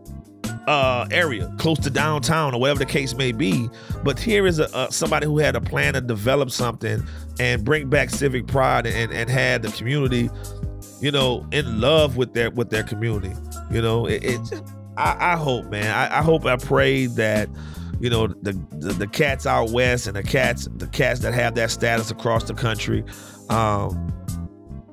uh 0.68 1.06
area 1.10 1.52
close 1.58 1.78
to 1.78 1.90
downtown 1.90 2.54
or 2.54 2.60
whatever 2.60 2.78
the 2.80 2.86
case 2.86 3.14
may 3.14 3.32
be. 3.32 3.68
But 4.04 4.18
here 4.18 4.46
is 4.46 4.58
a, 4.58 4.68
a 4.74 4.92
somebody 4.92 5.26
who 5.26 5.38
had 5.38 5.56
a 5.56 5.60
plan 5.60 5.94
to 5.94 6.00
develop 6.00 6.50
something 6.50 7.02
and 7.40 7.64
bring 7.64 7.88
back 7.88 8.10
civic 8.10 8.46
pride 8.46 8.86
and 8.86 9.12
and 9.12 9.30
had 9.30 9.62
the 9.62 9.70
community 9.72 10.28
you 11.02 11.10
know 11.10 11.46
in 11.52 11.80
love 11.80 12.16
with 12.16 12.32
their 12.32 12.50
with 12.50 12.70
their 12.70 12.82
community 12.82 13.32
you 13.70 13.82
know 13.82 14.06
it, 14.06 14.24
it 14.24 14.62
I, 14.96 15.32
I 15.32 15.36
hope 15.36 15.66
man 15.66 15.92
I, 15.92 16.18
I 16.18 16.22
hope 16.22 16.46
i 16.46 16.56
pray 16.56 17.06
that 17.06 17.48
you 18.00 18.08
know 18.08 18.28
the, 18.28 18.52
the 18.70 18.92
the 18.94 19.06
cats 19.06 19.46
out 19.46 19.70
west 19.70 20.06
and 20.06 20.16
the 20.16 20.22
cats 20.22 20.68
the 20.76 20.86
cats 20.86 21.20
that 21.20 21.34
have 21.34 21.54
that 21.56 21.70
status 21.70 22.10
across 22.10 22.44
the 22.44 22.54
country 22.54 23.04
um 23.50 24.12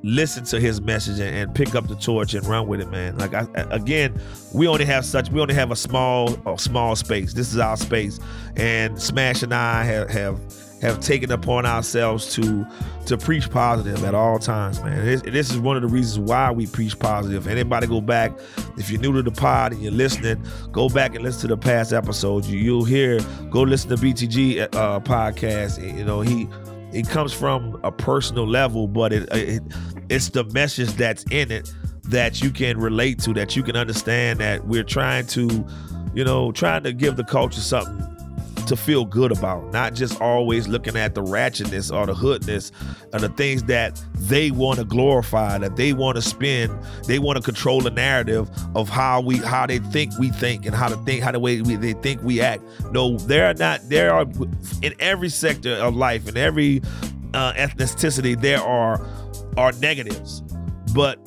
listen 0.03 0.43
to 0.45 0.59
his 0.59 0.81
message 0.81 1.19
and, 1.19 1.35
and 1.35 1.55
pick 1.55 1.75
up 1.75 1.87
the 1.87 1.95
torch 1.95 2.33
and 2.33 2.45
run 2.45 2.67
with 2.67 2.81
it 2.81 2.89
man. 2.89 3.17
Like 3.17 3.33
I, 3.33 3.45
again 3.69 4.19
we 4.53 4.67
only 4.67 4.85
have 4.85 5.05
such 5.05 5.29
we 5.29 5.41
only 5.41 5.53
have 5.53 5.71
a 5.71 5.75
small 5.75 6.37
a 6.47 6.57
small 6.57 6.95
space. 6.95 7.33
This 7.33 7.53
is 7.53 7.59
our 7.59 7.77
space. 7.77 8.19
And 8.55 9.01
smash 9.01 9.43
and 9.43 9.53
i 9.53 9.83
have 9.83 10.09
have 10.09 10.39
have 10.81 10.99
taken 10.99 11.31
upon 11.31 11.65
ourselves 11.65 12.33
to 12.35 12.65
to 13.05 13.17
preach 13.17 13.49
positive 13.49 14.03
at 14.03 14.13
all 14.13 14.37
times, 14.37 14.81
man. 14.83 15.03
This, 15.03 15.21
this, 15.23 15.49
is 15.49 15.57
one 15.57 15.75
of 15.75 15.81
the 15.81 15.87
reasons 15.87 16.19
why 16.19 16.51
we 16.51 16.67
preach 16.67 16.97
positive. 16.99 17.47
Anybody 17.47 17.87
go 17.87 18.01
back, 18.01 18.31
if 18.77 18.89
you're 18.89 19.01
new 19.01 19.13
to 19.13 19.23
the 19.23 19.31
pod 19.31 19.73
and 19.73 19.81
you're 19.81 19.91
listening, 19.91 20.43
go 20.71 20.89
back 20.89 21.15
and 21.15 21.23
listen 21.23 21.41
to 21.41 21.47
the 21.47 21.57
past 21.57 21.91
episodes. 21.91 22.51
You, 22.51 22.77
will 22.77 22.85
hear, 22.85 23.19
go 23.49 23.61
listen 23.61 23.89
to 23.89 23.95
BTG 23.95 24.61
uh, 24.75 24.99
podcast. 24.99 25.81
You 25.97 26.05
know, 26.05 26.21
he 26.21 26.47
it 26.93 27.07
comes 27.07 27.33
from 27.33 27.79
a 27.83 27.91
personal 27.91 28.47
level, 28.47 28.87
but 28.87 29.11
it, 29.11 29.27
it 29.31 29.63
it's 30.09 30.29
the 30.29 30.43
message 30.45 30.89
that's 30.93 31.23
in 31.31 31.51
it 31.51 31.71
that 32.03 32.41
you 32.41 32.49
can 32.49 32.79
relate 32.79 33.19
to, 33.19 33.33
that 33.33 33.55
you 33.55 33.63
can 33.63 33.75
understand 33.75 34.39
that 34.39 34.65
we're 34.65 34.83
trying 34.83 35.27
to, 35.27 35.65
you 36.13 36.23
know, 36.23 36.51
trying 36.51 36.83
to 36.83 36.91
give 36.93 37.15
the 37.15 37.23
culture 37.23 37.61
something 37.61 38.18
to 38.69 38.75
feel 38.75 39.05
good 39.05 39.31
about, 39.31 39.71
not 39.73 39.93
just 39.93 40.19
always 40.21 40.67
looking 40.67 40.95
at 40.95 41.15
the 41.15 41.21
ratchetness 41.21 41.95
or 41.95 42.05
the 42.05 42.13
hoodness 42.13 42.71
or 43.13 43.19
the 43.19 43.29
things 43.29 43.63
that 43.63 44.01
they 44.15 44.51
want 44.51 44.79
to 44.79 44.85
glorify, 44.85 45.57
that 45.57 45.75
they 45.75 45.93
want 45.93 46.15
to 46.15 46.21
spin, 46.21 46.75
they 47.05 47.19
want 47.19 47.37
to 47.37 47.43
control 47.43 47.81
the 47.81 47.91
narrative 47.91 48.49
of 48.75 48.87
how 48.87 49.21
we 49.21 49.37
how 49.37 49.65
they 49.65 49.79
think 49.79 50.17
we 50.17 50.29
think 50.29 50.65
and 50.65 50.73
how 50.73 50.87
to 50.87 50.95
think 50.97 51.21
how 51.21 51.31
the 51.31 51.39
way 51.39 51.61
we, 51.61 51.75
they 51.75 51.93
think 51.93 52.21
we 52.23 52.41
act. 52.41 52.63
No, 52.91 53.17
they're 53.17 53.53
not. 53.55 53.81
There 53.89 54.13
are 54.13 54.25
in 54.81 54.93
every 54.99 55.29
sector 55.29 55.73
of 55.73 55.95
life, 55.95 56.27
in 56.27 56.37
every 56.37 56.81
uh, 57.33 57.53
ethnicity, 57.53 58.39
there 58.39 58.61
are 58.61 59.05
are 59.57 59.71
negatives, 59.73 60.41
but 60.93 61.19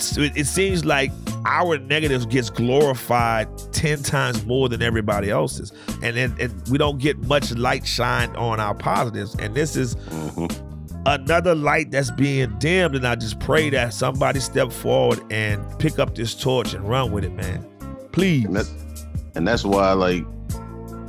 it, 0.00 0.36
it 0.36 0.46
seems 0.46 0.84
like 0.84 1.10
our 1.46 1.78
negatives 1.78 2.26
gets 2.26 2.50
glorified 2.50 3.48
10 3.72 4.02
times 4.02 4.44
more 4.46 4.68
than 4.68 4.82
everybody 4.82 5.30
else's 5.30 5.72
and, 6.02 6.16
and, 6.16 6.38
and 6.40 6.68
we 6.68 6.78
don't 6.78 6.98
get 6.98 7.18
much 7.26 7.52
light 7.52 7.86
shined 7.86 8.36
on 8.36 8.60
our 8.60 8.74
positives 8.74 9.34
and 9.36 9.54
this 9.54 9.76
is 9.76 9.96
mm-hmm. 9.96 11.02
another 11.06 11.54
light 11.54 11.90
that's 11.90 12.10
being 12.12 12.52
dimmed 12.58 12.94
and 12.94 13.06
i 13.06 13.14
just 13.14 13.38
pray 13.40 13.70
that 13.70 13.92
somebody 13.92 14.40
step 14.40 14.72
forward 14.72 15.20
and 15.30 15.62
pick 15.78 15.98
up 15.98 16.14
this 16.14 16.34
torch 16.34 16.74
and 16.74 16.88
run 16.88 17.12
with 17.12 17.24
it 17.24 17.32
man 17.32 17.64
please 18.12 18.44
and 18.44 18.56
that's, 18.56 18.72
and 19.34 19.46
that's 19.46 19.64
why 19.64 19.92
like 19.92 20.24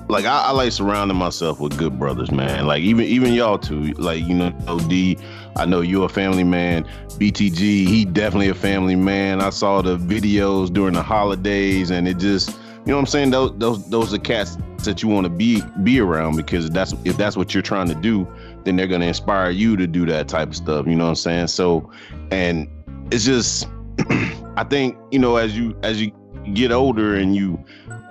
like 0.10 0.26
I, 0.26 0.46
I, 0.46 0.52
like 0.52 0.72
surrounding 0.72 1.18
myself 1.18 1.60
with 1.60 1.78
good 1.78 2.00
brothers, 2.00 2.32
man. 2.32 2.66
Like 2.66 2.82
even 2.82 3.06
even 3.06 3.32
y'all 3.32 3.60
too. 3.60 3.94
Like 3.94 4.24
you 4.26 4.34
know, 4.34 4.80
D. 4.88 5.18
I 5.60 5.66
know 5.66 5.82
you're 5.82 6.06
a 6.06 6.10
family 6.10 6.46
man. 6.46 6.86
BTG, 7.20 7.60
he 7.60 8.06
definitely 8.06 8.48
a 8.48 8.56
family 8.56 8.96
man. 8.96 9.42
I 9.42 9.50
saw 9.50 9.82
the 9.82 9.98
videos 9.98 10.72
during 10.72 10.94
the 10.94 11.04
holidays, 11.04 11.92
and 11.92 12.08
it 12.08 12.18
just, 12.18 12.52
you 12.52 12.88
know, 12.88 12.96
what 12.96 13.00
I'm 13.02 13.06
saying 13.08 13.32
those 13.32 13.52
those 13.58 13.90
those 13.90 14.14
are 14.14 14.20
cats 14.20 14.58
that 14.86 15.04
you 15.04 15.10
want 15.10 15.26
to 15.26 15.30
be 15.30 15.62
be 15.84 16.00
around 16.00 16.38
because 16.38 16.70
that's 16.70 16.94
if 17.04 17.18
that's 17.18 17.36
what 17.36 17.54
you're 17.54 17.62
trying 17.62 17.90
to 17.90 17.96
do, 17.96 18.26
then 18.64 18.78
they're 18.78 18.88
gonna 18.88 19.08
inspire 19.08 19.50
you 19.50 19.76
to 19.76 19.86
do 19.86 20.06
that 20.06 20.30
type 20.30 20.48
of 20.48 20.56
stuff. 20.56 20.88
You 20.88 20.96
know 20.96 21.04
what 21.04 21.10
I'm 21.10 21.16
saying? 21.16 21.48
So, 21.48 21.92
and 22.32 22.70
it's 23.12 23.26
just, 23.26 23.68
I 24.56 24.64
think 24.64 24.98
you 25.12 25.20
know 25.20 25.36
as 25.36 25.58
you 25.58 25.78
as 25.84 26.02
you 26.02 26.14
get 26.54 26.72
older 26.72 27.16
and 27.16 27.36
you 27.36 27.62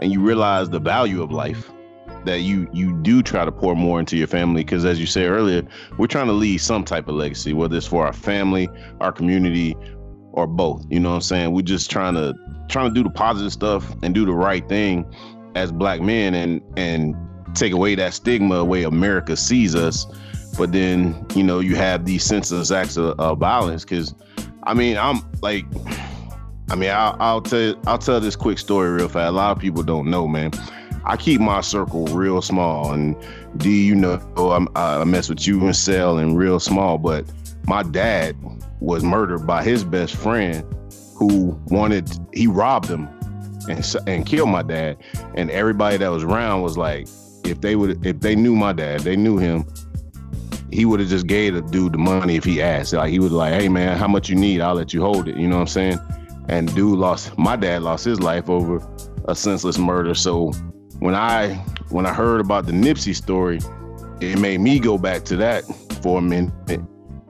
and 0.00 0.12
you 0.12 0.20
realize 0.20 0.68
the 0.68 0.80
value 0.80 1.22
of 1.22 1.32
life 1.32 1.70
that 2.28 2.40
you 2.40 2.68
you 2.72 2.92
do 3.00 3.22
try 3.22 3.44
to 3.44 3.50
pour 3.50 3.74
more 3.74 3.98
into 3.98 4.16
your 4.16 4.26
family 4.26 4.62
because 4.62 4.84
as 4.84 5.00
you 5.00 5.06
said 5.06 5.30
earlier 5.30 5.62
we're 5.96 6.06
trying 6.06 6.26
to 6.26 6.32
leave 6.32 6.60
some 6.60 6.84
type 6.84 7.08
of 7.08 7.14
legacy 7.14 7.54
whether 7.54 7.76
it's 7.76 7.86
for 7.86 8.04
our 8.04 8.12
family 8.12 8.68
our 9.00 9.10
community 9.10 9.74
or 10.32 10.46
both 10.46 10.84
you 10.90 11.00
know 11.00 11.08
what 11.08 11.14
i'm 11.16 11.20
saying 11.22 11.52
we're 11.52 11.62
just 11.62 11.90
trying 11.90 12.14
to 12.14 12.34
trying 12.68 12.86
to 12.86 12.94
do 12.94 13.02
the 13.02 13.10
positive 13.10 13.50
stuff 13.50 13.94
and 14.02 14.14
do 14.14 14.26
the 14.26 14.32
right 14.32 14.68
thing 14.68 15.10
as 15.54 15.72
black 15.72 16.02
men 16.02 16.34
and 16.34 16.60
and 16.76 17.16
take 17.54 17.72
away 17.72 17.94
that 17.94 18.12
stigma 18.12 18.62
way 18.62 18.82
america 18.82 19.34
sees 19.34 19.74
us 19.74 20.06
but 20.58 20.70
then 20.70 21.24
you 21.34 21.42
know 21.42 21.60
you 21.60 21.76
have 21.76 22.04
these 22.04 22.22
senseless 22.22 22.70
acts 22.70 22.98
of, 22.98 23.18
of 23.18 23.38
violence 23.38 23.84
because 23.84 24.14
i 24.64 24.74
mean 24.74 24.98
i'm 24.98 25.22
like 25.40 25.64
I 26.70 26.74
mean, 26.74 26.90
I'll, 26.90 27.16
I'll 27.18 27.40
tell 27.40 27.74
I'll 27.86 27.96
tell 27.96 28.20
this 28.20 28.36
quick 28.36 28.58
story 28.58 28.90
real 28.90 29.08
fast. 29.08 29.28
A 29.28 29.30
lot 29.30 29.56
of 29.56 29.58
people 29.58 29.82
don't 29.82 30.10
know, 30.10 30.28
man. 30.28 30.50
I 31.08 31.16
keep 31.16 31.40
my 31.40 31.62
circle 31.62 32.04
real 32.08 32.42
small. 32.42 32.92
And 32.92 33.16
D, 33.56 33.86
you 33.86 33.94
know, 33.94 34.20
I'm, 34.36 34.68
i 34.76 35.02
mess 35.04 35.30
with 35.30 35.46
you 35.46 35.64
and 35.64 35.74
Cell 35.74 36.18
and 36.18 36.36
real 36.36 36.60
small. 36.60 36.98
But 36.98 37.24
my 37.66 37.82
dad 37.82 38.36
was 38.80 39.02
murdered 39.02 39.46
by 39.46 39.64
his 39.64 39.84
best 39.84 40.14
friend 40.14 40.64
who 41.16 41.58
wanted, 41.68 42.10
he 42.34 42.46
robbed 42.46 42.88
him 42.88 43.08
and, 43.68 43.96
and 44.06 44.26
killed 44.26 44.50
my 44.50 44.62
dad. 44.62 44.98
And 45.34 45.50
everybody 45.50 45.96
that 45.96 46.08
was 46.08 46.24
around 46.24 46.60
was 46.60 46.76
like, 46.76 47.08
if 47.44 47.62
they 47.62 47.74
would, 47.74 48.04
if 48.06 48.20
they 48.20 48.36
knew 48.36 48.54
my 48.54 48.74
dad, 48.74 49.00
they 49.00 49.16
knew 49.16 49.38
him, 49.38 49.64
he 50.70 50.84
would 50.84 51.00
have 51.00 51.08
just 51.08 51.26
gave 51.26 51.54
the 51.54 51.62
dude 51.62 51.94
the 51.94 51.98
money 51.98 52.36
if 52.36 52.44
he 52.44 52.60
asked. 52.60 52.92
Like 52.92 53.10
he 53.10 53.18
was 53.18 53.32
like, 53.32 53.54
hey 53.54 53.70
man, 53.70 53.96
how 53.96 54.08
much 54.08 54.28
you 54.28 54.36
need? 54.36 54.60
I'll 54.60 54.74
let 54.74 54.92
you 54.92 55.00
hold 55.00 55.26
it. 55.26 55.36
You 55.38 55.48
know 55.48 55.56
what 55.56 55.62
I'm 55.62 55.68
saying? 55.68 55.98
And 56.48 56.72
dude 56.74 56.98
lost, 56.98 57.36
my 57.38 57.56
dad 57.56 57.82
lost 57.82 58.04
his 58.04 58.20
life 58.20 58.50
over 58.50 58.86
a 59.26 59.34
senseless 59.34 59.78
murder. 59.78 60.14
So 60.14 60.52
when 60.98 61.14
I 61.14 61.54
when 61.90 62.06
I 62.06 62.12
heard 62.12 62.40
about 62.40 62.66
the 62.66 62.72
Nipsey 62.72 63.14
story, 63.14 63.60
it 64.20 64.38
made 64.38 64.60
me 64.60 64.78
go 64.78 64.98
back 64.98 65.24
to 65.26 65.36
that 65.36 65.64
for 66.02 66.18
a 66.18 66.22
minute. 66.22 66.80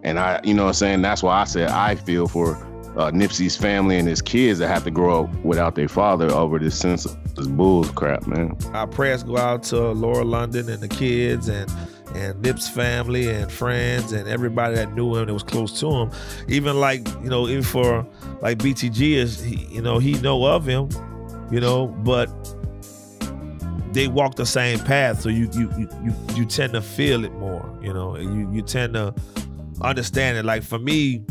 And 0.03 0.19
I, 0.19 0.41
you 0.45 0.55
know 0.55 0.65
what 0.65 0.69
I'm 0.69 0.75
saying? 0.75 1.03
That's 1.03 1.23
why 1.23 1.41
I 1.41 1.45
said 1.45 1.69
I 1.69 1.95
feel 1.95 2.29
for 2.29 2.57
uh, 2.97 3.11
Nipsey's 3.11 3.57
family 3.57 3.99
and 3.99 4.09
his 4.09 4.23
kids 4.23 4.59
that 4.59 4.69
have 4.69 4.85
to 4.85 4.91
grow 4.91 5.25
up 5.25 5.45
without 5.45 5.75
their 5.75 5.89
father 5.89 6.31
over 6.33 6.59
this 6.59 6.79
sense 6.79 7.05
of 7.05 7.17
this 7.35 7.47
bull 7.47 7.85
crap, 7.85 8.27
man. 8.27 8.57
Our 8.73 8.87
prayers 8.87 9.23
go 9.23 9.37
out 9.37 9.63
to 9.65 9.93
Lauren 9.93 10.31
London 10.31 10.69
and 10.69 10.83
the 10.83 10.89
kids 10.89 11.49
and 11.49 11.71
and 12.15 12.41
Nip's 12.41 12.67
family 12.67 13.29
and 13.29 13.53
friends 13.53 14.13
and 14.13 14.27
everybody 14.27 14.75
that 14.77 14.95
knew 14.95 15.15
him 15.15 15.27
that 15.27 15.33
was 15.33 15.43
close 15.43 15.79
to 15.81 15.91
him. 15.91 16.11
Even 16.49 16.81
like, 16.81 17.07
you 17.23 17.29
know, 17.29 17.47
even 17.49 17.63
for 17.63 18.07
like 18.41 18.59
BTG 18.59 19.13
is, 19.13 19.47
you 19.71 19.83
know, 19.83 19.99
he 19.99 20.15
know 20.15 20.45
of 20.47 20.65
him, 20.67 20.89
you 21.51 21.61
know, 21.61 21.87
but 21.87 22.29
they 23.93 24.09
walk 24.09 24.37
the 24.37 24.47
same 24.47 24.79
path, 24.81 25.21
so 25.21 25.29
you 25.29 25.49
you 25.53 25.71
you 25.77 26.15
you 26.35 26.45
tend 26.45 26.73
to 26.75 26.83
feel 26.83 27.25
it 27.25 27.33
more. 27.35 27.79
You 27.83 27.93
know, 27.93 28.17
you 28.17 28.51
you 28.53 28.63
tend 28.63 28.95
to 28.95 29.15
understand 29.81 30.39
it. 30.39 30.45
Like 30.45 30.63
for 30.63 30.79
me, 30.79 31.25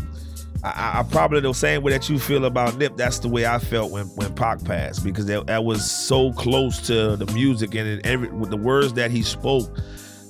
I, 0.63 0.99
I, 0.99 1.03
probably 1.03 1.39
the 1.39 1.53
same 1.53 1.83
way 1.83 1.91
that 1.91 2.09
you 2.09 2.19
feel 2.19 2.45
about 2.45 2.77
Nip. 2.77 2.97
That's 2.97 3.19
the 3.19 3.27
way 3.27 3.45
I 3.45 3.59
felt 3.59 3.91
when 3.91 4.05
when 4.15 4.33
Pac 4.35 4.63
passed 4.63 5.03
because 5.03 5.25
that, 5.27 5.47
that 5.47 5.63
was 5.63 5.89
so 5.89 6.33
close 6.33 6.85
to 6.87 7.15
the 7.15 7.31
music 7.33 7.75
and 7.75 8.05
every 8.05 8.29
with 8.29 8.49
the 8.49 8.57
words 8.57 8.93
that 8.93 9.11
he 9.11 9.21
spoke. 9.21 9.69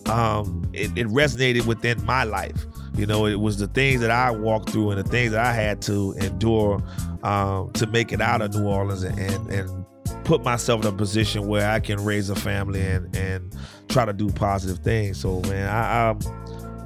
Um, 0.08 0.70
it, 0.72 0.98
it 0.98 1.08
resonated 1.08 1.66
within 1.66 2.04
my 2.06 2.24
life. 2.24 2.66
You 2.96 3.06
know, 3.06 3.26
it 3.26 3.40
was 3.40 3.58
the 3.58 3.68
things 3.68 4.02
that 4.02 4.10
I 4.10 4.32
walked 4.32 4.70
through 4.70 4.92
and 4.92 5.00
the 5.04 5.10
things 5.10 5.32
that 5.34 5.46
I 5.46 5.52
had 5.52 5.82
to 5.84 6.14
endure 6.14 6.82
um, 7.24 7.72
to 7.74 7.86
make 7.88 8.12
it 8.14 8.22
out 8.22 8.42
of 8.42 8.56
New 8.56 8.66
Orleans 8.66 9.04
and, 9.04 9.20
and, 9.20 9.52
and 9.52 9.86
put 10.24 10.44
myself 10.44 10.82
in 10.82 10.88
a 10.88 10.96
position 10.96 11.48
where 11.48 11.70
I 11.70 11.80
can 11.80 12.04
raise 12.04 12.30
a 12.30 12.36
family 12.36 12.82
and 12.82 13.16
and 13.16 13.56
try 13.90 14.06
to 14.06 14.14
do 14.14 14.30
positive 14.30 14.80
things. 14.80 15.20
So 15.20 15.42
man, 15.42 15.70
I, 15.70 16.10
I'm 16.10 16.20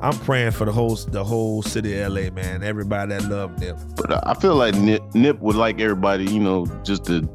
I'm 0.02 0.18
praying 0.20 0.52
for 0.52 0.66
the 0.66 0.72
whole 0.72 0.96
the 0.96 1.24
whole 1.24 1.62
city 1.62 2.00
of 2.00 2.14
LA, 2.14 2.32
man. 2.32 2.64
Everybody 2.64 3.14
that 3.14 3.30
love 3.30 3.60
Nip. 3.60 3.78
But 3.96 4.28
I 4.28 4.34
feel 4.34 4.56
like 4.56 4.76
Nip, 4.76 5.04
Nip 5.14 5.40
would 5.40 5.56
like 5.56 5.80
everybody, 5.80 6.26
you 6.26 6.40
know, 6.40 6.66
just 6.84 7.06
to 7.06 7.28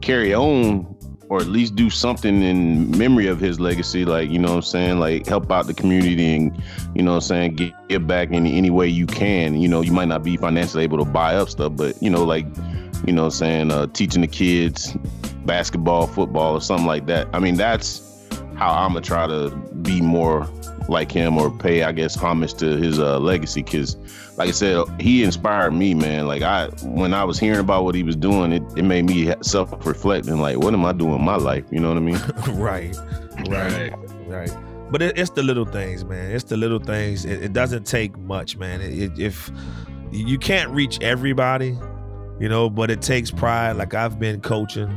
carry 0.00 0.34
on 0.34 0.96
or 1.28 1.40
at 1.40 1.48
least 1.48 1.74
do 1.74 1.90
something 1.90 2.42
in 2.42 2.96
memory 2.96 3.26
of 3.26 3.40
his 3.40 3.58
legacy 3.58 4.04
like 4.04 4.30
you 4.30 4.38
know 4.38 4.50
what 4.50 4.56
i'm 4.56 4.62
saying 4.62 5.00
like 5.00 5.26
help 5.26 5.50
out 5.50 5.66
the 5.66 5.74
community 5.74 6.36
and 6.36 6.62
you 6.94 7.02
know 7.02 7.12
what 7.12 7.16
i'm 7.16 7.20
saying 7.22 7.54
get, 7.54 7.72
get 7.88 8.06
back 8.06 8.30
in 8.30 8.46
any 8.46 8.70
way 8.70 8.86
you 8.86 9.06
can 9.06 9.60
you 9.60 9.66
know 9.66 9.80
you 9.80 9.90
might 9.90 10.06
not 10.06 10.22
be 10.22 10.36
financially 10.36 10.84
able 10.84 10.98
to 10.98 11.04
buy 11.04 11.34
up 11.34 11.48
stuff 11.48 11.72
but 11.74 12.00
you 12.00 12.08
know 12.08 12.22
like 12.22 12.46
you 13.04 13.12
know 13.12 13.24
what 13.24 13.34
I'm 13.34 13.38
saying 13.38 13.70
uh, 13.70 13.86
teaching 13.88 14.22
the 14.22 14.28
kids 14.28 14.96
basketball, 15.44 16.06
football, 16.06 16.54
or 16.54 16.60
something 16.60 16.86
like 16.86 17.06
that. 17.06 17.28
I 17.32 17.38
mean, 17.38 17.56
that's 17.56 18.02
how 18.56 18.72
I'm 18.72 18.92
gonna 18.92 19.02
try 19.02 19.26
to 19.26 19.50
be 19.82 20.00
more 20.00 20.48
like 20.88 21.10
him 21.10 21.36
or 21.38 21.50
pay, 21.50 21.82
I 21.82 21.92
guess, 21.92 22.14
homage 22.14 22.54
to 22.54 22.76
his 22.76 22.98
uh, 22.98 23.18
legacy. 23.18 23.62
Cause, 23.62 23.96
like 24.36 24.48
I 24.48 24.52
said, 24.52 24.84
he 25.00 25.22
inspired 25.22 25.72
me, 25.72 25.94
man. 25.94 26.26
Like 26.26 26.42
I, 26.42 26.66
when 26.82 27.14
I 27.14 27.24
was 27.24 27.38
hearing 27.38 27.60
about 27.60 27.84
what 27.84 27.94
he 27.94 28.02
was 28.02 28.16
doing, 28.16 28.52
it, 28.52 28.62
it 28.76 28.84
made 28.84 29.06
me 29.06 29.32
self-reflecting. 29.42 30.40
Like, 30.40 30.58
what 30.58 30.74
am 30.74 30.84
I 30.84 30.92
doing 30.92 31.16
in 31.16 31.24
my 31.24 31.36
life? 31.36 31.64
You 31.70 31.80
know 31.80 31.88
what 31.88 31.96
I 31.96 32.00
mean? 32.00 32.20
right, 32.60 32.96
right, 33.48 33.92
right. 34.26 34.56
But 34.90 35.02
it, 35.02 35.18
it's 35.18 35.30
the 35.30 35.42
little 35.42 35.64
things, 35.64 36.04
man. 36.04 36.30
It's 36.30 36.44
the 36.44 36.56
little 36.56 36.78
things. 36.78 37.24
It, 37.24 37.42
it 37.42 37.52
doesn't 37.52 37.84
take 37.84 38.16
much, 38.18 38.56
man. 38.56 38.80
It, 38.80 39.18
if 39.18 39.50
you 40.12 40.38
can't 40.38 40.70
reach 40.70 41.00
everybody, 41.00 41.76
you 42.38 42.48
know, 42.48 42.68
but 42.70 42.90
it 42.90 43.02
takes 43.02 43.30
pride. 43.30 43.72
Like 43.72 43.94
I've 43.94 44.18
been 44.18 44.40
coaching 44.40 44.90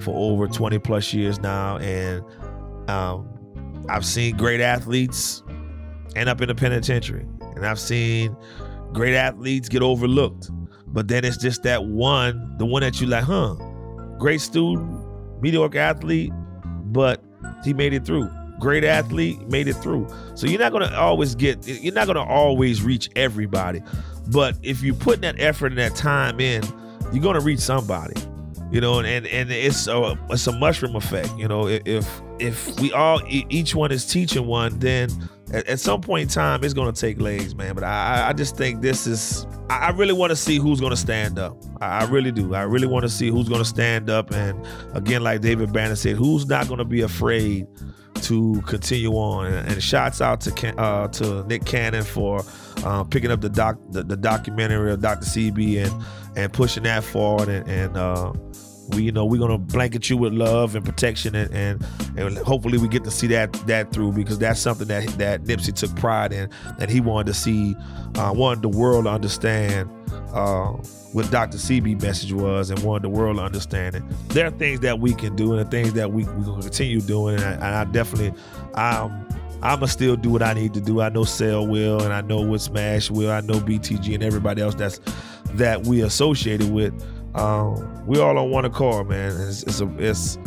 for 0.00 0.14
over 0.14 0.48
20 0.48 0.78
plus 0.80 1.12
years 1.12 1.40
now, 1.40 1.78
and 1.78 2.24
um, 2.90 3.28
I've 3.88 4.04
seen 4.04 4.36
great 4.36 4.60
athletes 4.60 5.42
end 6.16 6.28
up 6.28 6.40
in 6.40 6.48
the 6.48 6.54
penitentiary, 6.54 7.26
and 7.54 7.66
I've 7.66 7.80
seen 7.80 8.36
great 8.92 9.14
athletes 9.14 9.68
get 9.68 9.82
overlooked. 9.82 10.50
But 10.86 11.08
then 11.08 11.24
it's 11.24 11.38
just 11.38 11.62
that 11.62 11.84
one, 11.84 12.56
the 12.58 12.66
one 12.66 12.82
that 12.82 13.00
you 13.00 13.06
like, 13.06 13.24
huh? 13.24 13.54
Great 14.18 14.40
student, 14.42 15.02
mediocre 15.40 15.78
athlete, 15.78 16.32
but 16.86 17.22
he 17.64 17.72
made 17.72 17.92
it 17.92 18.04
through. 18.04 18.30
great 18.60 18.84
athlete, 18.84 19.40
made 19.48 19.66
it 19.66 19.74
through. 19.74 20.06
So 20.36 20.46
you're 20.46 20.60
not 20.60 20.70
gonna 20.70 20.94
always 20.96 21.34
get, 21.34 21.66
you're 21.66 21.94
not 21.94 22.06
gonna 22.06 22.22
always 22.22 22.80
reach 22.82 23.10
everybody. 23.16 23.82
But 24.28 24.56
if 24.62 24.82
you 24.82 24.94
put 24.94 25.20
that 25.22 25.40
effort 25.40 25.68
and 25.68 25.78
that 25.78 25.94
time 25.94 26.40
in, 26.40 26.62
you're 27.12 27.22
gonna 27.22 27.40
reach 27.40 27.60
somebody. 27.60 28.14
You 28.70 28.80
know, 28.80 29.00
and 29.00 29.26
and 29.26 29.50
it's 29.50 29.86
a 29.86 30.18
it's 30.30 30.46
a 30.46 30.52
mushroom 30.52 30.96
effect. 30.96 31.30
You 31.36 31.46
know, 31.46 31.68
if 31.68 32.22
if 32.38 32.80
we 32.80 32.92
all 32.92 33.20
each 33.28 33.74
one 33.74 33.92
is 33.92 34.06
teaching 34.06 34.46
one, 34.46 34.78
then 34.78 35.10
at, 35.52 35.66
at 35.66 35.78
some 35.78 36.00
point 36.00 36.22
in 36.22 36.28
time 36.28 36.64
it's 36.64 36.72
gonna 36.72 36.92
take 36.92 37.20
legs, 37.20 37.54
man. 37.54 37.74
But 37.74 37.84
I 37.84 38.28
I 38.28 38.32
just 38.32 38.56
think 38.56 38.80
this 38.80 39.06
is 39.06 39.46
I 39.68 39.90
really 39.90 40.14
want 40.14 40.30
to 40.30 40.36
see 40.36 40.56
who's 40.56 40.80
gonna 40.80 40.96
stand 40.96 41.38
up. 41.38 41.56
I 41.82 42.04
really 42.06 42.32
do. 42.32 42.54
I 42.54 42.62
really 42.62 42.86
want 42.86 43.02
to 43.02 43.08
see 43.10 43.28
who's 43.28 43.48
gonna 43.48 43.64
stand 43.64 44.08
up. 44.08 44.32
And 44.32 44.66
again, 44.94 45.22
like 45.22 45.42
David 45.42 45.72
Banner 45.72 45.96
said, 45.96 46.16
who's 46.16 46.46
not 46.46 46.66
gonna 46.66 46.84
be 46.84 47.02
afraid 47.02 47.66
to 48.22 48.62
continue 48.62 49.12
on. 49.12 49.52
And, 49.52 49.82
shouts 49.82 50.20
out 50.20 50.40
to 50.42 50.80
uh, 50.80 51.08
to 51.08 51.44
Nick 51.44 51.64
Cannon 51.64 52.04
for 52.04 52.44
uh, 52.84 53.04
picking 53.04 53.30
up 53.30 53.40
the 53.40 53.48
doc 53.48 53.78
the, 53.90 54.02
the, 54.02 54.16
documentary 54.16 54.92
of 54.92 55.00
Dr. 55.00 55.24
Sebi 55.24 55.84
and 55.84 56.04
and 56.36 56.52
pushing 56.52 56.84
that 56.84 57.04
forward. 57.04 57.48
And, 57.48 57.68
and 57.68 57.96
uh, 57.96 58.32
we 58.90 59.04
you 59.04 59.12
know 59.12 59.24
we're 59.24 59.40
gonna 59.40 59.58
blanket 59.58 60.10
you 60.10 60.16
with 60.16 60.32
love 60.32 60.74
and 60.74 60.84
protection 60.84 61.34
and, 61.34 61.52
and, 61.52 61.86
and 62.16 62.38
hopefully 62.38 62.78
we 62.78 62.88
get 62.88 63.04
to 63.04 63.10
see 63.10 63.26
that 63.26 63.52
that 63.66 63.92
through 63.92 64.12
because 64.12 64.38
that's 64.38 64.60
something 64.60 64.88
that 64.88 65.06
that 65.18 65.44
Nipsey 65.44 65.72
took 65.72 65.94
pride 65.96 66.32
in 66.32 66.50
that 66.78 66.90
he 66.90 67.00
wanted 67.00 67.28
to 67.28 67.34
see 67.34 67.74
uh, 68.16 68.32
wanted 68.34 68.62
the 68.62 68.68
world 68.76 69.04
to 69.04 69.10
understand. 69.10 69.90
Uh, 70.34 70.72
what 71.12 71.30
Dr. 71.30 71.58
Sebi 71.58 72.00
message 72.00 72.32
was 72.32 72.70
and 72.70 72.78
wanted 72.82 73.02
the 73.02 73.08
world 73.10 73.36
to 73.36 73.42
understand 73.42 73.96
it. 73.96 74.02
There 74.28 74.46
are 74.46 74.50
things 74.50 74.80
that 74.80 74.98
we 74.98 75.14
can 75.14 75.36
do 75.36 75.52
and 75.52 75.60
the 75.60 75.70
things 75.70 75.92
that 75.92 76.10
we 76.12 76.24
we 76.24 76.44
gonna 76.44 76.62
continue 76.62 77.00
doing. 77.00 77.36
And 77.36 77.44
I, 77.44 77.52
and 77.52 77.64
I 77.64 77.84
definitely, 77.84 78.32
um, 78.74 79.26
I'ma 79.62 79.86
still 79.86 80.16
do 80.16 80.30
what 80.30 80.42
I 80.42 80.54
need 80.54 80.74
to 80.74 80.80
do. 80.80 81.00
I 81.00 81.10
know 81.10 81.24
Cell 81.24 81.66
will, 81.66 82.02
and 82.02 82.12
I 82.12 82.22
know 82.22 82.40
what 82.40 82.60
Smash 82.60 83.10
will. 83.10 83.30
I 83.30 83.40
know 83.40 83.54
BTG 83.54 84.14
and 84.14 84.22
everybody 84.22 84.62
else 84.62 84.74
that's 84.74 85.00
that 85.54 85.86
we 85.86 86.02
associated 86.02 86.72
with. 86.72 86.94
Um, 87.34 88.06
we 88.06 88.20
all 88.20 88.38
on 88.38 88.50
one 88.50 88.64
accord, 88.64 89.08
man. 89.08 89.32
It's, 89.48 89.62
it's, 89.62 89.80
a, 89.80 89.88
it's 89.98 90.38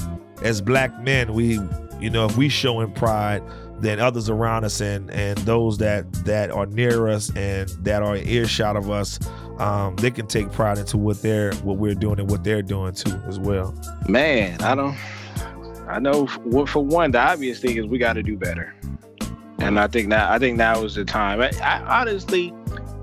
as 0.44 0.62
black 0.62 0.98
men, 1.02 1.34
we 1.34 1.60
you 2.00 2.10
know 2.10 2.26
if 2.26 2.36
we 2.36 2.50
showing 2.50 2.92
pride 2.92 3.42
then 3.80 4.00
others 4.00 4.30
around 4.30 4.64
us 4.64 4.82
and 4.82 5.10
and 5.12 5.38
those 5.40 5.78
that 5.78 6.12
that 6.26 6.52
are 6.52 6.66
near 6.66 7.08
us 7.08 7.30
and 7.36 7.70
that 7.84 8.02
are 8.02 8.18
earshot 8.18 8.76
of 8.76 8.90
us 8.90 9.20
um, 9.60 9.96
they 9.98 10.12
can 10.12 10.28
take 10.28 10.52
pride 10.52 10.78
into 10.78 10.98
what 10.98 11.22
they're 11.22 11.54
what 11.56 11.78
we're 11.78 11.96
doing 11.96 12.20
and 12.20 12.30
what 12.30 12.44
they're 12.44 12.62
doing 12.62 12.94
too 12.94 13.20
as 13.28 13.40
well. 13.40 13.74
Man, 14.08 14.62
I 14.62 14.76
don't. 14.76 14.98
I 15.88 16.00
know 16.00 16.26
for, 16.26 16.84
one, 16.84 17.12
the 17.12 17.20
obvious 17.20 17.60
thing 17.60 17.78
is 17.78 17.86
we 17.86 18.00
got 18.00 18.14
to 18.14 18.24
do 18.24 18.36
better, 18.36 18.74
and 19.60 19.80
I 19.80 19.88
think 19.88 20.08
now 20.08 20.32
I 20.32 20.40
think 20.40 20.58
now 20.58 20.84
is 20.84 20.96
the 20.96 21.06
time. 21.06 21.42
I, 21.42 21.52
I, 21.62 22.02
honestly, 22.02 22.54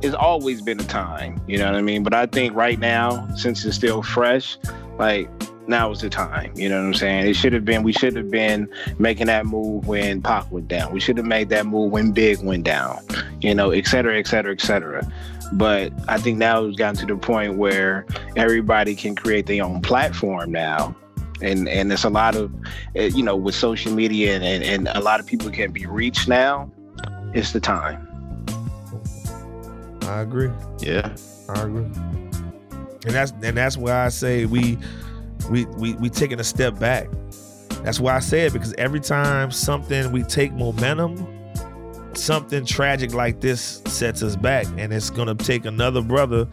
it's 0.02 0.14
always 0.14 0.60
been 0.60 0.80
a 0.80 0.84
time. 0.84 1.40
You 1.46 1.58
know 1.58 1.66
what 1.66 1.76
I 1.76 1.82
mean? 1.82 2.02
But 2.02 2.14
I 2.14 2.26
think 2.26 2.54
right 2.54 2.78
now, 2.78 3.28
since 3.36 3.64
it's 3.64 3.76
still 3.76 4.02
fresh, 4.02 4.58
like 4.98 5.30
now 5.68 5.90
is 5.92 6.00
the 6.00 6.10
time. 6.10 6.52
You 6.56 6.68
know 6.68 6.80
what 6.80 6.86
I'm 6.86 6.94
saying? 6.94 7.26
It 7.26 7.34
should 7.34 7.52
have 7.52 7.64
been. 7.64 7.82
We 7.82 7.92
should 7.92 8.16
have 8.16 8.30
been 8.30 8.68
making 8.98 9.28
that 9.28 9.46
move 9.46 9.86
when 9.86 10.20
Pac 10.20 10.50
went 10.50 10.68
down. 10.68 10.92
We 10.92 11.00
should 11.00 11.16
have 11.18 11.26
made 11.26 11.48
that 11.50 11.66
move 11.66 11.92
when 11.92 12.12
Big 12.12 12.42
went 12.42 12.64
down. 12.64 12.98
You 13.40 13.54
know, 13.54 13.70
et 13.70 13.86
cetera, 13.86 14.18
et 14.18 14.26
cetera, 14.26 14.52
et 14.52 14.60
cetera. 14.60 15.10
But 15.52 15.92
I 16.08 16.18
think 16.18 16.38
now 16.38 16.64
it's 16.64 16.76
gotten 16.76 16.96
to 16.96 17.06
the 17.06 17.16
point 17.16 17.56
where 17.56 18.06
everybody 18.36 18.94
can 18.94 19.14
create 19.14 19.46
their 19.46 19.64
own 19.64 19.82
platform 19.82 20.50
now. 20.50 20.96
And 21.40 21.68
and 21.68 21.92
it's 21.92 22.04
a 22.04 22.10
lot 22.10 22.36
of, 22.36 22.52
eh, 22.96 23.10
you 23.14 23.22
know, 23.22 23.36
with 23.36 23.54
social 23.54 23.92
media 23.92 24.34
and, 24.34 24.44
and, 24.44 24.64
and 24.64 24.88
a 24.96 25.00
lot 25.00 25.20
of 25.20 25.26
people 25.26 25.50
can 25.50 25.72
be 25.72 25.86
reached 25.86 26.28
now. 26.28 26.70
It's 27.34 27.52
the 27.52 27.60
time. 27.60 28.08
I 30.02 30.20
agree. 30.20 30.50
Yeah, 30.80 31.14
I 31.48 31.62
agree. 31.62 31.84
And 33.04 33.14
that's 33.14 33.32
and 33.42 33.56
that's 33.56 33.76
why 33.76 34.04
I 34.04 34.08
say 34.08 34.46
we 34.46 34.78
we 35.50 35.64
we 35.66 35.94
we 35.94 36.08
taking 36.08 36.40
a 36.40 36.44
step 36.44 36.78
back. 36.78 37.08
That's 37.82 37.98
why 37.98 38.14
I 38.14 38.20
say 38.20 38.46
it 38.46 38.52
because 38.52 38.74
every 38.78 39.00
time 39.00 39.50
something 39.50 40.12
we 40.12 40.22
take 40.22 40.52
momentum 40.52 41.26
something 42.16 42.64
tragic 42.64 43.14
like 43.14 43.40
this 43.40 43.82
sets 43.86 44.22
us 44.22 44.36
back, 44.36 44.66
and 44.76 44.92
it's 44.92 45.10
gonna 45.10 45.34
take 45.34 45.64
another 45.64 46.02
brother 46.02 46.46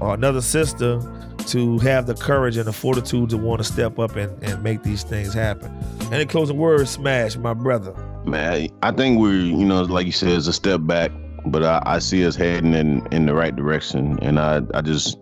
or 0.00 0.14
another 0.14 0.40
sister 0.40 1.00
to 1.46 1.78
have 1.78 2.06
the 2.06 2.14
courage 2.14 2.56
and 2.56 2.66
the 2.66 2.72
fortitude 2.72 3.30
to 3.30 3.36
want 3.36 3.58
to 3.58 3.64
step 3.64 3.98
up 3.98 4.16
and, 4.16 4.42
and 4.42 4.62
make 4.62 4.82
these 4.82 5.02
things 5.02 5.34
happen. 5.34 5.70
And 6.04 6.14
in 6.14 6.28
closing 6.28 6.56
words, 6.56 6.90
Smash, 6.90 7.36
my 7.36 7.52
brother. 7.52 7.94
Man, 8.24 8.68
I 8.82 8.92
think 8.92 9.20
we're, 9.20 9.34
you 9.34 9.66
know, 9.66 9.82
like 9.82 10.06
you 10.06 10.12
said, 10.12 10.30
it's 10.30 10.46
a 10.46 10.52
step 10.52 10.80
back, 10.84 11.12
but 11.46 11.62
I, 11.62 11.82
I 11.84 11.98
see 11.98 12.26
us 12.26 12.36
heading 12.36 12.74
in, 12.74 13.06
in 13.12 13.26
the 13.26 13.34
right 13.34 13.54
direction. 13.54 14.18
And 14.22 14.38
I, 14.38 14.62
I 14.74 14.80
just 14.80 15.18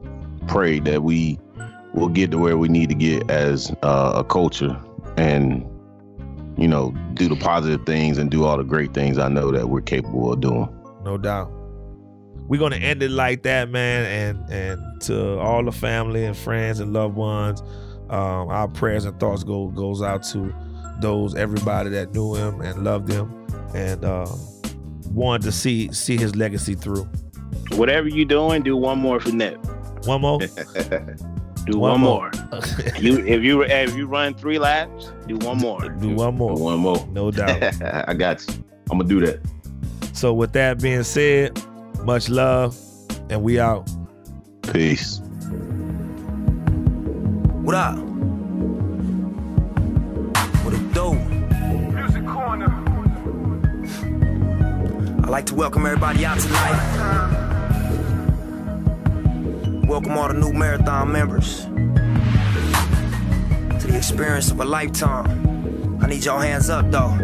pray 0.47 0.79
that 0.81 1.03
we 1.03 1.39
will 1.95 2.09
get 2.09 2.31
to 2.31 2.39
where 2.39 2.57
we 2.57 2.69
need 2.69 2.89
to 2.89 2.95
get 2.95 3.31
as 3.31 3.75
uh, 3.83 4.13
a 4.17 4.25
culture 4.25 4.79
and 5.17 5.69
you 6.57 6.69
know, 6.69 6.91
do 7.15 7.29
the 7.29 7.37
positive 7.37 7.85
things 7.87 8.19
and 8.19 8.31
do 8.31 8.45
all 8.45 8.57
the 8.57 8.65
great 8.65 8.93
things 8.95 9.19
I 9.19 9.29
know 9.29 9.51
that 9.53 9.69
we're 9.69 9.81
capable 9.81 10.33
of 10.33 10.41
doing. 10.41 10.69
No 11.05 11.17
doubt. 11.17 11.51
We're 12.47 12.61
gonna 12.61 12.77
end 12.77 13.03
it 13.03 13.11
like 13.11 13.43
that, 13.45 13.71
man. 13.71 14.05
And 14.05 14.53
and 14.53 15.01
to 15.03 15.39
all 15.39 15.65
the 15.65 15.73
family 15.73 16.25
and 16.25 16.37
friends 16.37 16.81
and 16.81 16.93
loved 16.93 17.17
ones, 17.17 17.63
um, 18.11 18.49
our 18.49 18.69
prayers 18.69 19.05
and 19.05 19.19
thoughts 19.19 19.45
go 19.45 19.69
goes 19.69 20.03
out 20.03 20.23
to 20.25 20.55
those 21.01 21.35
everybody 21.35 21.91
that 21.91 22.13
knew 22.13 22.35
him 22.35 22.61
and 22.61 22.85
loved 22.85 23.11
him 23.11 23.47
and 23.75 24.05
uh, 24.05 24.27
wanted 25.09 25.43
to 25.45 25.53
see 25.53 25.93
see 25.93 26.17
his 26.17 26.37
legacy 26.37 26.75
through. 26.75 27.09
Whatever 27.73 28.09
you're 28.09 28.25
doing, 28.25 28.63
do 28.63 28.77
one 28.77 28.99
more 28.99 29.21
for 29.21 29.31
Nip. 29.31 29.59
One 30.05 30.21
more. 30.21 30.41
Do 31.65 31.79
one, 31.79 31.93
one 31.93 32.01
more. 32.01 32.31
more. 32.51 32.61
you 32.99 33.25
if 33.25 33.45
you 33.45 33.63
if 33.63 33.95
you 33.95 34.07
run 34.07 34.35
three 34.35 34.59
laps, 34.59 35.13
do 35.29 35.37
one 35.47 35.59
more. 35.59 35.89
Do 35.91 36.13
one 36.13 36.37
more. 36.37 36.57
Do 36.57 36.63
one 36.63 36.81
more. 36.81 37.07
No 37.13 37.31
doubt. 37.31 37.63
I 38.09 38.15
got 38.15 38.45
you. 38.49 38.65
I'm 38.91 38.99
gonna 38.99 39.09
do 39.09 39.25
that. 39.25 39.41
So 40.13 40.35
with 40.35 40.53
that 40.55 40.83
being 40.83 41.05
said, 41.05 41.57
much 42.05 42.29
love, 42.29 42.77
and 43.31 43.45
we 43.45 43.61
out. 43.61 43.89
Peace. 44.73 45.21
What 47.63 47.77
up? 47.77 48.12
Like 55.33 55.47
to 55.47 55.55
welcome 55.55 55.87
everybody 55.87 56.27
out 56.27 56.39
tonight. 56.39 56.77
Welcome 59.87 60.13
all 60.13 60.29
the 60.29 60.35
new 60.35 60.53
marathon 60.53 61.11
members 61.11 61.65
to 63.81 63.87
the 63.87 63.97
experience 63.97 64.51
of 64.51 64.61
a 64.61 64.65
lifetime. 64.67 65.99
I 66.03 66.07
need 66.07 66.23
y'all 66.23 66.39
hands 66.39 66.69
up 66.69 66.91
though. 66.91 67.17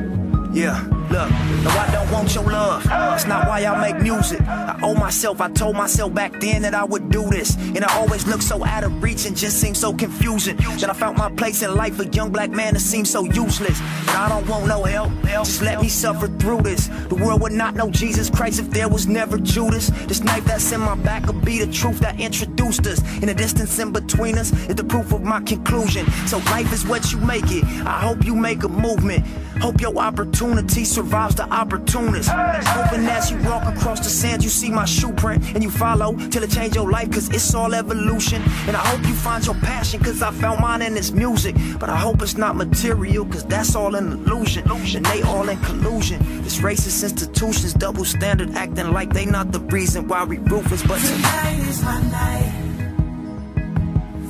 Yeah. 0.55 0.98
Look, 1.11 1.31
no, 1.31 1.71
I 1.71 1.89
don't 1.91 2.11
want 2.13 2.35
your 2.35 2.45
love. 2.45 2.85
That's 2.85 3.27
not 3.27 3.49
why 3.49 3.65
I 3.65 3.81
make 3.81 4.03
music. 4.03 4.43
I 4.43 4.79
owe 4.83 4.95
myself. 4.95 5.41
I 5.41 5.51
told 5.51 5.75
myself 5.75 6.13
back 6.13 6.39
then 6.39 6.63
that 6.63 6.75
I 6.75 6.85
would 6.85 7.11
do 7.11 7.29
this. 7.31 7.57
And 7.57 7.83
I 7.83 7.97
always 7.97 8.27
looked 8.27 8.43
so 8.43 8.63
out 8.63 8.85
of 8.85 9.03
reach 9.03 9.25
and 9.25 9.35
just 9.35 9.59
seemed 9.59 9.77
so 9.77 9.93
confusing. 9.95 10.57
That 10.57 10.91
I 10.91 10.93
found 10.93 11.17
my 11.17 11.31
place 11.31 11.63
in 11.63 11.75
life, 11.75 11.99
a 11.99 12.07
young 12.09 12.31
black 12.31 12.51
man 12.51 12.75
that 12.75 12.81
seems 12.81 13.11
so 13.11 13.25
useless. 13.25 13.81
And 13.81 14.11
I 14.11 14.29
don't 14.29 14.47
want 14.49 14.67
no 14.67 14.83
help. 14.85 15.11
Just 15.25 15.63
let 15.63 15.81
me 15.81 15.89
suffer 15.89 16.29
through 16.29 16.63
this. 16.63 16.89
The 17.09 17.15
world 17.15 17.41
would 17.41 17.53
not 17.53 17.75
know 17.75 17.91
Jesus 17.91 18.29
Christ 18.29 18.61
if 18.61 18.71
there 18.71 18.89
was 18.89 19.07
never 19.07 19.39
Judas. 19.39 19.89
This 20.07 20.21
knife 20.23 20.45
that's 20.45 20.71
in 20.73 20.81
my 20.81 20.95
back 20.95 21.25
could 21.25 21.43
be 21.43 21.65
the 21.65 21.73
truth 21.73 22.01
that 22.01 22.21
introduced 22.21 22.87
us. 22.87 23.01
And 23.15 23.29
the 23.29 23.35
distance 23.35 23.79
in 23.79 23.93
between 23.93 24.37
us 24.37 24.53
is 24.69 24.75
the 24.75 24.85
proof 24.85 25.13
of 25.13 25.23
my 25.23 25.41
conclusion. 25.41 26.07
So 26.27 26.37
life 26.51 26.71
is 26.73 26.87
what 26.87 27.13
you 27.13 27.19
make 27.19 27.51
it. 27.51 27.65
I 27.87 27.99
hope 28.01 28.27
you 28.27 28.35
make 28.35 28.63
a 28.65 28.69
movement. 28.69 29.27
Hope 29.61 29.81
your 29.81 29.97
opportunity 29.97 30.85
survives 30.99 31.37
the 31.37 31.49
opportunist. 31.55 32.29
Hoping 32.29 33.07
as 33.07 33.31
you 33.31 33.37
walk 33.49 33.65
across 33.73 34.01
the 34.01 34.11
sand, 34.11 34.43
you 34.43 34.51
see 34.51 34.69
my 34.69 34.85
shoe 34.85 35.13
print 35.13 35.41
and 35.55 35.63
you 35.63 35.71
follow 35.71 36.17
till 36.33 36.43
it 36.43 36.51
change 36.51 36.75
your 36.75 36.91
life, 36.91 37.09
cause 37.13 37.29
it's 37.29 37.55
all 37.55 37.73
evolution. 37.73 38.43
And 38.67 38.75
I 38.77 38.85
hope 38.91 39.07
you 39.07 39.15
find 39.15 39.47
your 39.47 39.55
passion, 39.57 40.03
cause 40.03 40.23
I 40.23 40.33
found 40.33 40.61
mine 40.61 40.83
in 40.83 40.95
this 40.95 41.13
music. 41.13 41.55
But 41.79 41.89
I 41.89 41.97
hope 41.97 42.21
it's 42.21 42.37
not 42.37 42.57
material, 42.57 43.25
cause 43.27 43.45
that's 43.45 43.77
all 43.77 43.95
an 43.95 44.11
illusion. 44.13 44.69
And 44.97 45.07
they 45.07 45.23
all 45.23 45.49
in 45.49 45.59
collusion. 45.61 46.19
This 46.43 46.59
racist 46.59 47.05
institutions, 47.05 47.75
double 47.75 48.05
standard, 48.05 48.51
acting 48.57 48.91
like 48.91 49.13
they 49.13 49.25
not 49.25 49.53
the 49.53 49.61
reason 49.61 50.09
why 50.09 50.25
we 50.25 50.39
ruthless. 50.39 50.83
But 50.83 50.99
tonight 51.01 51.61
is 51.69 51.81
my 51.81 52.03
night. 52.11 52.55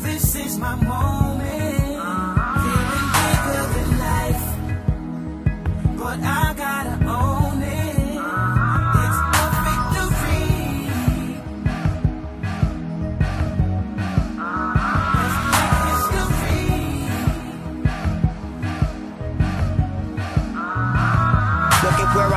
This 0.03 0.35
is 0.37 0.59
my 0.59 0.75
moment. 0.75 1.68
I 6.11 6.54
gotta 6.56 6.96
own 7.04 7.62
it. 7.62 7.98
It's 9.04 9.18
a 9.34 9.46
victory. 9.66 10.48
Let's 15.18 15.38
make 15.52 15.74
history. 15.88 16.68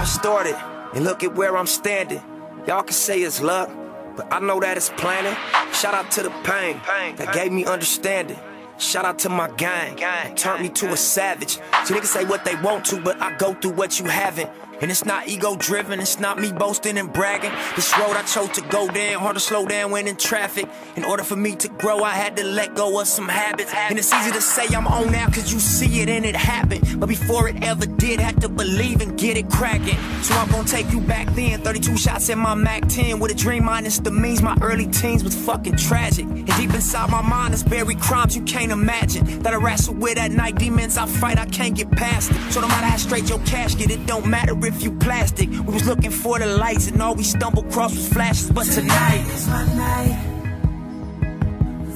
started, 0.06 0.58
and 0.94 1.06
look 1.06 1.24
at 1.24 1.36
where 1.36 1.56
I'm 1.58 1.68
standing. 1.68 2.22
Y'all 2.68 2.84
can 2.84 2.94
say 2.94 3.22
it's 3.22 3.42
luck, 3.42 3.70
but 4.18 4.28
I 4.34 4.40
know 4.40 4.60
that 4.60 4.76
it's 4.76 4.90
planning. 4.98 5.36
Shout 5.74 5.94
out 5.94 6.12
to 6.12 6.24
the 6.24 6.30
pain 6.44 6.82
that 7.16 7.34
gave 7.34 7.52
me 7.52 7.64
understanding. 7.66 8.38
Shout 8.82 9.06
out 9.06 9.20
to 9.20 9.30
my 9.30 9.48
gang, 9.52 9.96
that 9.98 10.36
turned 10.36 10.64
me 10.64 10.70
to 10.70 10.92
a 10.92 10.98
savage. 10.98 11.60
So 11.86 11.94
niggas 11.94 12.06
say 12.06 12.26
what 12.26 12.44
they 12.44 12.56
want 12.56 12.84
to, 12.86 13.00
but 13.00 13.22
I 13.22 13.38
go 13.38 13.54
through 13.54 13.74
what 13.74 14.00
you 14.00 14.06
haven't. 14.08 14.50
And 14.82 14.90
it's 14.90 15.06
not 15.06 15.28
ego 15.28 15.56
driven, 15.56 16.00
it's 16.00 16.20
not 16.20 16.40
me 16.40 16.52
boasting 16.52 16.98
and 16.98 17.14
bragging. 17.14 17.52
This 17.76 17.96
road 18.00 18.16
I 18.16 18.24
chose 18.24 18.50
to 18.54 18.62
go 18.62 18.88
down, 18.88 19.22
hard 19.22 19.36
to 19.36 19.40
slow 19.40 19.68
down 19.68 19.92
when 19.92 20.08
in 20.08 20.16
traffic. 20.16 20.68
In 20.96 21.06
order 21.06 21.24
for 21.24 21.36
me 21.36 21.56
to 21.58 21.68
grow, 21.70 22.04
I 22.04 22.14
had 22.14 22.36
to 22.38 22.44
let 22.44 22.74
go 22.74 23.00
of 23.00 23.08
some 23.08 23.28
habits. 23.28 23.72
And 23.76 24.00
it's 24.00 24.12
easy 24.12 24.32
to 24.32 24.42
say 24.42 24.66
I'm 24.76 24.88
on 24.88 25.12
now, 25.12 25.28
cause 25.28 25.54
you 25.54 25.60
see 25.60 26.02
it 26.02 26.10
and 26.10 26.26
it 26.26 26.36
happened. 26.36 27.00
But 27.00 27.10
before 27.10 27.48
it 27.48 27.64
ever 27.64 27.86
did, 27.86 28.20
had 28.20 28.42
to 28.42 28.50
believe 28.50 29.02
and 29.02 29.20
get 29.20 29.38
it 29.38 29.52
cracking. 29.52 29.98
So 30.24 30.34
I'm 30.34 30.50
gonna 30.50 30.68
take 30.68 30.92
you 30.92 31.00
back 31.00 31.28
then. 31.36 31.62
32 31.62 31.98
shots 31.98 32.30
in 32.30 32.40
my 32.40 32.56
MAC 32.56 32.88
10 32.88 33.20
with 33.20 33.32
a 33.32 33.36
dream 33.36 33.66
minus 33.66 34.00
the 34.00 34.10
means. 34.10 34.42
My 34.42 34.58
early 34.64 34.88
teens 34.88 35.24
was 35.24 35.36
fucking 35.36 35.78
tragic. 35.78 36.26
And 36.26 36.48
deep 36.58 36.74
inside 36.74 37.12
my 37.12 37.22
mind 37.22 37.54
is 37.54 37.62
buried 37.62 38.00
crimes 38.00 38.36
you 38.36 38.42
can't 38.44 38.72
imagine. 38.72 39.44
That 39.44 39.54
I 39.54 39.58
wrestle 39.58 39.94
with 39.94 40.18
at 40.18 40.32
night, 40.32 40.56
demons 40.56 40.98
I 40.98 41.06
fight, 41.06 41.38
I 41.38 41.46
can't 41.46 41.76
get 41.76 41.92
past 41.92 42.32
it. 42.32 42.52
So 42.52 42.62
no 42.62 42.68
matter 42.68 42.88
how 42.88 42.98
straight 42.98 43.30
your 43.30 43.40
casket, 43.40 43.92
it 43.92 44.08
don't 44.08 44.26
matter 44.26 44.56
if 44.66 44.71
you 44.80 44.92
plastic. 44.92 45.50
We 45.50 45.60
was 45.60 45.88
looking 45.88 46.12
for 46.12 46.40
the 46.40 46.46
lights 46.46 46.88
and 46.88 47.02
all 47.02 47.16
we 47.16 47.24
stumbled 47.24 47.68
across 47.68 47.94
was 47.94 48.08
flashes. 48.14 48.52
But 48.52 48.66
tonight, 48.66 49.26
is 49.34 49.48
my 49.48 49.66
night. 49.76 50.28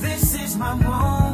This 0.01 0.35
is 0.35 0.55
my 0.55 0.73
moment. 0.75 1.24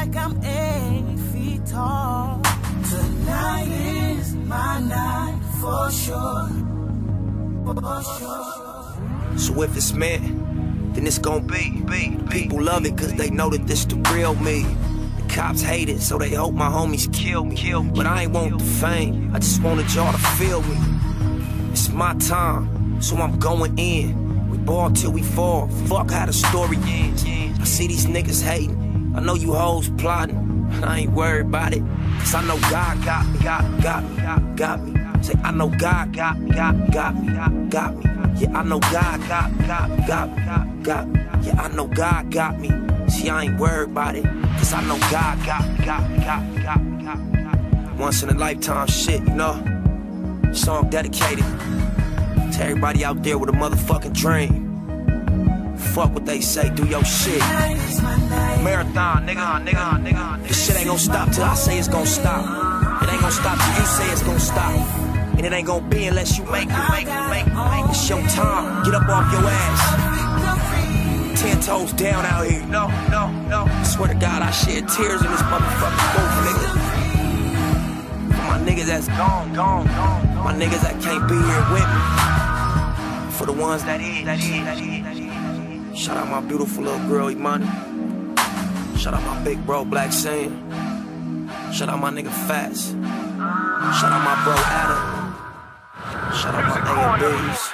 Like 0.00 0.16
I'm 0.16 0.42
eight 0.42 1.18
feet 1.30 1.66
tall. 1.66 2.40
Tonight 2.88 3.68
is 3.68 4.34
my 4.34 4.80
night 4.80 5.38
for 5.60 5.90
sure. 5.90 6.48
For 7.66 8.02
sure. 8.18 9.38
so 9.38 9.62
if 9.62 9.76
it's 9.76 9.92
meant, 9.92 10.24
then 10.94 11.06
it's 11.06 11.18
gonna 11.18 11.42
be. 11.42 11.82
be. 11.82 12.16
People 12.30 12.62
love 12.62 12.86
it 12.86 12.96
cause 12.96 13.12
they 13.14 13.28
know 13.28 13.50
that 13.50 13.66
this 13.66 13.84
the 13.84 13.96
real 14.14 14.34
me. 14.36 14.62
The 15.18 15.34
cops 15.34 15.60
hate 15.60 15.90
it, 15.90 16.00
so 16.00 16.16
they 16.16 16.30
hope 16.30 16.54
my 16.54 16.70
homies 16.70 17.12
kill 17.12 17.44
me. 17.44 17.56
Kill 17.56 17.82
me. 17.82 17.92
But 17.94 18.06
I 18.06 18.22
ain't 18.22 18.32
want 18.32 18.58
the 18.58 18.64
fame, 18.64 19.30
I 19.34 19.38
just 19.38 19.62
wanted 19.62 19.92
y'all 19.94 20.12
to 20.12 20.18
feel 20.38 20.62
me. 20.62 20.78
It's 21.72 21.90
my 21.90 22.14
time, 22.14 23.02
so 23.02 23.16
I'm 23.16 23.38
going 23.38 23.78
in. 23.78 24.48
We 24.50 24.56
ball 24.56 24.90
till 24.92 25.12
we 25.12 25.22
fall. 25.22 25.68
Fuck 25.88 26.10
how 26.10 26.24
the 26.24 26.32
story 26.32 26.78
ends. 26.86 27.22
I 27.24 27.64
see 27.64 27.86
these 27.86 28.06
niggas 28.06 28.42
hating. 28.42 28.79
I 29.14 29.20
know 29.20 29.34
you 29.34 29.54
hoes 29.54 29.90
plotting. 29.98 30.36
and 30.36 30.84
I 30.84 30.98
ain't 31.00 31.12
worried 31.12 31.46
about 31.46 31.72
it. 31.72 31.82
Cause 32.20 32.34
I 32.34 32.46
know 32.46 32.58
God 32.70 33.04
got 33.04 33.26
me, 33.26 33.38
got, 33.40 33.82
got 33.82 34.04
me, 34.04 34.16
got, 34.22 34.56
got 34.56 34.82
me. 34.82 35.22
Say, 35.22 35.34
I 35.42 35.50
know 35.50 35.68
God 35.68 36.12
got 36.12 36.38
me, 36.38 36.50
got, 36.50 36.90
got 36.92 37.14
me, 37.20 37.32
got, 37.34 37.70
got 37.70 37.96
me. 37.96 38.04
Yeah, 38.40 38.58
I 38.58 38.62
know 38.62 38.78
God 38.78 39.28
got, 39.28 39.58
got, 39.66 40.06
got, 40.06 40.36
got, 40.46 40.82
got 40.82 41.08
me. 41.08 41.20
Yeah, 41.42 41.60
I 41.60 41.68
know 41.74 41.86
God 41.86 42.30
got 42.30 42.58
me. 42.60 42.70
See, 43.08 43.28
I 43.28 43.44
ain't 43.44 43.58
worried 43.58 43.90
about 43.90 44.14
it. 44.14 44.24
Cause 44.24 44.72
I 44.72 44.82
know 44.86 44.98
God 45.10 45.44
got 45.44 45.68
me, 45.68 45.84
got, 45.84 46.10
me, 46.10 46.18
got, 46.24 46.44
me, 46.44 46.62
got, 46.62 47.04
got, 47.04 47.32
got. 47.32 47.94
Me. 47.96 47.98
Once 47.98 48.22
in 48.22 48.30
a 48.30 48.34
lifetime 48.34 48.86
shit, 48.86 49.20
you 49.20 49.34
know? 49.34 49.54
Song 50.52 50.88
dedicated 50.88 51.44
to 51.44 52.58
everybody 52.60 53.04
out 53.04 53.22
there 53.22 53.38
with 53.38 53.50
a 53.50 53.52
motherfucking 53.52 54.14
dream. 54.14 54.69
Fuck 55.80 56.14
what 56.14 56.24
they 56.26 56.40
say, 56.40 56.70
do 56.74 56.86
your 56.86 57.04
shit. 57.04 57.40
Tonight 57.40 57.76
is 57.88 58.00
my 58.02 58.16
night. 58.28 58.62
Marathon, 58.62 59.26
nigga, 59.26 59.64
nigga, 59.66 60.04
nigga. 60.04 60.46
This 60.46 60.66
shit 60.66 60.76
ain't 60.76 60.86
gonna 60.86 60.98
stop 60.98 61.30
till 61.32 61.44
I 61.44 61.54
say 61.54 61.78
it's 61.78 61.88
gonna 61.88 62.06
stop. 62.06 63.02
It 63.02 63.08
ain't 63.10 63.20
gonna 63.20 63.32
stop 63.32 63.58
till 63.58 63.74
you 63.80 63.86
say 63.86 64.12
it's 64.12 64.22
gonna 64.22 64.38
stop. 64.38 64.70
And 65.36 65.46
it 65.46 65.52
ain't 65.52 65.66
gonna 65.66 65.88
be 65.88 66.06
unless 66.06 66.38
you 66.38 66.44
make 66.44 66.68
it, 66.68 66.90
make 66.90 67.08
it, 67.08 67.28
make 67.30 67.46
it, 67.46 67.54
make 67.54 67.86
it. 67.86 67.90
It's 67.90 68.08
your 68.08 68.20
time. 68.28 68.84
Get 68.84 68.94
up 68.94 69.08
off 69.08 69.32
your 69.32 69.42
ass. 69.42 71.40
Ten 71.40 71.60
toes 71.60 71.92
down 71.94 72.24
out 72.26 72.46
here. 72.46 72.64
No, 72.66 72.88
no, 73.10 73.30
no. 73.48 73.64
I 73.66 73.82
swear 73.82 74.08
to 74.08 74.14
God, 74.14 74.42
I 74.42 74.50
shed 74.50 74.86
tears 74.86 75.22
in 75.24 75.30
this 75.30 75.42
motherfucking 75.42 76.12
booth, 76.14 76.36
nigga. 76.44 76.68
For 78.36 78.44
my 78.46 78.58
niggas 78.60 78.86
that's 78.86 79.08
gone, 79.08 79.54
gone, 79.54 79.86
gone. 79.86 80.44
My 80.44 80.52
niggas 80.52 80.82
that 80.82 81.00
can't 81.00 81.26
be 81.26 81.34
here 81.34 81.64
with 81.72 81.88
me. 81.88 82.00
For 83.32 83.46
the 83.46 83.52
ones 83.52 83.82
that 83.84 84.00
is, 84.02 84.24
that 84.26 84.38
is, 84.38 84.64
that 84.64 84.78
is. 84.78 84.99
Shout 85.94 86.16
out 86.16 86.28
my 86.28 86.40
beautiful 86.40 86.84
little 86.84 87.08
girl, 87.08 87.28
Emani. 87.28 87.66
Shout 88.96 89.14
out 89.14 89.22
my 89.22 89.42
big 89.44 89.64
bro, 89.66 89.84
Blacc 89.84 90.12
Sam. 90.12 90.70
Shout 91.72 91.88
out 91.88 92.00
my 92.00 92.10
nigga 92.10 92.30
Fats. 92.46 92.90
Shout 92.90 94.12
out 94.12 94.24
my 94.24 94.34
bro 94.44 94.54
Adam. 94.56 95.20
Shout 96.34 96.54
out 96.54 96.64
my 96.64 96.80
A&Bs. 97.18 97.72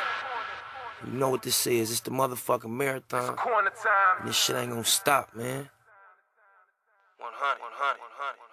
You 1.07 1.13
know 1.19 1.29
what 1.31 1.43
this 1.43 1.67
is. 1.67 1.91
It's 1.91 2.01
the 2.01 2.11
motherfucking 2.11 2.71
marathon. 2.71 3.37
This 4.25 4.37
shit 4.37 4.57
ain't 4.57 4.71
gonna 4.71 4.85
stop, 4.85 5.35
man. 5.35 5.69
100, 7.19 7.61
100, 7.61 7.61
100, 7.61 8.01
100. 8.01 8.46